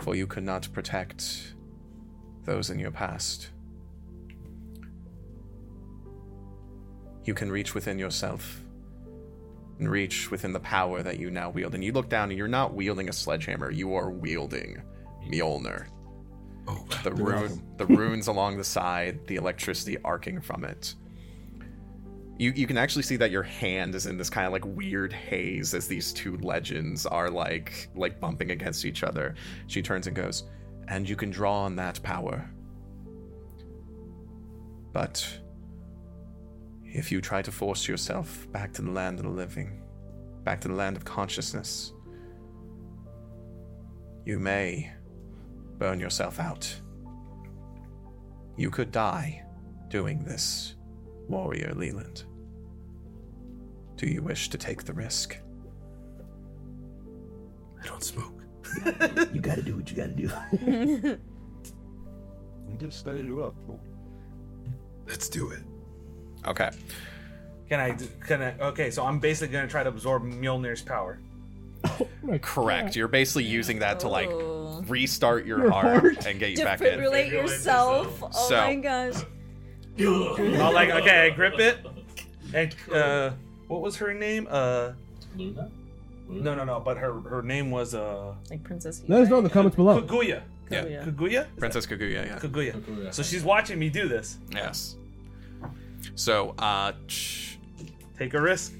[0.00, 1.54] for you could not protect
[2.44, 3.50] those in your past."
[7.24, 8.64] You can reach within yourself
[9.80, 11.74] and reach within the power that you now wield.
[11.74, 14.80] And you look down and you're not wielding a sledgehammer, you are wielding
[15.26, 15.86] Mjolnir.
[16.68, 20.94] Oh, The rune the runes along the side, the electricity arcing from it.
[22.38, 25.12] You you can actually see that your hand is in this kind of like weird
[25.12, 29.34] haze as these two legends are like like bumping against each other.
[29.66, 30.44] She turns and goes,
[30.88, 32.48] and you can draw on that power.
[34.92, 35.26] But
[36.92, 39.82] if you try to force yourself back to the land of the living,
[40.44, 41.92] back to the land of consciousness,
[44.24, 44.92] you may
[45.78, 46.72] burn yourself out.
[48.56, 49.44] You could die
[49.88, 50.74] doing this,
[51.28, 52.24] warrior Leland.
[53.96, 55.38] Do you wish to take the risk?
[57.82, 58.34] I don't smoke.
[59.32, 61.18] You gotta do what you gotta do.
[62.78, 63.54] Just stay you up.
[65.06, 65.60] Let's do it.
[66.46, 66.70] Okay.
[67.68, 67.90] Can I?
[67.92, 68.58] do- Can I?
[68.58, 71.18] Okay, so I'm basically gonna try to absorb Mjolnir's power.
[72.42, 72.94] Correct.
[72.96, 74.82] You're basically using that to like Oh.
[74.86, 76.26] restart your, Your heart, heart?
[76.26, 76.98] and get you back in.
[76.98, 78.22] defibrillate yourself.
[78.22, 79.14] Oh So- my gosh.
[80.02, 81.78] Oh, like okay, I grip it,
[82.54, 83.30] and uh,
[83.68, 84.46] what was her name?
[84.50, 84.92] Uh,
[85.36, 85.70] Luna?
[86.28, 86.80] no, no, no.
[86.80, 89.02] But her her name was uh Like Princess.
[89.08, 90.00] Let us know in the comments below.
[90.00, 90.42] Kaguya.
[90.70, 90.84] Yeah.
[90.84, 91.04] Kaguya.
[91.16, 91.46] Kaguya.
[91.58, 92.38] Princess Kaguya, yeah.
[92.38, 92.72] Kaguya.
[92.80, 93.12] Kaguya.
[93.12, 94.38] So she's watching me do this.
[94.52, 94.96] Yes.
[96.14, 97.58] So, uh, ch-
[98.18, 98.74] Take a risk.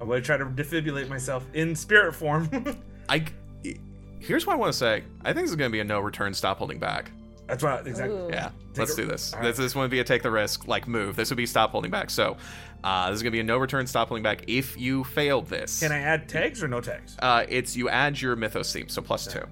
[0.00, 2.48] I'm gonna try to defibrillate myself in spirit form.
[3.08, 3.24] I.
[4.18, 5.04] Here's what I want to say.
[5.22, 7.12] I think this is going to be a no return, stop holding back.
[7.46, 7.86] That's right.
[7.86, 8.16] Exactly.
[8.16, 8.28] Ooh.
[8.28, 9.32] Yeah, Take let's a- do this.
[9.34, 11.14] all This this wouldn't be a take the risk like move.
[11.16, 12.10] This would be stop holding back.
[12.10, 12.36] So,
[12.82, 14.42] uh, this is gonna be a no return, stop holding back.
[14.48, 17.16] If you failed this, Can I add tags or no tags?
[17.20, 19.42] Uh, it's you add your mythos theme, so plus two.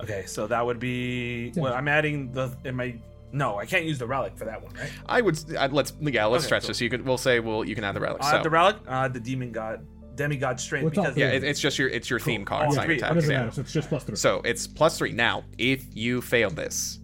[0.00, 1.52] Okay, so that would be.
[1.56, 2.54] Well, I'm adding the.
[2.64, 2.96] Am I?
[3.36, 4.90] No, I can't use the relic for that one, right?
[5.06, 6.68] I would I'd, let's yeah let's Okay, stretch cool.
[6.68, 6.80] this.
[6.80, 8.22] You could we'll say well you can add the relic.
[8.24, 10.84] I so the relic, uh, the demon god, demigod strength.
[10.84, 12.66] What's because yeah, it, it's just your it's your theme card.
[12.68, 13.08] It's All not your three.
[13.08, 13.30] What does text.
[13.30, 13.50] it Yeah.
[13.50, 14.16] So it's just plus three.
[14.16, 15.12] So it's plus three.
[15.12, 16.98] Now, if you fail this,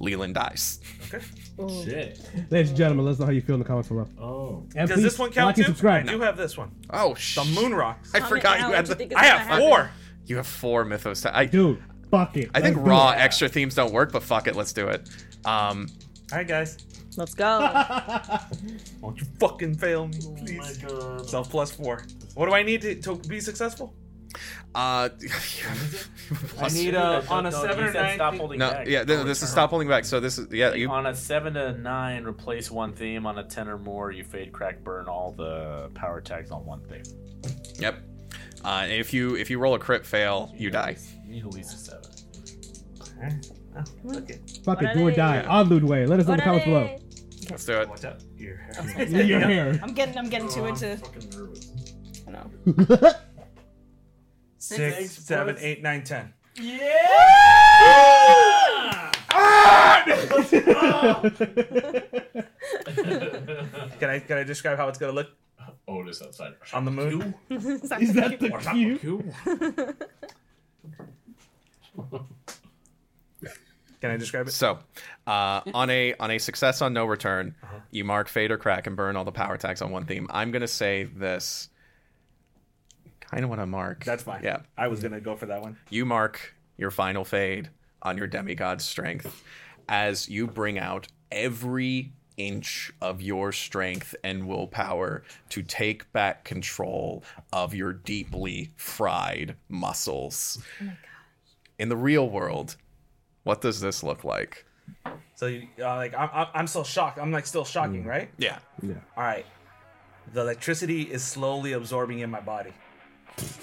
[0.00, 0.80] Leland dies.
[1.12, 1.24] okay.
[1.84, 2.20] Shit.
[2.50, 4.06] Ladies and gentlemen, let us know how you feel in the comments below.
[4.20, 4.64] Oh.
[4.76, 5.64] And Does please this one count like too?
[5.64, 6.08] subscribe.
[6.08, 6.70] I do have this one.
[6.90, 7.34] Oh sh!
[7.36, 8.12] The moon rocks.
[8.14, 8.96] I forgot you had the.
[8.96, 9.60] you I gonna have happen?
[9.68, 9.90] four.
[10.26, 11.22] You have four mythos.
[11.22, 12.50] ta- I Dude, fuck it.
[12.54, 13.16] I think raw it.
[13.16, 15.08] extra themes don't work, but fuck it, let's do it.
[15.48, 15.88] Um,
[16.30, 16.78] All right, guys.
[17.16, 17.58] Let's go.
[19.00, 20.84] Won't you fucking fail me, Oh please?
[21.30, 22.04] So plus four.
[22.34, 23.94] What do I need to, to be successful?
[24.74, 25.08] Uh,
[26.60, 28.14] I need a on a seven or nine.
[28.14, 28.86] Stop holding no, back.
[28.86, 30.04] yeah, th- this is stop holding back.
[30.04, 33.26] So this is yeah, you on a seven to nine, replace one theme.
[33.26, 36.82] On a ten or more, you fade, crack, burn all the power tags on one
[36.82, 37.02] theme.
[37.80, 37.98] yep.
[38.62, 40.96] Uh, if you if you roll a crit fail, you die.
[41.24, 42.17] You need at least a seven.
[43.18, 44.38] Okay.
[44.64, 45.16] Fuck What it, do or they?
[45.16, 45.42] die.
[45.42, 46.06] On Ludway.
[46.08, 46.96] Let us know in What the comments below.
[47.50, 47.88] Let's do it.
[47.88, 48.22] Watch out.
[48.36, 48.60] Your
[49.06, 49.78] Your hair.
[49.82, 51.72] I'm getting I'm getting too oh, into fucking nervous.
[52.26, 52.50] I know.
[54.58, 56.34] Six, seven, eight, nine, ten.
[63.98, 65.28] Can I can I describe how it's gonna look
[65.60, 66.54] oh, Otis outside.
[66.72, 67.34] on the moon?
[67.50, 69.24] Is that the cue?
[74.00, 74.52] Can I describe it?
[74.52, 74.78] So,
[75.26, 77.54] uh, on a on a success on no return,
[77.90, 80.26] you mark fade or crack and burn all the power tags on one theme.
[80.30, 81.68] I'm gonna say this.
[83.20, 84.04] Kind of want to mark.
[84.04, 84.42] That's fine.
[84.42, 85.76] Yeah, I was gonna go for that one.
[85.90, 87.70] you mark your final fade
[88.02, 89.42] on your demigod strength
[89.88, 97.24] as you bring out every inch of your strength and willpower to take back control
[97.52, 100.62] of your deeply fried muscles.
[101.80, 102.76] In the real world,
[103.48, 104.66] what does this look like?
[105.34, 107.18] So you uh, like I'm I'm- I'm still shocked.
[107.18, 108.28] I'm like still shocking, right?
[108.36, 108.58] Yeah.
[108.82, 108.94] Yeah.
[109.16, 109.46] All right.
[110.34, 112.72] The electricity is slowly absorbing in my body.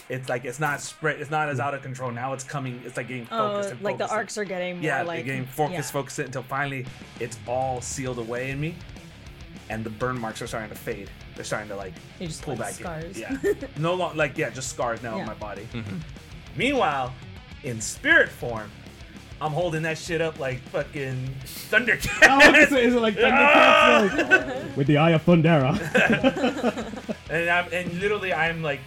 [0.10, 1.22] It's like it's not spread.
[1.22, 2.34] It's not as out of control now.
[2.34, 2.82] It's coming.
[2.86, 3.72] It's like getting Oh, focused.
[3.74, 4.18] and like the focused.
[4.18, 6.00] arcs are getting more Yeah, like they're getting focused, yeah.
[6.00, 6.86] focused until finally
[7.20, 8.74] it's all sealed away in me,
[9.70, 11.10] and the burn marks are starting to fade.
[11.36, 13.18] They're starting to like They just pull like back scars.
[13.18, 13.40] in.
[13.44, 15.22] Yeah, no longer like yeah, just scars now Yeah.
[15.24, 15.68] on my body.
[16.56, 17.14] Meanwhile,
[17.64, 18.72] in spirit form,
[19.42, 22.24] I'm holding that shit up like fucking Thundercat.
[22.24, 24.30] I was gonna say, is it like Thundercats?
[24.30, 25.76] Like, with the eye of Thundera.
[27.30, 28.80] and I'm and literally I'm like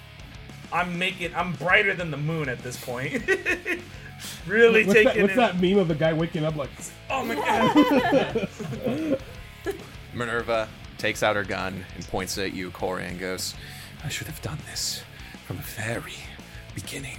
[0.73, 3.23] I'm making I'm brighter than the moon at this point.
[4.47, 5.37] really What's, taking that, what's it.
[5.37, 6.71] that meme of the guy waking up like?
[7.11, 9.19] Oh my god.
[10.15, 13.55] Minerva takes out her gun and points it at you, Kore, and goes,
[14.05, 15.03] I should have done this
[15.47, 16.15] from the very
[16.75, 17.19] beginning.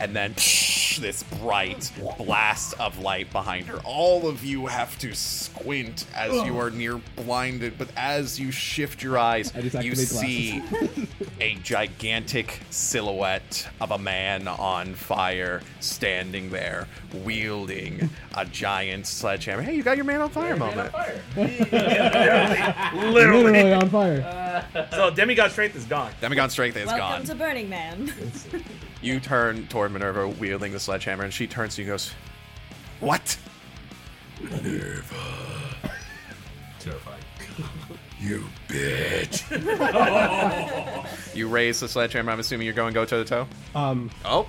[0.00, 0.32] And then
[1.00, 3.78] this bright blast of light behind her.
[3.84, 9.02] All of you have to squint as you are near blinded, but as you shift
[9.02, 10.62] your eyes, you see
[11.40, 16.88] a gigantic silhouette of a man on fire standing there,
[17.24, 19.62] wielding a giant sledgehammer.
[19.62, 20.92] Hey, you got your man on fire moment.
[21.36, 23.12] literally.
[23.12, 24.46] Literally on fire.
[24.90, 26.12] So demigod strength is gone.
[26.20, 27.24] Demigod strength is Welcome gone.
[27.24, 28.12] to Burning Man.
[29.02, 32.12] You turn toward Minerva wielding the sledgehammer, and she turns to you and goes,
[33.00, 33.36] What?
[34.40, 35.16] Minerva
[36.78, 37.22] Terrifying.
[38.20, 39.44] You bitch.
[41.34, 42.32] You raise the sledgehammer.
[42.32, 43.46] I'm assuming you're going go toe to toe?
[43.74, 44.46] Um, Oh,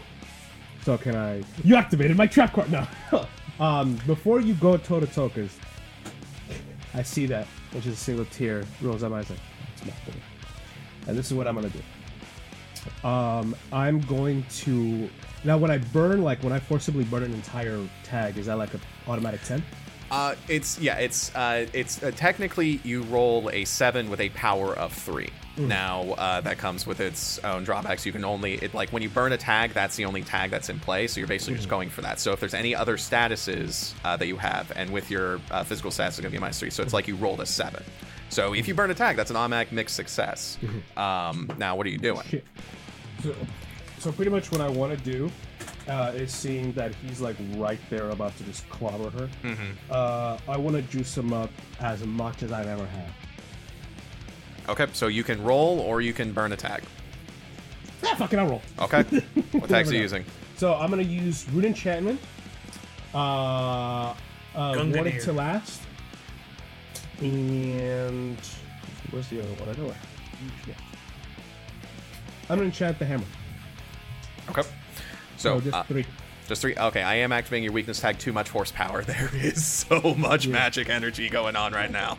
[0.83, 1.43] so can I?
[1.63, 2.71] You activated my trap card.
[2.71, 2.87] No.
[3.59, 5.57] um, before you go toe to toe, cause
[6.93, 9.39] I see that, which is a single tear rolls down my eyes like,
[9.73, 10.15] it's nothing.
[11.07, 11.79] And this is what I'm gonna do.
[13.03, 15.09] Um, I'm going to
[15.43, 18.73] now when I burn, like when I forcibly burn an entire tag, is that like
[18.73, 19.63] an automatic ten?
[20.11, 24.75] uh, it's yeah, it's uh, it's uh, technically you roll a seven with a power
[24.75, 25.29] of three.
[25.57, 28.05] Now uh, that comes with its own drawbacks.
[28.05, 30.69] You can only it, like when you burn a tag, that's the only tag that's
[30.69, 31.07] in play.
[31.07, 32.19] So you're basically just going for that.
[32.19, 35.91] So if there's any other statuses uh, that you have, and with your uh, physical
[35.91, 36.71] stats, it's gonna be minus three.
[36.71, 37.83] So it's like you rolled a seven.
[38.31, 40.57] So if you burn a tag, that's an automatic mixed success.
[40.97, 42.43] Um, now what are you doing?
[43.23, 43.35] So,
[43.97, 45.31] so pretty much what I want to do
[45.87, 49.29] uh, is seeing that he's like right there about to just clobber her.
[49.89, 51.49] Uh, I want to juice him up
[51.79, 53.09] as much as I've ever had.
[54.69, 56.83] Okay, so you can roll or you can burn a tag.
[58.03, 58.61] Ah, fucking I'll roll.
[58.79, 59.03] Okay.
[59.51, 60.23] what tags are you using?
[60.57, 62.19] So I'm gonna use root enchantment.
[63.13, 64.13] Uh, uh
[64.55, 64.95] Gungnir.
[64.95, 65.81] want it to last.
[67.21, 68.37] And
[69.11, 69.69] where's the other one?
[69.69, 69.97] I don't know it.
[70.67, 70.73] Yeah.
[72.49, 73.23] I'm gonna enchant the hammer.
[74.49, 74.63] Okay.
[75.37, 76.05] So So just uh, three.
[76.47, 76.75] just three.
[76.75, 78.17] Okay, I am activating your weakness tag.
[78.19, 79.03] Too much horsepower.
[79.05, 82.17] There is so much magic energy going on right now.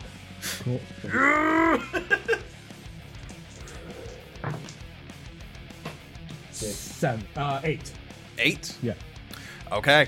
[0.63, 0.79] Cool.
[6.51, 7.91] Six, seven, uh, eight.
[8.37, 8.75] Eight.
[8.81, 8.93] Yeah.
[9.71, 10.07] Okay.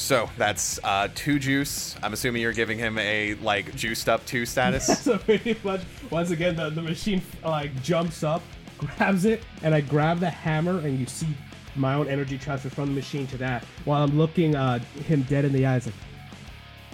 [0.00, 1.94] So that's uh, two juice.
[2.02, 4.88] I'm assuming you're giving him a like juiced up two status.
[5.10, 8.42] So pretty much, once again, the, the machine like jumps up,
[8.78, 11.28] grabs it, and I grab the hammer, and you see
[11.76, 13.64] my own energy transfer from the machine to that.
[13.84, 15.94] While I'm looking uh, him dead in the eyes, like,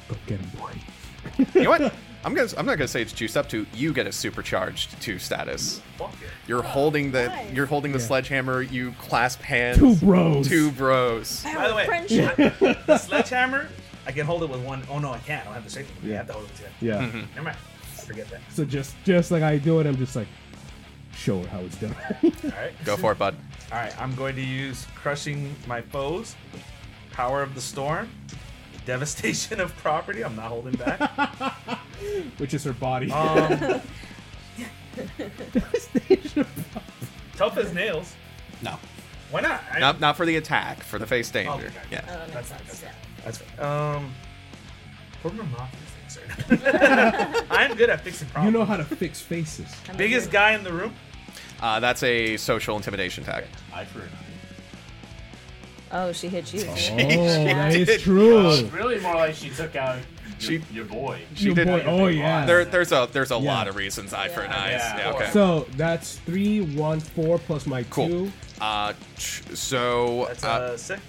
[0.09, 0.73] go get him, boy.
[1.55, 1.95] You know what?
[2.27, 2.49] I'm gonna.
[2.59, 3.65] I'm not gonna say it's juiced up to.
[3.73, 5.81] You get a supercharged two status.
[6.49, 7.29] You're holding the.
[7.29, 7.53] nice.
[7.53, 8.63] You're holding the sledgehammer.
[8.63, 9.79] You clasp hands.
[9.79, 10.49] Two bros.
[10.49, 11.45] Two bros.
[11.45, 12.37] By the way, friendship.
[12.87, 13.69] the sledgehammer,
[14.07, 14.83] I can hold it with one.
[14.91, 15.43] Oh no, I can't.
[15.43, 15.95] I don't have the safety.
[16.03, 16.09] Yeah.
[16.09, 16.17] I Yeah.
[16.19, 16.87] have to hold it with two.
[16.87, 16.95] Yeah.
[17.03, 17.19] Mm-hmm.
[17.37, 17.57] Never mind.
[17.83, 18.41] I forget that.
[18.51, 20.29] So just just like I do it, I'm just like,
[21.15, 21.95] show her how it's done.
[22.25, 22.73] All right.
[22.85, 23.37] Go for it, bud.
[23.71, 23.97] All right.
[24.03, 26.35] I'm going to use crushing my foes,
[27.13, 28.09] power of the storm,
[28.87, 30.25] devastation of property.
[30.25, 31.01] I'm not holding back.
[32.39, 33.11] Which is her body.
[33.13, 33.81] Um,
[37.37, 38.15] tough as nails.
[38.63, 38.79] No.
[39.31, 39.61] Why not?
[39.73, 40.83] I, Not not for the attack.
[40.83, 41.51] For the face danger.
[41.53, 41.71] okay.
[41.91, 42.05] Yeah.
[42.09, 42.69] Oh, that That's makes fine.
[42.69, 42.85] sense.
[43.25, 43.49] That's fine.
[43.59, 43.97] That's fine.
[43.97, 44.15] Um,
[45.23, 47.45] former mafia fixer.
[47.51, 48.53] I'm good at fixing problems.
[48.53, 48.55] you problems.
[48.55, 49.67] know how to fix faces.
[49.89, 50.33] I'm Biggest good.
[50.33, 50.95] guy in the room.
[51.61, 53.45] Uh, that's a social intimidation tag.
[53.75, 54.26] Eye for an eye.
[55.93, 56.63] Oh, she hit you.
[56.69, 58.01] Oh, that is did.
[58.01, 58.51] true.
[58.51, 59.99] It's really more like she took out
[60.41, 61.21] your, She- your boy.
[61.35, 61.67] She Your did.
[61.67, 62.45] boy- oh yeah.
[62.45, 63.41] There, there's a there's a Yeah.
[63.53, 64.73] lot of reasons eye for an eye.
[64.73, 64.97] Yeah.
[64.99, 65.11] Yeah.
[65.13, 65.31] okay.
[65.31, 68.09] So that's three, one, four plus my Cool.
[68.09, 68.33] two.
[68.61, 68.93] Uh,
[69.55, 71.01] so That's uh, uh, six.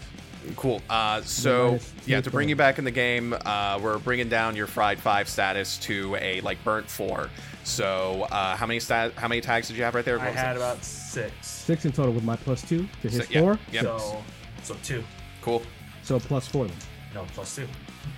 [0.55, 0.81] Cool.
[0.89, 4.67] Uh, so yeah, to bring you back in the game, uh, we're bringing down your
[4.67, 7.29] fried five status to a like burnt four.
[7.65, 9.11] So uh, how many stat?
[9.17, 10.19] How many tags did you have right there?
[10.21, 10.59] I had it?
[10.59, 11.33] about six.
[11.47, 13.59] Six in total with my plus two to his So- yeah, four.
[13.73, 13.81] yeah.
[13.81, 14.23] So,
[14.67, 15.03] so two.
[15.41, 15.61] Cool.
[16.03, 16.77] So plus four then.
[17.13, 17.67] No, plus two.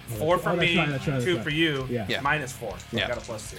[0.07, 1.43] Four oh, for oh, me, right, that's right, that's two right.
[1.43, 1.87] for you.
[1.89, 2.05] Yeah.
[2.09, 2.21] Yeah.
[2.21, 2.71] Minus four.
[2.71, 3.05] So Yeah.
[3.05, 3.57] I got a plus two.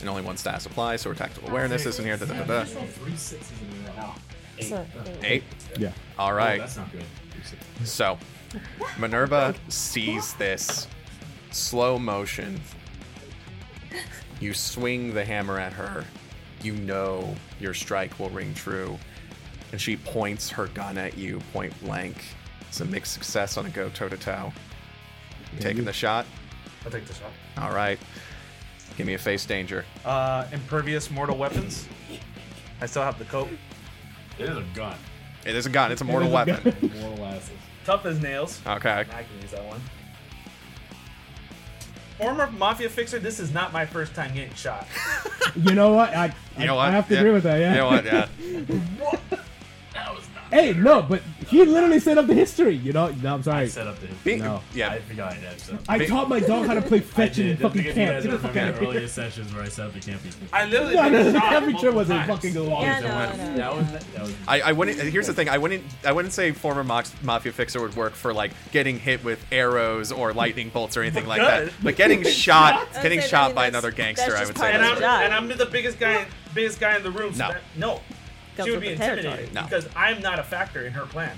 [0.00, 2.16] And only one stat applies, so we're tactical awareness isn't here.
[2.16, 2.64] Da, da, da, da.
[2.64, 4.14] Three sixes in there now.
[4.60, 4.86] So,
[5.22, 5.44] Eight.
[5.78, 5.92] Yeah.
[6.18, 6.58] All right.
[6.58, 7.04] Oh, that's not good.
[7.84, 8.18] So,
[8.98, 10.88] Minerva sees this
[11.50, 12.60] slow motion.
[14.40, 16.04] You swing the hammer at her.
[16.62, 18.98] You know your strike will ring true.
[19.72, 22.24] And she points her gun at you point blank.
[22.68, 24.52] It's a mixed success on a go toe to toe.
[25.58, 26.26] Taking the shot?
[26.84, 27.30] I'll take the shot.
[27.58, 27.98] All right.
[28.96, 29.84] Give me a face danger.
[30.04, 31.86] Uh, impervious mortal weapons.
[32.80, 33.48] I still have the coat.
[34.38, 34.96] It is a gun.
[35.44, 36.90] It is a gun, it's a mortal is a weapon.
[37.00, 37.50] Mortal asses.
[37.84, 38.60] Tough as nails.
[38.66, 38.90] Okay.
[38.90, 39.80] I can use that one.
[42.18, 43.18] Former mafia fixer.
[43.18, 44.86] This is not my first time getting shot.
[45.56, 46.14] You know what?
[46.14, 46.86] I You know what?
[46.88, 47.20] I have to Yeah.
[47.20, 47.58] agree with that.
[47.58, 47.70] Yeah.
[47.70, 48.04] You know what?
[48.04, 48.28] Yeah.
[48.40, 49.19] That was not.
[50.50, 52.74] Hey, no, but he literally set up the history.
[52.76, 53.08] You know?
[53.22, 53.62] No, I'm sorry.
[53.64, 54.08] I set up the.
[54.24, 54.62] Be- No.
[54.74, 54.90] Yeah.
[54.90, 55.60] I forgot I did.
[55.60, 55.78] So.
[55.88, 57.58] I Big- taught my dog how to play fetch in did.
[57.60, 58.16] fucking Because camp.
[58.16, 58.94] You Get the guys fuck out remember of the here.
[58.96, 60.32] earliest sessions where I set up the camping.
[60.52, 62.68] I literally No, no, been no, shot every trip was a fucking times.
[62.68, 62.82] long.
[62.82, 63.56] yeah, no, no.
[63.56, 63.86] That was.
[64.14, 64.34] That was.
[64.48, 64.98] I, I wouldn't.
[65.00, 65.48] Here's the thing.
[65.48, 65.84] I wouldn't.
[66.04, 70.12] I wouldn't say former mox, mafia fixer would work for like getting hit with arrows
[70.12, 71.72] or lightning bolts or anything like that.
[71.82, 74.72] But getting shot, getting would say, I shot by another gangster, I would say.
[74.72, 75.22] And I'm, the job.
[75.22, 77.34] and I'm the biggest guy, biggest guy in the room.
[77.34, 77.54] So No.
[77.76, 78.00] no.
[78.60, 79.62] Comes she would be intimidated No.
[79.64, 81.36] because I'm not a factor in her plan.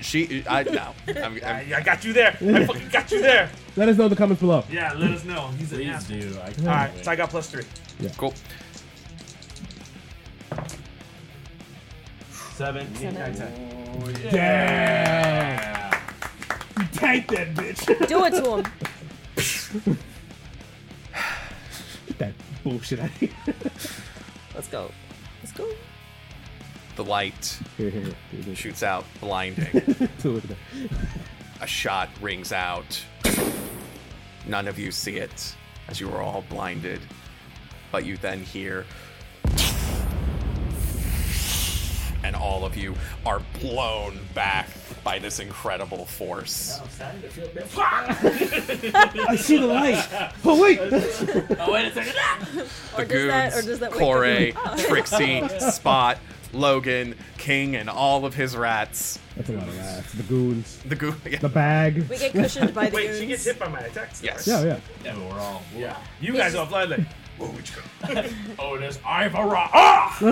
[0.00, 0.44] She.
[0.48, 0.94] I no.
[1.08, 2.36] I'm, I, I'm, I got you there.
[2.40, 3.50] I fucking got you there.
[3.76, 4.64] Let us know in the comments below.
[4.70, 5.48] Yeah, let us know.
[5.58, 6.20] He's an Please asshole.
[6.20, 6.38] do.
[6.38, 7.62] I All right, so I got plus three.
[8.00, 8.10] Yeah.
[8.16, 8.34] cool.
[12.54, 13.14] Seven, eight, Seven.
[13.14, 14.30] nine, ten.
[14.30, 15.92] Damn.
[16.78, 18.08] You tanked that bitch.
[18.08, 19.96] Do it to him.
[22.06, 22.32] Get that
[22.64, 23.30] bullshit out of here.
[24.54, 24.90] Let's go.
[25.42, 25.68] Let's go.
[26.96, 27.58] The light
[28.54, 30.08] shoots out, blinding.
[30.20, 30.58] Two of them.
[31.60, 33.02] A shot rings out.
[34.46, 35.54] None of you see it,
[35.88, 37.00] as you are all blinded.
[37.90, 38.84] But you then hear.
[42.24, 42.94] And all of you
[43.26, 44.68] are blown back
[45.02, 46.80] by this incredible force.
[47.80, 50.06] I see the light.
[50.44, 50.78] Oh wait.
[51.58, 52.14] Oh wait a second.
[52.54, 54.76] The Or does that- or goons, does that wake Kore.
[54.78, 56.18] Trixie, Spot,
[56.52, 59.18] Logan, King, and all of his rats.
[59.36, 60.12] That's a lot of rats.
[60.12, 60.78] The goons.
[60.86, 61.14] The goo.
[61.28, 61.38] Yeah.
[61.38, 62.08] The bag.
[62.08, 62.94] We get cushioned by the goons.
[62.94, 63.20] Wait, goons.
[63.20, 64.22] she gets hit by my attacks.
[64.22, 64.46] Yes.
[64.46, 64.80] Yeah, yeah.
[65.04, 65.62] Yeah, but we're all.
[65.76, 65.96] Yeah.
[66.20, 66.66] You guys are
[67.38, 68.32] flying like.
[68.58, 69.68] Oh, it is Ivara.
[69.72, 70.18] Ah!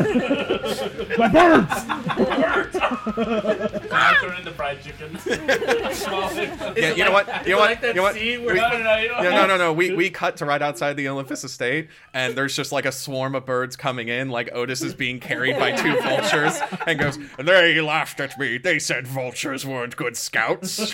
[1.18, 2.76] My birds.
[2.76, 5.16] I throw in the fried chicken.
[6.76, 7.46] Yeah, you know what?
[7.46, 7.70] You know what?
[7.70, 8.14] like that you know what?
[8.14, 9.72] scene where- We- No, no, no, no, no, no, no.
[9.72, 13.34] We we cut to right outside the Olympus estate, and there's just like a swarm
[13.34, 14.30] of birds coming in.
[14.30, 18.58] Like Otis is being carried by two vultures, and goes, "They laughed at me.
[18.58, 20.92] They said vultures weren't good scouts.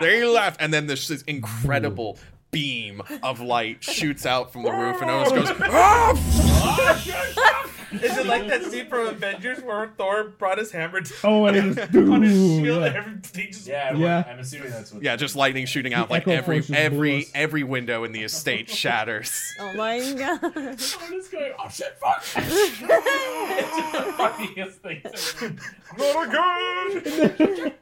[0.00, 2.18] they laughed." And then this, this incredible
[2.54, 8.48] beam of light shoots out from the roof, and Otis goes, "Ah!" Is it like
[8.48, 12.22] that scene from Avengers where Thor brought his hammer to Oh, and it just on
[12.22, 12.86] his dude, shield yeah.
[12.88, 13.68] and everything just.
[13.68, 13.98] Yeah, Yeah.
[13.98, 14.24] yeah.
[14.32, 15.00] I'm assuming that's what.
[15.04, 16.10] Yeah, just lightning shooting out.
[16.10, 19.40] Like Echo every every blew every window in the estate shatters.
[19.60, 20.40] Oh my god.
[20.56, 21.52] I'm just going.
[21.56, 21.96] Oh shit!
[22.00, 22.24] Fuck!
[22.36, 25.00] it's just the funniest thing.
[25.04, 26.26] ever.
[26.26, 27.72] Not again!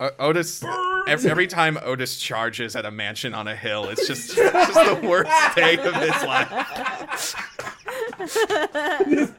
[0.00, 0.62] O- Otis,
[1.08, 4.74] every, every time Otis charges at a mansion on a hill, it's just, it's just
[5.02, 7.34] the worst day of his life.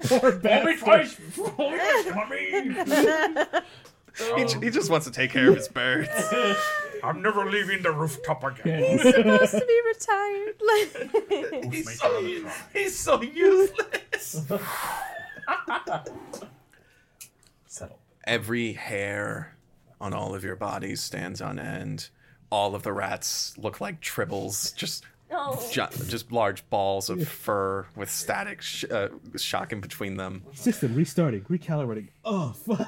[0.10, 1.08] Poor bastard.
[4.36, 6.10] He, j- he just wants to take care of his birds.
[7.04, 8.84] I'm never leaving the rooftop again.
[8.84, 10.56] He's supposed to be retired.
[11.62, 12.22] Like, he's, so,
[12.74, 14.42] he's so useless.
[17.68, 18.00] Settle.
[18.26, 19.56] Every hair
[20.02, 22.10] on all of your bodies stands on end.
[22.52, 25.70] All of the rats look like tribbles, just oh.
[25.72, 30.44] ju- just large balls of fur with static sh- uh, shocking between them.
[30.54, 32.08] System restarting, recalibrating.
[32.26, 32.88] Oh fuck!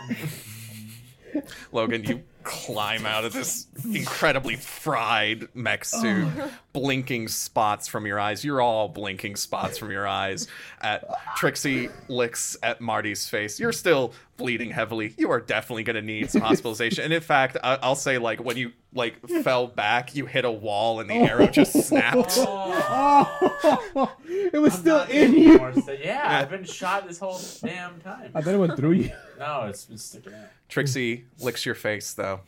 [1.71, 8.19] Logan, you climb out of this incredibly fried mech suit, oh blinking spots from your
[8.19, 8.43] eyes.
[8.45, 10.47] You're all blinking spots from your eyes.
[10.81, 11.03] At
[11.35, 13.59] Trixie licks at Marty's face.
[13.59, 15.13] You're still bleeding heavily.
[15.17, 17.03] You are definitely going to need some hospitalization.
[17.03, 20.51] And in fact, I- I'll say like when you like fell back, you hit a
[20.51, 21.25] wall and the oh.
[21.25, 22.33] arrow just snapped.
[22.37, 25.59] Oh, it was still in you.
[26.01, 28.31] Yeah, I've been shot this whole damn time.
[28.35, 29.11] I thought it went through you.
[29.39, 30.49] No, it's been sticking out.
[30.69, 32.41] Trixie licks your face though.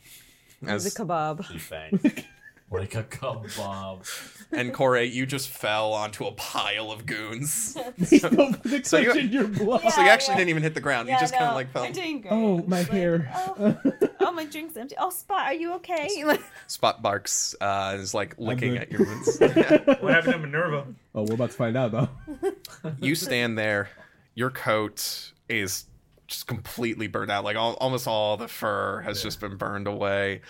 [0.62, 1.44] the As, kebab.
[1.50, 2.24] She thanks.
[2.70, 4.04] Like a kebab.
[4.50, 7.76] and Kore, you just fell onto a pile of goons.
[7.98, 9.82] They still put the So you- in your blood.
[9.92, 10.38] so you actually yeah.
[10.38, 11.06] didn't even hit the ground.
[11.08, 11.84] you Yeah, just kind of like fell.
[11.84, 12.32] I'm doing great.
[12.32, 13.30] Oh, my Like, hair.
[13.34, 13.76] Oh,
[14.20, 14.96] oh, my drink's empty.
[14.98, 16.08] Oh, Spot, are you okay?
[16.66, 19.38] Spot barks uh, is like licking at your wounds.
[19.40, 20.86] What happened to Minerva?
[21.14, 22.08] Oh, we're about to find out though.
[23.00, 23.88] you stand there.
[24.34, 25.84] Your coat is
[26.26, 27.44] just completely burned out.
[27.44, 30.40] Like all, almost all the fur has just been burned away,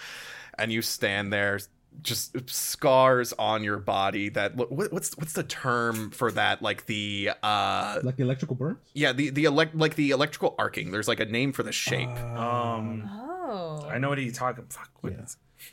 [0.59, 1.59] and you stand there,
[2.03, 4.29] just scars on your body.
[4.29, 6.63] That what, what's what's the term for that?
[6.63, 8.79] Like the uh Like the electrical burns.
[8.95, 10.91] yeah the the elect like the electrical arcing.
[10.91, 12.09] There's like a name for the shape.
[12.09, 13.87] Um, oh.
[13.91, 14.65] I know what he's talking.
[14.69, 14.91] Fuck.
[15.01, 15.25] What, Yeah.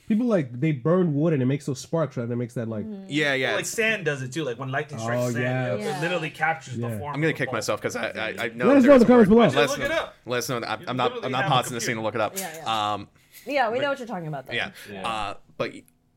[0.08, 2.24] People like they burn wood and it makes those sparks, right?
[2.24, 2.86] And it makes that like.
[3.10, 3.56] yeah, yeah.
[3.56, 4.46] Like sand does it too.
[4.46, 5.74] Like when lightning strikes Oh, sand, yeah.
[5.74, 5.98] it- Yeah.
[5.98, 6.90] it literally captures Yeah.
[6.92, 7.14] the form.
[7.14, 9.06] I'm gonna kick myself because I, I I know Let us know there's in the
[9.06, 9.42] comments below.
[9.42, 10.16] Let us look know- it up.
[10.26, 10.58] Let us know.
[10.66, 11.26] I'm, I'm not.
[11.26, 12.38] I'm not have a pausing the scene to look it up.
[12.38, 12.94] Yeah, yeah.
[12.94, 13.10] Um,
[13.46, 14.48] Yeah, we know what you're talking about.
[14.48, 14.54] Though.
[14.54, 14.72] Yeah.
[14.90, 15.06] Yeah.
[15.08, 15.74] Uh, but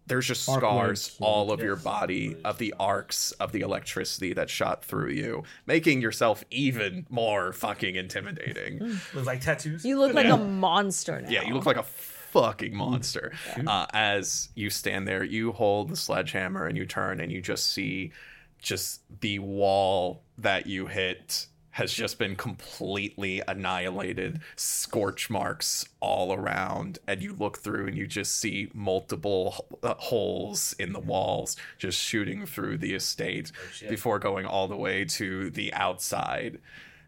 [0.07, 4.33] there's just Arc scars lights, all of your body of the arcs of the electricity
[4.35, 8.79] that shot through you, making yourself even more fucking intimidating.
[9.15, 9.85] Looks like tattoos.
[9.85, 11.29] You look like a monster now.
[11.31, 13.33] yeah, you look like a fucking monster.
[13.67, 17.71] Uh, as you stand there, you hold the sledgehammer and you turn and you just
[17.73, 18.13] see
[18.59, 27.01] just the wall that you hit has just been completely annihilated, scorch marks all around,
[27.09, 32.01] and you look through and you just see multiple uh, holes in the walls just
[32.01, 33.51] shooting through the estate
[33.89, 36.61] before going all the way to the outside.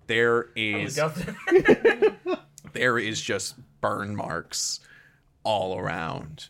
[0.09, 0.97] There is.
[0.97, 2.17] There.
[2.73, 4.81] there is just burn marks
[5.45, 6.49] all around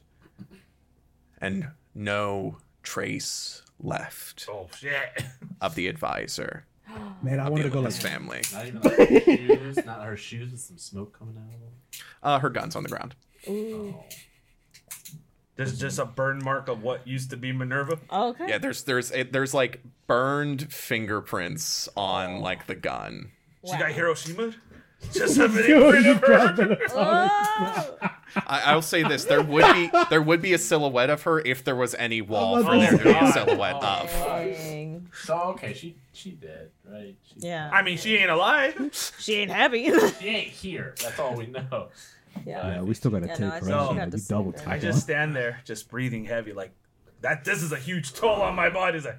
[1.40, 5.22] and no trace left Oh shit.
[5.60, 6.65] of the advisor
[7.22, 8.12] Man, I of wanted the to go Olympus like.
[8.12, 11.60] family Not even like her shoes, not her shoes with some smoke coming out of
[11.60, 11.70] them.
[12.22, 13.14] uh, her guns on the ground
[15.56, 17.98] There's just a burn mark of what used to be Minerva.
[18.12, 18.46] Okay.
[18.48, 23.30] yeah there's there's it, there's like burned fingerprints on like the gun
[23.64, 24.54] She got Hiroshima.
[25.12, 26.26] Just a big Yo, print of her.
[26.26, 26.80] dropped it.
[26.94, 28.08] Oh!
[28.46, 31.64] I, i'll say this there would be there would be a silhouette of her if
[31.64, 33.32] there was any wall Oh, for there to be a God.
[33.32, 35.08] silhouette oh, of Dang.
[35.24, 37.16] So okay, she she did right.
[37.22, 37.70] She, Yeah.
[37.72, 38.90] I mean, she ain't alive.
[39.18, 39.90] she ain't happy.
[40.20, 40.94] she ain't here.
[41.02, 41.88] That's all we know.
[42.44, 42.74] yeah.
[42.74, 43.62] Yeah, we still got to Yeah, take no, I right?
[43.62, 44.68] think she Yeah, we double sleep take.
[44.68, 46.72] I just stand there, just breathing heavy, like
[47.22, 47.42] that.
[47.44, 48.98] This is a huge toll on my body.
[48.98, 49.18] It's like,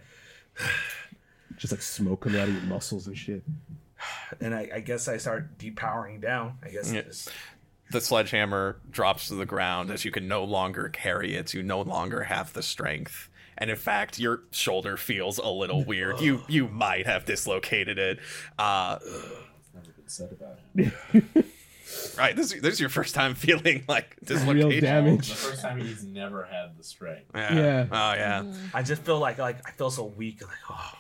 [1.58, 3.42] just like smoke coming out of your muscles and shit.
[4.42, 6.58] And I, I guess I start depowering down.
[6.64, 7.00] I guess Yeah.
[7.00, 7.30] it's-
[7.90, 11.54] the sledgehammer drops to the ground as you can no longer carry it.
[11.54, 13.30] You no longer have the strength.
[13.58, 16.20] And in fact, your shoulder feels a little weird.
[16.20, 18.20] You you might have dislocated it.
[18.60, 19.00] Uh,
[19.74, 20.92] Never been said about him.
[22.18, 26.04] right, this, this is your first time feeling like Real damage The first time he's
[26.04, 27.32] never had the strength.
[27.34, 27.54] Yeah.
[27.56, 27.86] Yeah.
[27.90, 28.54] Oh yeah.
[28.74, 30.42] I just feel like like I feel so weak.
[30.42, 30.92] Like oh,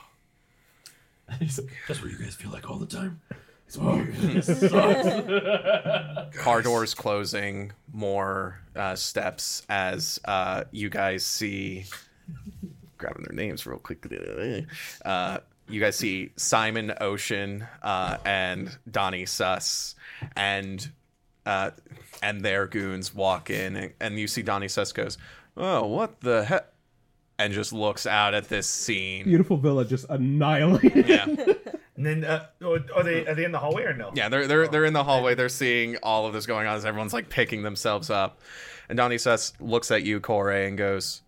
[1.39, 3.21] He's like, That's what you guys feel like all the time.
[6.33, 7.73] Car doors closing.
[7.91, 11.85] More uh, steps as uh, you guys see.
[12.97, 14.65] Grabbing their names real quickly.
[15.03, 15.39] Uh,
[15.69, 19.95] you guys see Simon Ocean uh, and Donnie Suss,
[20.35, 20.89] and
[21.45, 21.71] uh,
[22.23, 25.17] and their goons walk in, and, and you see Donnie Suss goes,
[25.57, 26.67] "Oh, what the heck?"
[27.39, 29.25] And just looks out at this scene.
[29.25, 31.07] Beautiful villa just annihilated.
[31.07, 31.25] Yeah.
[31.97, 34.11] And then, uh, oh, are they are they in the hallway or no?
[34.13, 35.33] Yeah, they're they're they're in the hallway.
[35.33, 38.39] They're seeing all of this going on as everyone's like picking themselves up.
[38.87, 41.23] And Donnie Sus looks at you, Kore, and goes,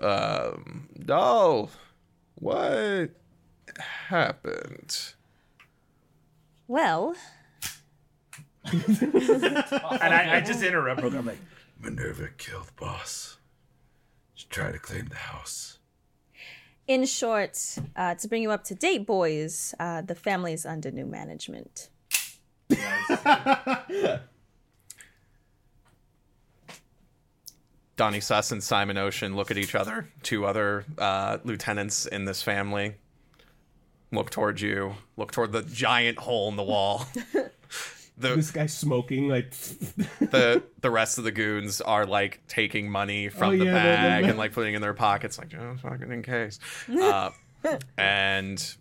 [0.00, 1.70] "Um, doll,
[2.34, 3.10] what
[4.08, 5.14] happened?"
[6.66, 7.14] Well,
[8.72, 11.02] And I, I just interrupt.
[11.02, 11.14] real.
[11.16, 11.38] I'm like,
[11.80, 13.37] Minerva killed boss.
[14.50, 15.78] She tried to claim the house.
[16.86, 17.58] in short,
[17.96, 21.90] uh, to bring you up to date, boys, uh, the family is under new management.
[27.96, 30.08] Donnie Suss and Simon Ocean look at each other.
[30.22, 32.94] Two other uh, lieutenants in this family
[34.12, 34.94] look towards you.
[35.16, 37.06] Look toward the giant hole in the wall.
[38.18, 39.50] the This guy smoking like
[40.20, 44.24] the the rest of the goons are like taking money from Oh, the yeah, bag
[44.24, 46.58] and like putting it in their pockets, like just fucking in case.
[46.90, 47.30] Uh,
[47.96, 48.76] and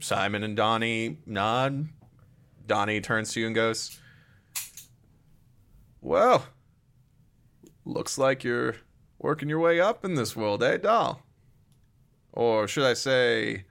[0.00, 1.88] Simon and Donnie nod.
[2.66, 3.98] Donnie turns to you and goes,
[6.00, 6.46] "Well,
[7.84, 8.76] looks like you're
[9.18, 11.22] working your way up in this world, eh, doll?
[12.32, 13.64] Or should I say,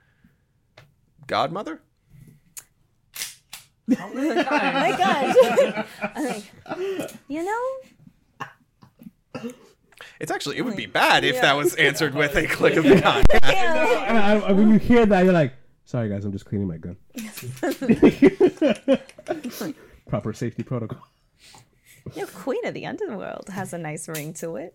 [1.26, 1.80] godmother?"
[3.90, 5.86] Oh my god!
[6.66, 7.62] I'm like, you know,
[10.20, 11.40] It's actually it would be bad if Yeah.
[11.42, 13.24] that was answered with a click of the gun.
[13.44, 14.04] yeah.
[14.08, 15.54] And I, I- when you hear that, you're like,
[15.84, 16.96] "Sorry, guys, I'm just cleaning my gun."
[20.08, 21.06] Proper safety protocol.
[22.14, 24.74] Your queen of the underworld has a nice ring to it.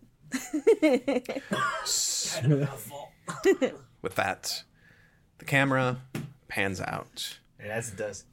[4.01, 4.63] With that,
[5.39, 5.97] the camera
[6.47, 7.37] pans out.
[7.59, 8.25] and as it does,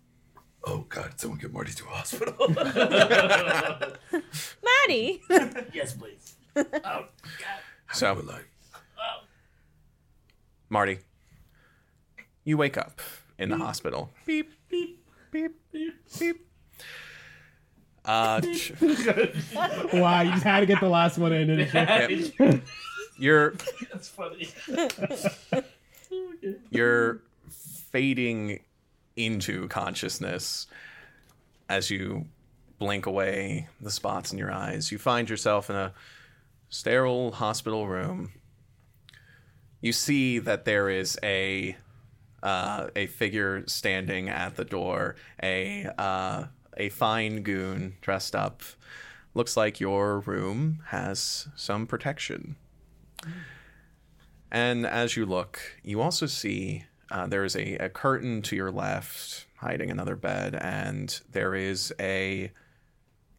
[0.64, 1.18] Oh God!
[1.18, 2.34] Someone get Marty to a hospital.
[4.62, 5.22] Marty.
[5.72, 6.34] Yes, please.
[6.56, 7.06] Oh God.
[7.92, 8.48] So, But like,
[10.68, 10.98] Marty,
[12.44, 13.00] you wake up
[13.38, 14.10] in the hospital.
[14.26, 16.46] Beep, beep, beep, beep, beep.
[18.04, 18.72] Uh, ch-
[19.92, 21.48] Wow, you just had to get the last one in.
[21.56, 22.62] didn't you?
[23.18, 23.54] you're
[23.92, 24.48] That's funny.
[26.70, 27.22] you're
[27.90, 28.60] fading
[29.24, 30.66] into consciousness
[31.68, 32.26] as you
[32.78, 34.90] blink away the spots in your eyes.
[34.90, 35.92] You find yourself in a
[36.68, 38.32] sterile hospital room.
[39.80, 41.76] You see that there is a
[42.42, 46.44] uh, a figure standing at the door, a uh,
[46.76, 48.62] a fine goon dressed up.
[49.34, 52.56] Looks like your room has some protection.
[54.50, 58.70] And as you look, you also see uh, there is a, a curtain to your
[58.70, 62.50] left hiding another bed, and there is a,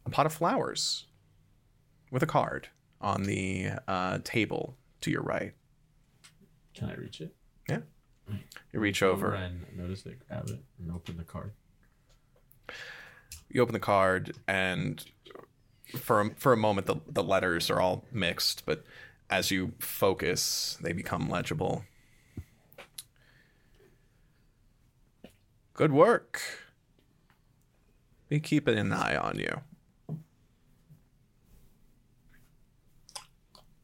[0.06, 1.06] a pot of flowers
[2.10, 2.68] with a card
[3.00, 5.54] on the uh, table to your right.
[6.74, 7.34] Can I reach it?
[7.68, 7.80] Yeah.
[8.72, 11.52] You reach over, and notice it, grab it, and open the card.
[13.50, 15.04] you open the card, and
[15.96, 18.84] for a, for a moment, the, the letters are all mixed, but
[19.28, 21.84] as you focus, they become legible.
[25.74, 26.40] Good work.
[28.28, 29.60] Be keeping an eye on you.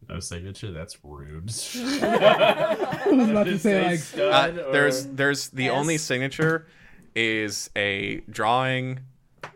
[0.08, 0.70] No signature.
[0.72, 1.50] That's rude.
[2.02, 5.72] I was about to say like, Uh, there's there's the S.
[5.72, 6.66] only signature
[7.14, 9.00] is a drawing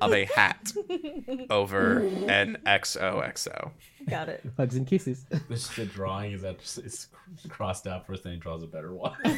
[0.02, 0.72] of a hat
[1.50, 1.98] over
[2.28, 3.70] an XOXO.
[4.08, 4.44] Got it.
[4.56, 5.24] hugs and kisses.
[5.48, 7.08] This the drawing is that it's
[7.48, 9.14] crossed out first, then he draws a better one.
[9.24, 9.36] he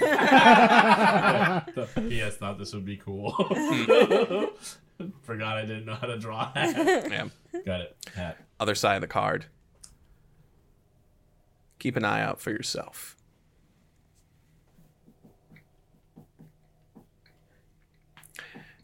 [2.19, 3.33] has thought this would be cool.
[5.23, 6.53] Forgot I didn't know how to draw.
[6.53, 7.11] Hat.
[7.11, 7.29] Yeah.
[7.67, 7.97] Got it.
[8.15, 8.39] Hat.
[8.59, 9.47] Other side of the card.
[11.79, 13.17] Keep an eye out for yourself.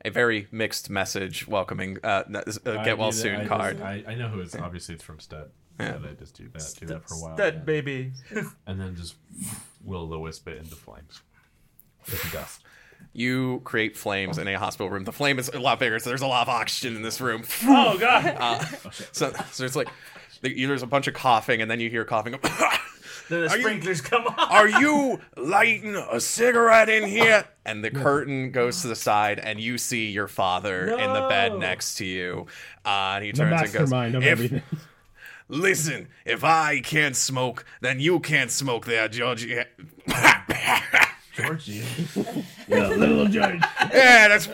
[0.05, 3.78] A very mixed message welcoming uh, n- uh, get well soon I card.
[3.78, 5.51] Just, I, I know who it's obviously it's from Stud.
[5.78, 5.97] Yeah.
[5.98, 6.74] they just do that.
[6.78, 7.36] Do that for a while.
[7.36, 8.12] that baby.
[8.66, 9.16] and then just
[9.85, 11.22] will the wisp it into flames.
[12.06, 12.62] With dust.
[13.12, 15.05] you create flames in a hospital room.
[15.05, 17.44] The flame is a lot bigger, so there's a lot of oxygen in this room.
[17.64, 18.24] Oh god.
[18.40, 18.64] Uh,
[19.12, 19.89] so, so it's like
[20.43, 22.36] there's a bunch of coughing, and then you hear coughing.
[23.31, 24.35] Then the Are you- sprinklers come on.
[24.39, 27.47] Are you lighting a cigarette in here?
[27.65, 31.57] And the curtain goes to the side, and you see your father in the bed
[31.59, 32.47] next to you.
[32.85, 34.62] Uh, and he The turns and goes, mastermind of everything.
[35.48, 39.61] Listen, if I can't smoke, then you can't smoke there, Georgie.
[41.36, 41.82] Georgie.
[42.69, 43.61] Yeah, little George.
[43.93, 44.48] yeah, that's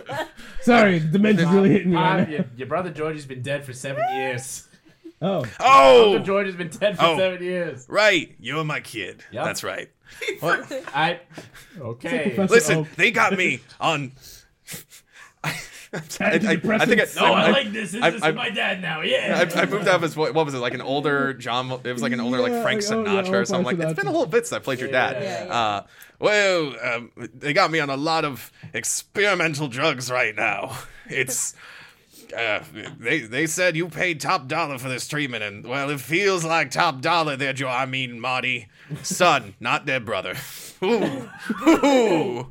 [0.63, 3.75] Sorry, the dementia's really hitting me right Pop, your, your brother Georgie's been dead for
[3.75, 4.67] seven years.
[5.23, 7.19] Oh, Uncle Oh, George has been dead for Oh.
[7.19, 7.87] seven years.
[7.89, 8.35] right.
[8.39, 9.25] You're my kid.
[9.33, 9.45] Yep.
[9.45, 9.91] That's right.
[10.43, 11.21] I.
[11.79, 12.33] Okay.
[12.35, 12.89] Professor Listen, Oak.
[12.97, 14.13] they got me on.
[15.43, 15.53] I, I, I,
[16.33, 17.17] I think Antidepressants.
[17.17, 17.93] I, No, I, I- like this.
[17.93, 19.01] This I- is I- my dad now.
[19.01, 19.49] Yeah.
[19.55, 21.71] I, I moved up as what, what was it like an older John?
[21.85, 23.65] It was like an older like Yeah, Frank like, oh, Sinatra yeah, or something.
[23.67, 24.13] Like Frank it's been a Sinatra.
[24.13, 25.23] little bit since I played your dad.
[25.23, 25.53] Yeah, yeah.
[25.55, 25.83] Uh,
[26.19, 30.77] well, um, they got me on a lot of experimental drugs right now.
[31.09, 31.55] It's.
[32.37, 32.63] Uh,
[32.99, 36.71] they they said you paid top dollar for this treatment, and well, it feels like
[36.71, 37.69] top dollar there, Joe.
[37.69, 38.69] I mean, Marty,
[39.03, 40.35] son, not dead brother.
[40.83, 41.31] Ooh.
[41.67, 42.51] Ooh.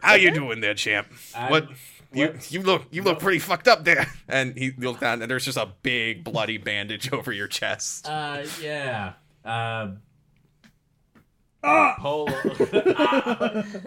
[0.00, 1.08] How you doing there, champ?
[1.48, 1.68] what?
[2.12, 4.06] You you look you look pretty fucked up there.
[4.28, 8.08] And he looked down, and there's just a big bloody bandage over your chest.
[8.08, 9.14] Uh, yeah.
[9.44, 9.98] Um.
[11.62, 11.96] Ah!
[11.98, 12.32] Polo.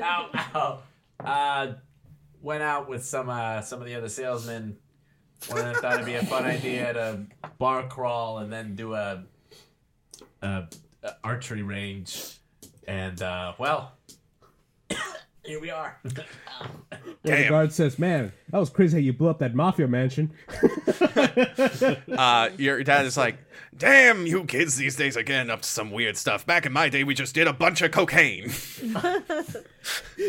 [0.02, 0.80] ow, ow, ow.
[1.24, 1.74] Uh,
[2.42, 4.78] went out with some uh some of the other salesmen.
[5.48, 7.20] One of them thought it'd be a fun idea to
[7.58, 9.24] bar crawl and then do a,
[10.42, 10.64] a,
[11.04, 12.38] a archery range,
[12.88, 13.94] and uh, well,
[15.46, 15.98] here we are.
[16.04, 16.12] Yeah,
[17.24, 17.50] the Damn.
[17.50, 20.32] guard says, "Man, that was crazy how you blew up that mafia mansion."
[22.18, 23.38] Uh, your dad is like,
[23.78, 26.46] "Damn, you kids these days are getting up to some weird stuff.
[26.46, 28.52] Back in my day, we just did a bunch of cocaine.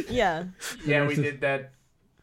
[0.09, 0.45] Yeah.
[0.85, 1.73] yeah, we did that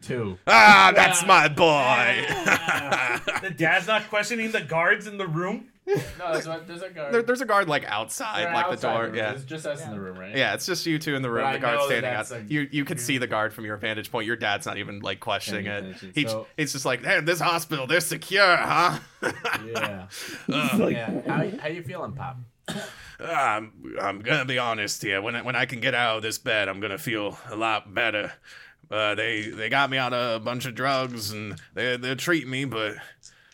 [0.05, 0.37] too.
[0.47, 2.25] Ah, that's my boy."
[3.41, 5.67] The dad's not questioning the guards in the room.
[5.87, 7.13] No, there's a, there's a guard.
[7.13, 9.03] there, there's a guard like outside, They're like outside the door.
[9.05, 9.15] room.
[9.15, 9.31] Yeah.
[9.33, 10.35] It's just us in the room, right?
[10.35, 11.43] Yeah, it's just you two in the room.
[11.43, 12.27] But the I guard's know standing out.
[12.27, 14.25] that's a- you you can see the guard from your vantage point.
[14.25, 15.87] Your dad's not even like questioning Paying it.
[15.89, 16.11] attention.
[16.15, 18.97] He, So- it's just like, hey, this hospital, they're secure, huh?
[19.65, 20.07] Yeah.
[20.51, 20.91] Ugh.
[20.91, 21.21] yeah.
[21.27, 22.37] How, how you feeling, Pop?
[23.19, 23.71] I'm,
[24.01, 25.21] I'm gonna be honest here.
[25.21, 27.93] When I, when I can get out of this bed, I'm gonna feel a lot
[27.93, 28.33] better.
[28.91, 32.65] Uh, they they got me on a bunch of drugs and they they're treating me,
[32.65, 32.95] but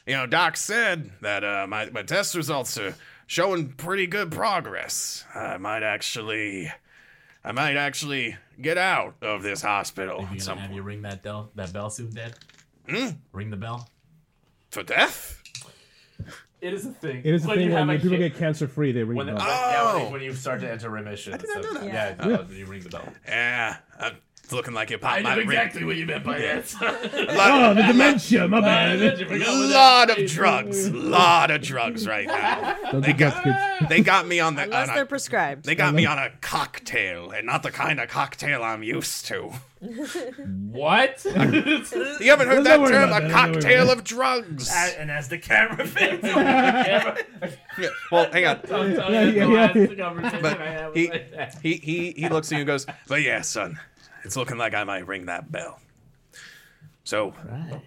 [0.05, 2.95] you know, Doc said that uh, my my test results are
[3.27, 5.23] showing pretty good progress.
[5.33, 6.71] I might actually,
[7.45, 10.75] I might actually get out of this hospital You at gonna some have point.
[10.75, 11.49] you ring that bell?
[11.55, 12.33] That bell soon, Dad?
[12.89, 13.07] Hmm?
[13.31, 13.89] Ring the bell.
[14.71, 15.37] for death.
[16.61, 17.21] It is a thing.
[17.25, 19.25] It is a thing you when, a people kid- get cancer free, they ring when,
[19.25, 19.47] the the, bell.
[19.47, 20.09] yeah, when, Oh.
[20.11, 21.33] when you start to enter remission.
[21.33, 21.83] I did not know that.
[21.85, 22.27] Yeah, Yeah.
[22.49, 22.55] yeah.
[22.55, 23.07] you ring the bell.
[23.27, 24.11] Yeah, uh,
[24.51, 25.49] it's looking like you popped I my knew ring.
[25.51, 26.73] exactly what you meant by that.
[26.81, 28.99] Lot- Oh, the dementia, my bad.
[29.17, 32.99] forgot what that lot of phrase drugs, lot of drugs right now.
[32.99, 34.63] They got, they got me on the.
[34.63, 35.63] Unless on they're a, prescribed.
[35.65, 39.51] they got me on a cocktail, and not the kind of cocktail I'm used to.
[40.71, 41.25] What?
[42.21, 43.09] You haven't heard that term?
[43.11, 44.69] A that, cocktail of drugs.
[44.69, 47.15] A- And as the camera fades, Yeah,
[48.11, 48.59] Well, hang on.
[48.67, 50.39] Don't tell Yeah, yeah, yeah.
[50.41, 51.57] But I had with he, my dad.
[51.63, 53.79] he he he looks at you and goes, "But yeah, son,
[54.23, 55.79] it's looking like I might ring that bell."
[57.03, 57.81] So Right.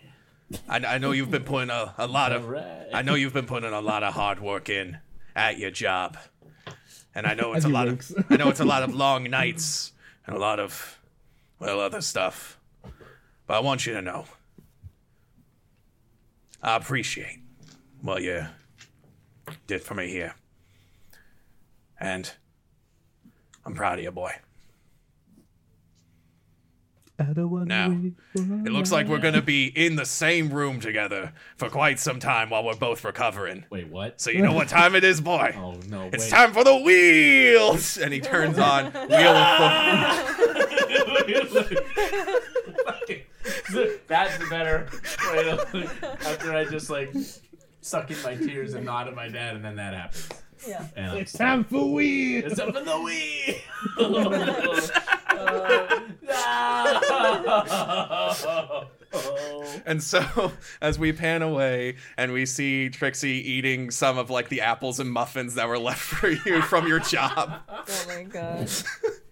[0.68, 2.88] I, I know you've been putting a, a lot of Alright.
[2.92, 4.98] I know you've been putting a lot of hard work in
[5.34, 6.16] at your job,
[7.14, 8.10] and I know it's a lot winks.
[8.10, 9.92] of I know it's a lot of long nights
[10.26, 10.98] and a lot of
[11.58, 12.58] well other stuff.
[13.46, 14.24] But I want you to know,
[16.62, 17.40] I appreciate
[18.00, 18.46] what you
[19.66, 20.34] did for me here,
[22.00, 22.32] and
[23.66, 24.32] I'm proud of you, boy.
[27.16, 27.96] I don't Now,
[28.34, 32.50] It looks like we're gonna be in the same room together for quite some time
[32.50, 33.64] while we're both recovering.
[33.70, 34.20] Wait, what?
[34.20, 35.54] So you know what time it is, boy?
[35.64, 36.10] Oh no!
[36.12, 36.30] It's wait.
[36.30, 37.96] time for the wheels!
[37.96, 39.58] And he turns on Wheel of
[44.06, 44.88] That's the better
[45.32, 45.88] way to
[46.26, 47.14] after I just like
[47.80, 50.28] suck in my tears and nod at my dad, and then that happens.
[50.66, 50.86] Yeah.
[50.96, 52.38] And I'm It's time for we.
[52.38, 53.62] It's time for the wee.
[56.22, 57.00] no.
[59.86, 60.50] And so,
[60.80, 65.08] as we pan away and we see Trixie eating some of like the apples and
[65.10, 67.60] muffins that were left for you from your job.
[67.68, 68.68] Oh my god.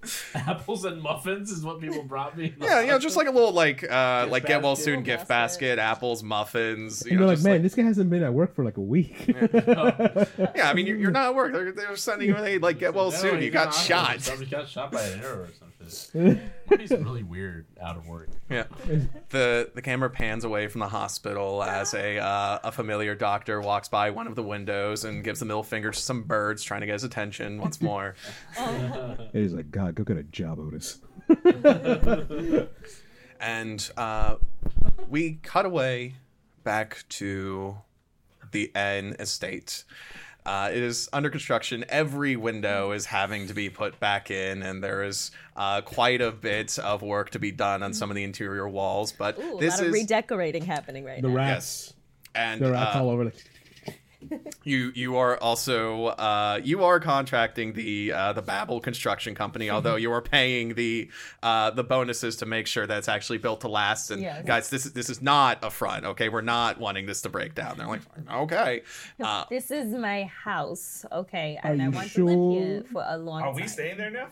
[0.35, 2.53] Apples and muffins is what people brought me.
[2.61, 5.77] Yeah, you know, just like a little like uh like get well soon gift basket.
[5.77, 7.05] basket, apples, muffins.
[7.07, 8.77] You And know, they're like, just man, this guy hasn't been at work for like
[8.79, 9.15] a week.
[9.29, 10.27] yeah,
[10.65, 11.53] I mean, you're, you're not at work.
[11.53, 13.37] They're, they're sending you a like get well No, soon.
[13.37, 13.74] he's You got not.
[13.74, 14.20] shot.
[14.23, 15.72] Somebody got shot by an arrow or something.
[15.85, 18.29] He's really weird out of work.
[18.49, 18.65] Yeah.
[19.31, 23.89] The the camera pans away from the hospital as a uh, a familiar doctor walks
[23.89, 26.87] by one of the windows and gives the middle finger to some birds trying to
[26.87, 28.15] get his attention once more.
[28.57, 31.01] And he's like, God, go get a job, Otis.
[33.41, 34.37] and uh,
[35.09, 36.15] we cut away
[36.65, 37.77] back to
[38.53, 39.85] the N estate.
[40.44, 41.85] Uh, it is under construction.
[41.89, 46.32] Every window is having to be put back in, and there is uh, quite a
[46.32, 49.12] bit of work to be done on some of the interior walls.
[49.12, 51.35] But Ooh, a this lot of is redecorating happening right The now.
[51.36, 51.94] rats.
[52.35, 53.27] and The rats uh, all over.
[53.27, 53.35] Like,
[54.64, 59.97] you you are also uh, you are contracting the uh, the Babel construction company, although
[59.97, 61.10] you are paying the
[61.43, 64.10] uh, the bonuses to make sure that it's actually built to last.
[64.10, 64.44] And Yes.
[64.44, 66.05] guys, this is this is not a front.
[66.05, 67.76] Okay, we're not wanting this to break down.
[67.78, 68.82] They're like, okay,
[69.20, 73.16] uh, This is my house, okay, and I you want to live here for a
[73.16, 73.48] long time.
[73.51, 73.62] Are time.
[73.62, 74.28] we staying there now?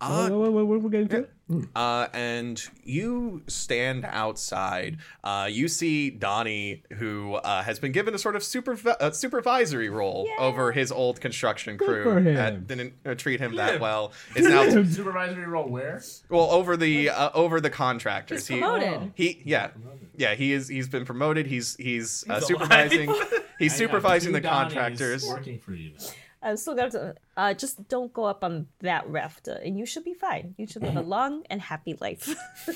[0.00, 1.30] Uh, Wait, wait, wait, wait, we're getting to it.
[1.74, 4.98] Uh, and you stand outside.
[5.24, 9.88] Uh, you see Donnie, who uh, has been given a sort of supervi- uh, supervisory
[9.90, 12.04] role over his old construction crew.
[12.04, 12.20] for.
[12.22, 14.12] That didn't uh, treat him that well.
[14.36, 16.00] Is now Supervisory role where?
[16.28, 18.46] well over the uh, over the contractors.
[18.46, 19.12] He's promoted.
[19.16, 19.70] He, he yeah
[20.16, 21.46] yeah he is he's been promoted.
[21.46, 22.44] He's he's, uh, alive.
[22.44, 23.14] supervising.
[23.58, 25.26] He's I supervising the Donnies contractors.
[25.26, 26.06] Working for you now.
[26.42, 27.14] I'm still going to.
[27.36, 30.54] Uh, just don't go up on that raft, uh, and you should be fine.
[30.56, 32.34] You should live a long and happy life.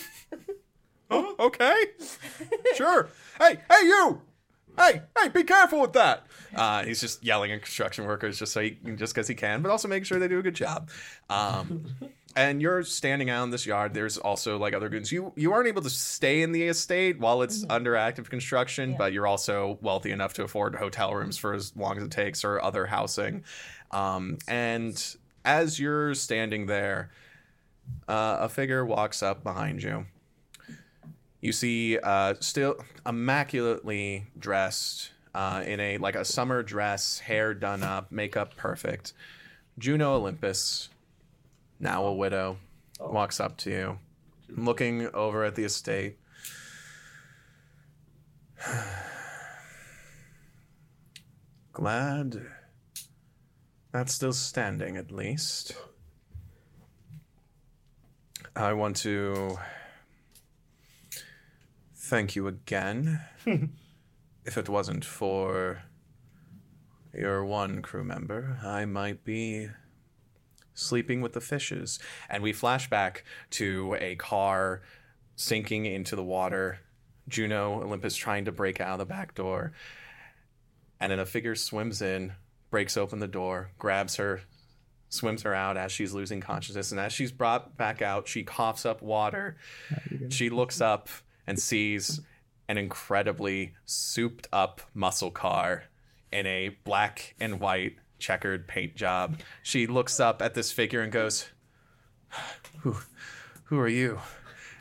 [1.11, 1.85] Oh, okay.
[2.77, 3.11] sure.
[3.39, 4.23] Hey, hey, you.
[4.77, 6.27] Hey, hey, be careful with that.
[6.55, 9.70] Uh, he's just yelling at construction workers just so he, just because he can, but
[9.70, 10.91] also make sure they do a good job.
[11.28, 11.85] Um,
[12.36, 13.94] and you're standing out in this yard.
[13.94, 15.12] There's also like other goons.
[15.12, 19.12] You you aren't able to stay in the estate while it's under active construction, but
[19.12, 22.62] you're also wealthy enough to afford hotel rooms for as long as it takes or
[22.62, 23.44] other housing.
[23.90, 27.11] Um, and as you're standing there,
[28.09, 30.06] uh, a figure walks up behind you.
[31.40, 37.82] You see, uh, still immaculately dressed uh, in a like a summer dress, hair done
[37.82, 39.12] up, makeup perfect.
[39.78, 40.89] Juno Olympus,
[41.85, 42.56] now a widow,
[42.98, 43.98] walks up to you,
[44.48, 46.19] looking over at the estate.
[51.73, 52.40] Glad
[53.93, 55.77] that's still standing, at least.
[58.56, 59.59] I want to
[61.94, 63.20] thank you again.
[64.44, 65.82] if it wasn't for
[67.12, 69.69] your one crew member, I might be
[70.74, 71.98] sleeping with the fishes.
[72.28, 74.82] And we flash back to a car
[75.36, 76.80] sinking into the water.
[77.28, 79.72] Juno Olympus trying to break out of the back door.
[81.01, 82.32] And then a figure swims in,
[82.70, 84.42] breaks open the door, grabs her,
[85.09, 86.90] swims her out as she's losing consciousness.
[86.90, 89.56] And as she's brought back out, she coughs up water.
[90.28, 91.09] She looks up
[91.46, 92.20] and sees
[92.68, 95.84] an incredibly souped up muscle car
[96.32, 99.38] in a black and white checkered paint job.
[99.62, 101.46] She looks up at this figure and goes,
[102.80, 102.96] Who
[103.64, 104.18] who are you?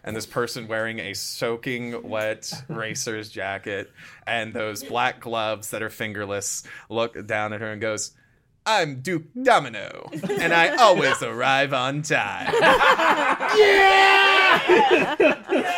[0.06, 3.92] And this person wearing a soaking wet racer's jacket
[4.26, 8.12] and those black gloves that are fingerless look down at her and goes,
[8.66, 12.54] I'm Duke Domino, and I always arrive on time.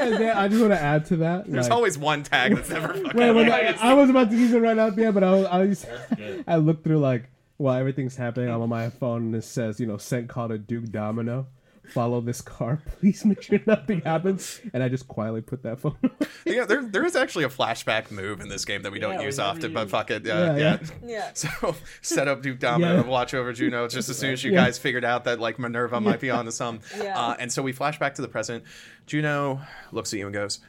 [0.00, 1.50] And then I just want to add to that.
[1.50, 4.36] There's like- always one tag that's never fucking Wait, wait, I, I was about to
[4.36, 5.86] use it right out there, but I was, I, was.
[6.46, 9.86] I looked through like while everything's happening, I'm on my phone and it says, you
[9.86, 11.46] know, sent call to Duke Domino.
[11.90, 12.80] Follow this car.
[13.00, 14.60] Please make sure nothing happens.
[14.72, 15.96] And I just quietly put that phone.
[16.44, 19.22] Yeah, there, there is actually a flashback move in this game that we don't Yeah,
[19.22, 20.24] use we often, but fuck it.
[20.24, 21.08] Uh, Yeah, yeah, yeah.
[21.08, 21.30] yeah.
[21.34, 23.00] So set up Duke Domino Yeah.
[23.00, 24.64] and watch over Juno just as soon as you Yeah.
[24.64, 26.80] guys figured out that like Minerva might be onto some.
[26.96, 27.18] Yeah.
[27.18, 28.62] Uh, and so we flash back to the present.
[29.06, 29.60] Juno
[29.90, 30.60] looks at you and goes,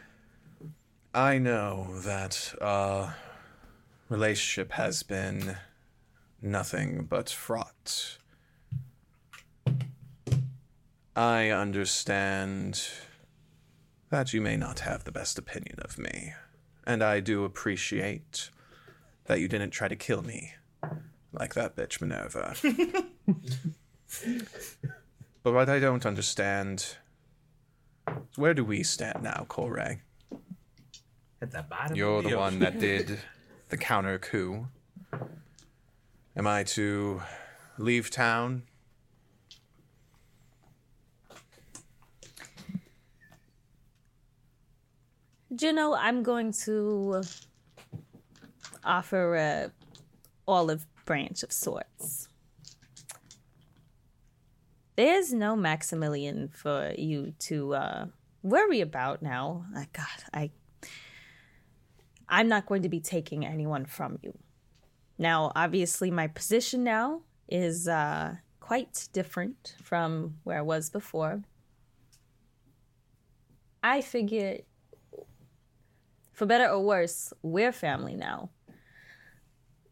[1.13, 3.11] I know that uh
[4.09, 5.57] relationship has been
[6.41, 8.17] nothing but fraught.
[11.17, 12.87] I understand
[14.11, 16.33] that you may not have the best opinion of me,
[16.85, 18.51] and I do appreciate
[19.25, 20.53] that you didn't try to kill me
[21.33, 22.55] like that bitch Minerva.
[25.41, 26.97] but what I don't understand
[28.07, 29.79] is where do we stand now, Kore?
[29.79, 31.97] At the bottom.
[31.97, 33.17] You're of the the one that did
[33.69, 34.67] the counter coup.
[36.35, 37.23] Am I to
[37.79, 38.66] leave town?
[45.55, 47.21] Juno, I'm going to
[48.83, 49.71] offer a
[50.45, 52.27] olive branch of sorts.
[54.97, 58.05] There's no Maximilian for you to uh,
[58.43, 59.65] worry about now.
[59.75, 60.51] Uh, God, I,
[62.27, 64.37] I'm not going to be taking anyone from you.
[65.17, 71.43] Now, obviously, my position now is uh, quite different from where I was before.
[73.81, 74.59] I figure
[76.37, 78.51] for better or worse, we're family now.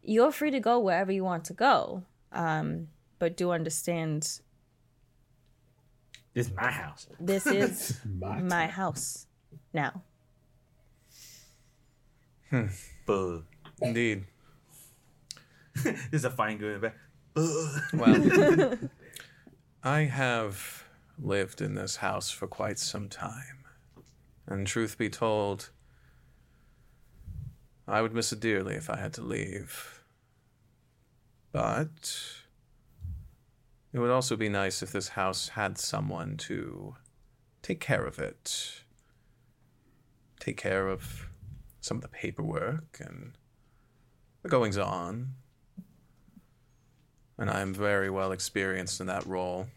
[0.04, 4.42] You're free to go wherever you want to go, um, but do understand
[6.36, 7.08] This is my house.
[7.20, 9.26] this is My my house
[9.74, 10.04] now.
[13.08, 13.40] Buh.
[13.82, 14.26] Indeed.
[16.12, 16.96] is a fine going back.
[17.36, 18.78] Well,
[19.84, 20.86] I have
[21.18, 23.66] lived in this house for quite some time.
[24.46, 25.72] And truth be told,
[27.88, 30.02] I would miss it dearly if I had to leave.
[31.52, 32.18] But
[33.94, 36.96] it would also be nice if this house had someone to
[37.62, 38.82] take care of it.
[40.40, 41.30] Take care of
[41.80, 43.38] some of the paperwork and
[44.42, 45.36] the goings on
[47.38, 49.68] and I am very well experienced in that role.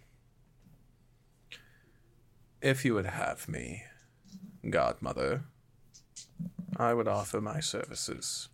[2.61, 3.85] If you would have me,
[4.69, 5.45] godmother,
[6.79, 8.49] I would offer my services.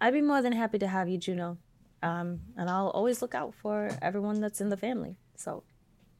[0.00, 1.58] I'd be more than happy to have you, Juno.
[2.02, 5.16] Um, and I'll always look out for everyone that's in the family.
[5.36, 5.64] So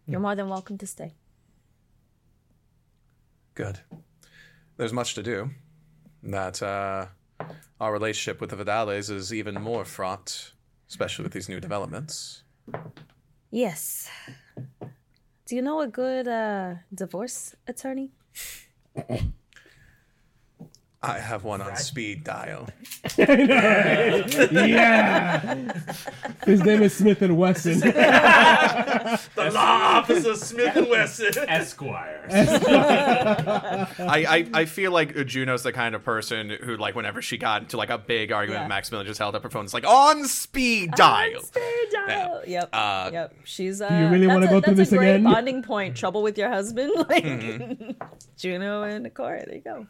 [0.06, 1.14] you're more than welcome to stay.
[3.54, 3.80] Good.
[4.76, 5.50] There's much to do.
[6.22, 7.06] That uh,
[7.80, 10.52] our relationship with the Vidales is even more fraught,
[10.88, 12.42] especially with these new developments.
[13.50, 14.10] Yes.
[15.46, 18.10] Do you know a good uh, divorce attorney?
[21.06, 22.68] I have one on speed dial.
[24.52, 25.72] yeah.
[26.46, 27.80] His name is Smith and Wesson.
[29.34, 31.30] The law office of Smith and Wesson.
[31.48, 32.26] Esquire.
[32.30, 37.62] I, I, I feel like Juno's the kind of person who, like, whenever she got
[37.62, 38.64] into like a big argument Yeah.
[38.64, 39.64] with Maximilian, just held up her phone.
[39.64, 41.42] It's like on speed dial.
[41.42, 42.42] Speed dial.
[42.46, 42.68] Yep.
[42.72, 43.34] Uh, yep.
[43.44, 43.80] She's.
[43.82, 45.24] Uh, you really that's wanna a- go through that's this a great again?
[45.24, 45.96] Bonding point.
[45.96, 46.92] Trouble with your husband.
[47.08, 47.90] Like Mm-hmm.
[48.38, 49.40] Juno and Kore.
[49.44, 49.86] There you go.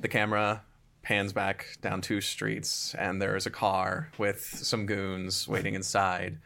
[0.00, 0.62] The camera
[1.02, 6.38] pans back down two streets, and there is a car with some goons waiting inside.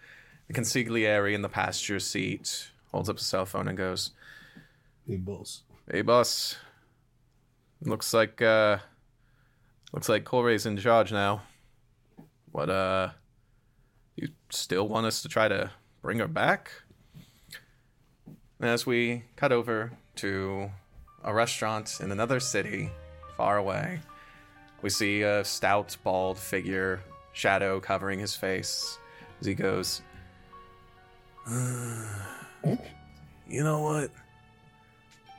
[0.48, 4.10] The consigliere in the passenger seat holds up a cell phone and goes,
[5.06, 5.62] Hey, boss.
[5.88, 6.56] "Hey, boss.
[7.82, 8.78] Looks like uh,
[9.92, 11.42] looks like Kore's in charge now.
[12.50, 13.10] What uh,
[14.16, 15.70] you still want us to try to
[16.02, 16.72] bring her back?"
[18.60, 20.72] As we cut over to
[21.22, 22.90] a restaurant in another city,
[23.38, 24.00] far away,
[24.82, 27.00] we see a stout, bald figure,
[27.32, 28.98] shadow covering his face,
[29.40, 30.02] as he goes,
[31.46, 32.04] uh,
[33.48, 34.10] You know what?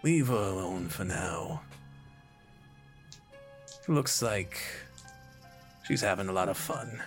[0.01, 1.61] Leave her alone for now.
[3.89, 4.61] Looks like
[5.83, 7.01] she's having a lot of fun.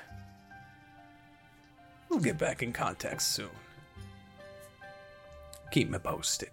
[2.11, 3.49] We'll get back in contact soon.
[5.71, 6.51] Keep me posted.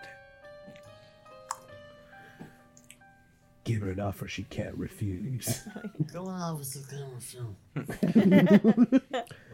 [3.70, 5.62] Give her an offer she can't refuse.
[6.12, 7.56] Go on with the camera film.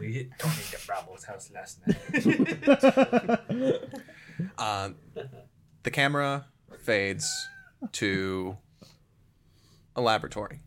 [0.00, 1.98] We hit Tony at Bravo's house last night.
[4.56, 4.90] Uh,
[5.82, 6.46] the camera
[6.80, 7.30] fades
[7.92, 8.56] to
[9.94, 10.60] a laboratory.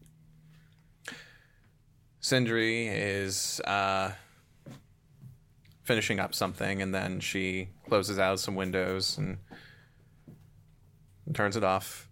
[2.20, 4.12] Sindri is uh,
[5.82, 9.40] finishing up something, and then she closes out some windows and
[11.34, 12.09] turns it off.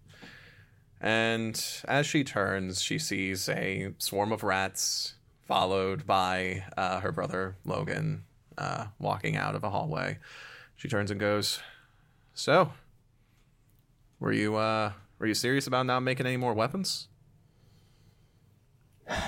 [1.00, 5.14] And as she turns, she sees a swarm of rats,
[5.46, 8.24] followed by uh, her brother Logan,
[8.56, 10.18] uh, walking out of a hallway.
[10.76, 11.60] She turns and goes,
[12.34, 12.72] "So,
[14.18, 17.08] were you uh, were you serious about not making any more weapons?"
[19.08, 19.20] and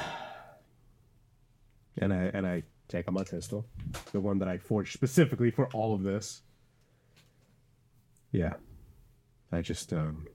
[2.12, 3.64] I and I take out my pistol,
[4.10, 6.42] the one that I forged specifically for all of this.
[8.32, 8.55] Yeah,
[9.52, 10.26] I just um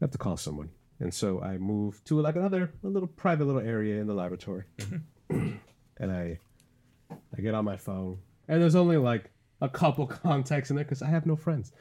[0.00, 3.60] have to call someone, and so I move to like another a little private little
[3.60, 4.64] area in the laboratory,
[5.28, 6.38] and I
[7.10, 8.18] I get on my phone,
[8.48, 11.72] and there's only like a couple contacts in there because I have no friends,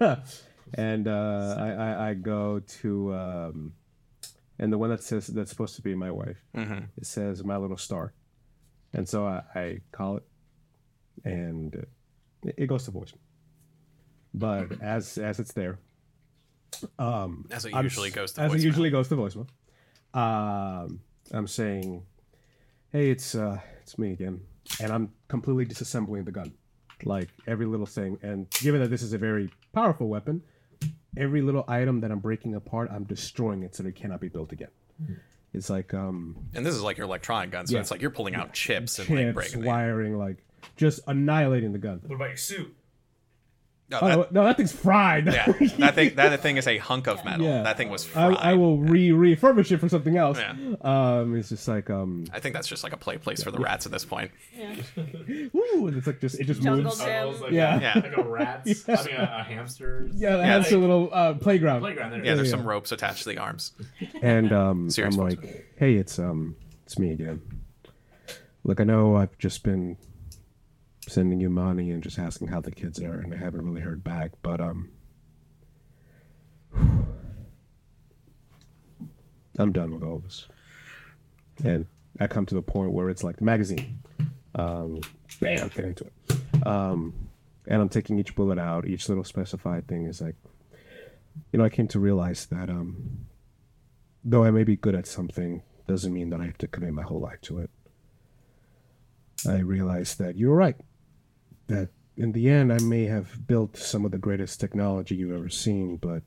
[0.74, 3.14] and uh, I, I I go to.
[3.14, 3.72] Um,
[4.58, 6.36] and the one that says that's supposed to be my wife
[6.96, 8.12] it says my little star.
[8.92, 10.22] And so i, I call it
[11.24, 11.74] and
[12.44, 13.18] it, it goes to voicemail.
[14.34, 15.78] But as as it's there
[16.98, 18.54] um As it I'm usually goes to as voicemail.
[18.56, 19.48] it usually goes to voicemail
[20.14, 21.00] um
[21.32, 22.04] i'm saying
[22.90, 24.40] hey it's uh it's me again
[24.80, 26.52] and i'm completely disassembling the gun
[27.04, 30.42] like every little thing and given that this is a very powerful weapon
[31.16, 34.52] every little item that i'm breaking apart i'm destroying it so it cannot be built
[34.52, 34.68] again
[35.54, 37.80] it's like um And this is like your electronic gun, so Yeah.
[37.80, 39.60] it's like you're pulling out chips and like breaking.
[39.62, 40.44] the- wiring like
[40.76, 42.74] just annihilating the gun What about your suit?
[43.92, 45.26] No, Oh, that, no, that thing's fried.
[45.26, 45.46] yeah,
[45.78, 47.46] that thing that thing is a hunk of metal.
[47.46, 47.62] Yeah.
[47.62, 48.36] That thing was I, fried.
[48.38, 50.38] I will re refurbish it for something else.
[50.38, 50.54] Yeah.
[50.80, 53.58] Um, it's just like um, I think that's just like a play place for the
[53.60, 54.30] rats at this point.
[54.56, 54.74] Yeah.
[55.52, 56.98] woo, and it's like just it just Jungle moves.
[56.98, 57.40] gym.
[57.42, 57.78] like Yeah.
[57.78, 57.92] a, Yeah.
[57.96, 61.80] like a rat's, I mean, a, a hamster's Yeah, that has a little uh, playground.
[61.80, 62.24] playground there.
[62.24, 62.56] Yeah, there's yeah.
[62.56, 63.72] some ropes attached to the arms.
[64.22, 66.56] And um, Serious I'm like, hey, it's um,
[66.86, 67.42] it's me again.
[68.64, 69.96] Look, I know I've just been
[71.08, 74.04] sending you money and just asking how the kids are, and I haven't really heard
[74.04, 74.32] back.
[74.42, 74.90] But um,
[79.58, 80.48] I'm done with all this,
[81.64, 81.86] and
[82.20, 84.00] I come to the point where it's like the magazine.
[84.54, 85.00] Um,
[85.40, 86.66] bam, get into it.
[86.66, 87.28] Um,
[87.66, 88.86] and I'm taking each bullet out.
[88.86, 90.36] Each little specified thing is like,
[91.52, 93.26] you know, I came to realize that um,
[94.24, 97.02] though I may be good at something, doesn't mean that I have to commit my
[97.02, 97.70] whole life to it.
[99.48, 100.76] I realized that you were right.
[101.72, 101.88] That
[102.18, 105.96] in the end, I may have built some of the greatest technology you've ever seen,
[105.96, 106.22] but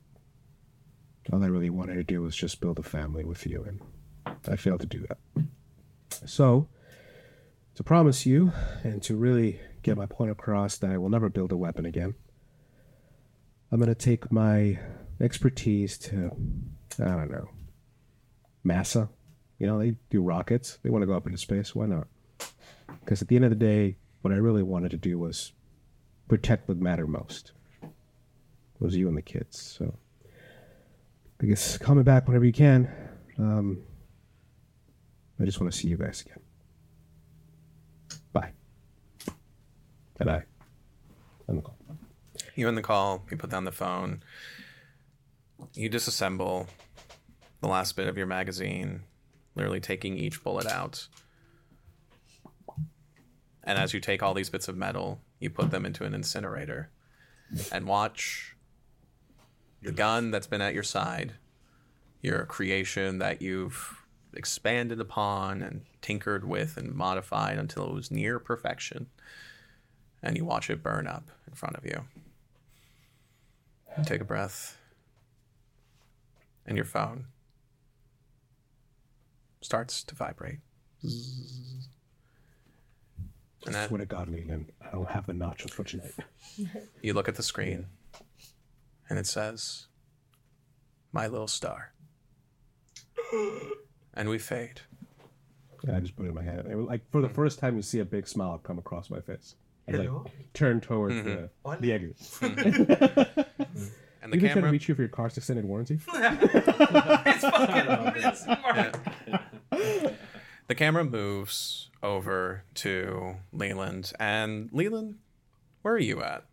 [1.31, 3.79] all I really wanted to do was just build a family with you, and
[4.47, 5.19] I failed to do that.
[6.27, 6.67] So,
[7.75, 8.53] to promise you
[8.83, 12.15] and to really get my point across that I will never build a weapon again,
[13.71, 14.79] I'm going to take my
[15.21, 16.31] expertise to,
[16.99, 17.49] I don't know,
[18.65, 19.09] NASA.
[19.59, 20.79] You know, they do rockets.
[20.81, 21.75] They want to go up into space.
[21.75, 22.07] Why not?
[23.01, 25.53] Because at the end of the day, what I really wanted to do was
[26.27, 27.51] protect what mattered most.
[28.79, 29.61] Was you and the kids.
[29.61, 29.93] So
[31.39, 32.89] I guess coming back whenever you can.
[33.37, 33.83] Um,
[35.39, 36.39] I just want to see you guys again.
[38.33, 38.49] Bye.
[40.19, 40.43] And I.
[41.47, 41.77] And the call.
[42.55, 43.23] You end the call.
[43.29, 44.23] You put down the phone.
[45.75, 46.65] You disassemble
[47.61, 49.03] the last bit of your magazine,
[49.53, 51.09] literally taking each bullet out.
[53.65, 56.91] And as you take all these bits of metal, you put them into an incinerator
[57.71, 58.55] and watch
[59.81, 61.33] the gun that's been at your side,
[62.21, 68.39] your creation that you've expanded upon and tinkered with and modified until it was near
[68.39, 69.07] perfection.
[70.21, 72.05] And you watch it burn up in front of you.
[74.05, 74.77] Take a breath.
[76.65, 77.25] And your phone
[79.61, 80.59] starts to vibrate.
[83.65, 86.13] And that, Swear to God, Leland, I don't have the nachos for tonight.
[87.01, 87.87] you look at the screen
[89.09, 89.87] and it says,
[91.11, 91.93] My little star.
[94.17, 94.79] And we fade.
[95.93, 96.67] I just put it in my hand.
[96.71, 99.19] It was like for the first time, you see a big smile come across my
[99.19, 99.55] face.
[99.89, 100.09] I like
[100.53, 101.81] turn towards the, mm-hmm.
[101.81, 103.47] the exit.
[104.25, 105.99] And the You been trying to camera reach you for your car's extended warranty?
[106.07, 107.85] It's fucking
[109.71, 110.15] moving.
[110.67, 114.13] The camera moves over to Leland.
[114.19, 115.15] And Leland,
[115.81, 116.45] where are you at?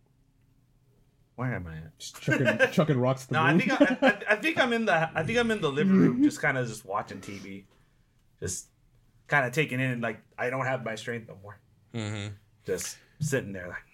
[1.36, 1.98] Where am I at?
[1.98, 3.24] chucking, chucking rocks.
[3.24, 5.50] At the No, I think I, I, I think I'm in the I think I'm
[5.50, 7.64] in the living room, just kind of just watching TV,
[8.40, 8.66] just
[9.28, 11.58] kind of taking in like I don't have my strength no more.
[11.94, 12.34] Mm-hmm.
[12.66, 13.84] Just sitting there like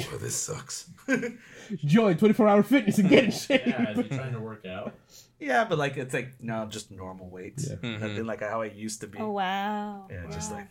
[0.00, 0.90] Oh, this sucks.
[1.84, 3.62] Join 24 hour fitness and get in shape.
[3.66, 4.92] Yeah, is he trying to work out?
[5.38, 7.68] yeah, but like it's like no, just normal weights.
[7.68, 7.98] Yeah.
[7.98, 9.18] Nothing like how I used to be.
[9.18, 10.08] Oh wow.
[10.10, 10.66] yeah, just like.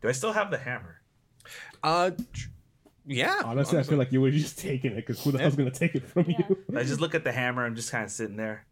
[0.00, 1.00] Do I still have the hammer?
[1.82, 2.10] Uh,
[3.06, 3.40] yeah.
[3.44, 5.76] Honestly, I feel like you were just taking it because who the hell's going to
[5.78, 6.38] take it from Yeah.
[6.48, 6.64] you?
[6.76, 7.64] I just look at the hammer.
[7.64, 8.66] I'm just kind of sitting there.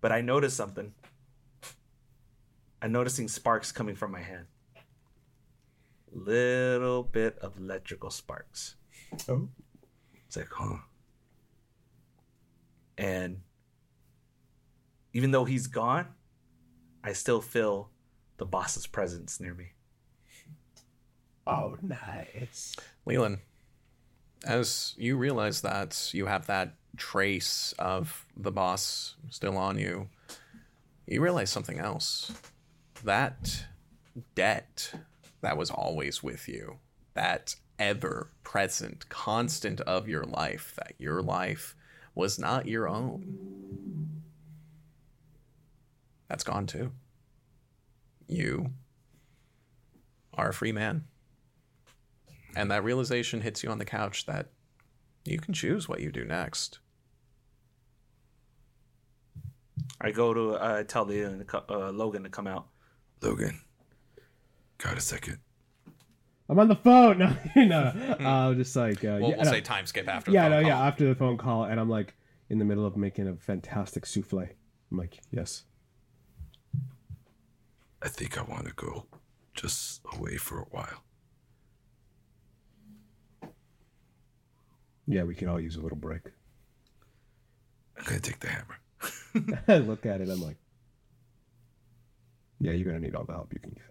[0.00, 0.94] But I noticed something.
[2.82, 4.46] I'm noticing sparks coming from my hand.
[6.12, 8.76] Little bit of electrical sparks.
[9.28, 9.48] Oh.
[10.26, 10.78] It's like, huh.
[12.98, 13.40] And
[15.12, 16.08] even though he's gone,
[17.02, 17.90] I still feel
[18.36, 19.72] the boss's presence near me.
[21.46, 22.76] Oh, nice.
[23.06, 23.38] Leland,
[24.44, 30.08] as you realize that you have that trace of the boss still on you,
[31.06, 32.32] you realize something else.
[33.02, 33.66] That
[34.34, 34.92] debt
[35.40, 36.78] that was always with you,
[37.14, 41.74] that ever present constant of your life, that your life
[42.14, 44.22] was not your own.
[46.28, 46.92] That's gone too.
[48.28, 48.70] You
[50.34, 51.04] are a free man.
[52.54, 54.48] And that realization hits you on the couch that
[55.24, 56.78] you can choose what you do next.
[60.00, 62.68] I go to uh, tell the uh, Logan to come out.
[63.20, 63.60] Logan,
[64.82, 65.38] got a second.
[66.48, 67.18] I'm on the phone.
[67.56, 68.26] No, no, no.
[68.26, 69.50] Uh, just like, uh, We'll, yeah, we'll no.
[69.50, 70.30] say time skip after.
[70.32, 72.14] yeah, the phone no, yeah, after the phone call, and I'm like
[72.48, 74.40] in the middle of making a fantastic souffle.
[74.90, 75.62] I'm like, yes.
[78.02, 79.06] I think I want to go
[79.54, 81.04] just away for a while.
[85.06, 86.22] Yeah, we can all use a little break.
[87.98, 88.78] I'm gonna take the hammer.
[89.68, 90.28] I look at it.
[90.28, 90.56] I'm like,
[92.60, 93.89] yeah, you're gonna need all the help you can get.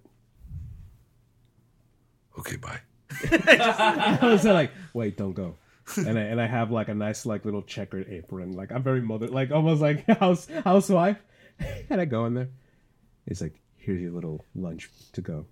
[2.39, 2.79] Okay, bye.
[3.31, 5.55] I was like, wait, don't go.
[5.97, 8.53] And I and I have like a nice like little checkered apron.
[8.53, 11.17] Like I'm very mother, like almost like house housewife.
[11.89, 12.49] and I go in there.
[13.25, 15.45] It's like, here's your little lunch to go,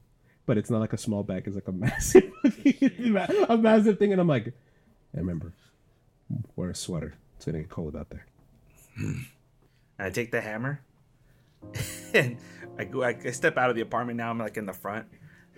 [0.45, 1.43] but it's not like a small bag.
[1.45, 2.31] It's like a massive,
[3.49, 4.11] a massive thing.
[4.11, 4.53] And I'm like, and
[5.13, 5.53] remember,
[6.55, 7.15] wear a sweater.
[7.35, 8.25] It's gonna get cold out there.
[9.99, 10.81] I take the hammer
[12.13, 12.37] and
[12.77, 13.03] I go.
[13.03, 14.17] I, I step out of the apartment.
[14.17, 15.07] Now I'm like in the front.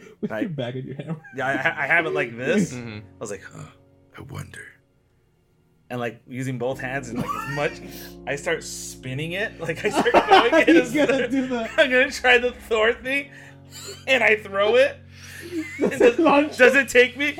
[0.21, 1.21] With I- your bag and your hammer.
[1.35, 2.73] Yeah, I, I have it like this.
[2.79, 2.97] Mm-hmm.
[2.97, 3.65] I was like, huh.
[4.17, 4.63] I wonder.
[5.89, 7.71] and like using both hands and like as much.
[8.27, 9.59] I start spinning it.
[9.59, 10.67] Like I start going.
[10.69, 13.31] in You as- gotta do the- I'm gonna try the Thor thing,
[14.07, 14.97] and I throw it.
[15.81, 16.57] And does, Launch.
[16.57, 17.37] does it take me?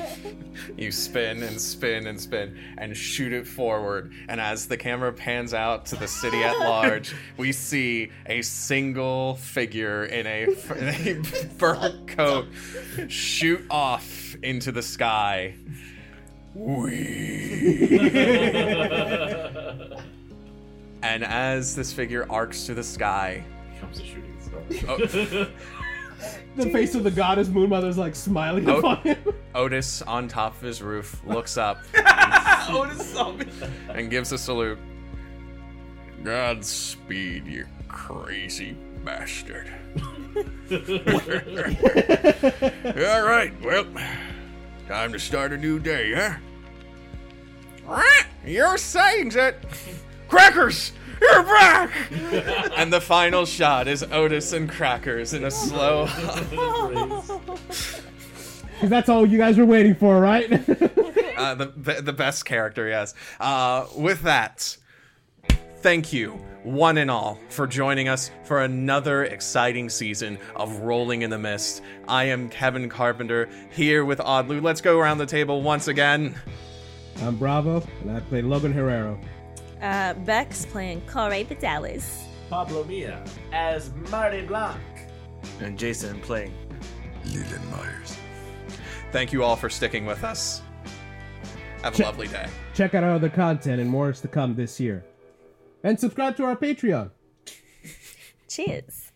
[0.78, 4.12] You spin and spin and spin and shoot it forward.
[4.28, 9.36] And as the camera pans out to the city at large, we see a single
[9.36, 10.44] figure in a,
[10.78, 11.24] in a
[11.58, 12.48] fur coat
[13.08, 15.56] shoot off into the sky.
[21.02, 23.44] And as this figure arcs to the sky,
[23.80, 24.60] Comes a shooting star.
[24.90, 25.48] oh,
[26.60, 29.18] The face of the goddess Moonmother's like smiling upon him.
[29.56, 31.80] Otis on top of his roof looks up
[32.70, 33.46] Otis saw me.
[33.88, 34.78] and gives a salute.
[36.24, 38.76] Godspeed, you crazy
[39.06, 39.72] bastard.
[43.00, 43.86] All right, well,
[44.88, 46.36] time to start a new day, huh?
[48.46, 49.56] You're saying that.
[50.28, 50.92] Crackers!
[51.22, 51.92] You're back!
[52.78, 56.08] and the final shot is Otis and Crackers in a slow.
[58.80, 60.50] Because that's all you guys were waiting for, right?
[61.38, 63.14] uh, the, the the best character, yes.
[63.38, 64.78] Uh, with that,
[65.82, 66.32] thank you,
[66.64, 71.82] one and all, for joining us for another exciting season of Rolling in the Mist.
[72.08, 74.64] I am Kevin Carpenter here with Oddlu.
[74.64, 76.34] Let's go around the table once again.
[77.22, 79.20] I'm Bravo, and I play Logan Herrero.
[79.82, 82.24] Uh, Bex playing Kore Vidales.
[82.50, 83.24] Pablo Milla
[83.54, 84.80] as Marty Blanc.
[85.62, 86.54] And Jason playing.
[87.26, 88.18] Leland Myers.
[89.12, 90.62] Thank you all for sticking with us.
[91.84, 92.48] Have a Check- lovely day.
[92.74, 95.06] Check out our other content and more is to come this year.
[95.84, 97.12] And subscribe to our Patreon.
[98.50, 99.09] Cheers.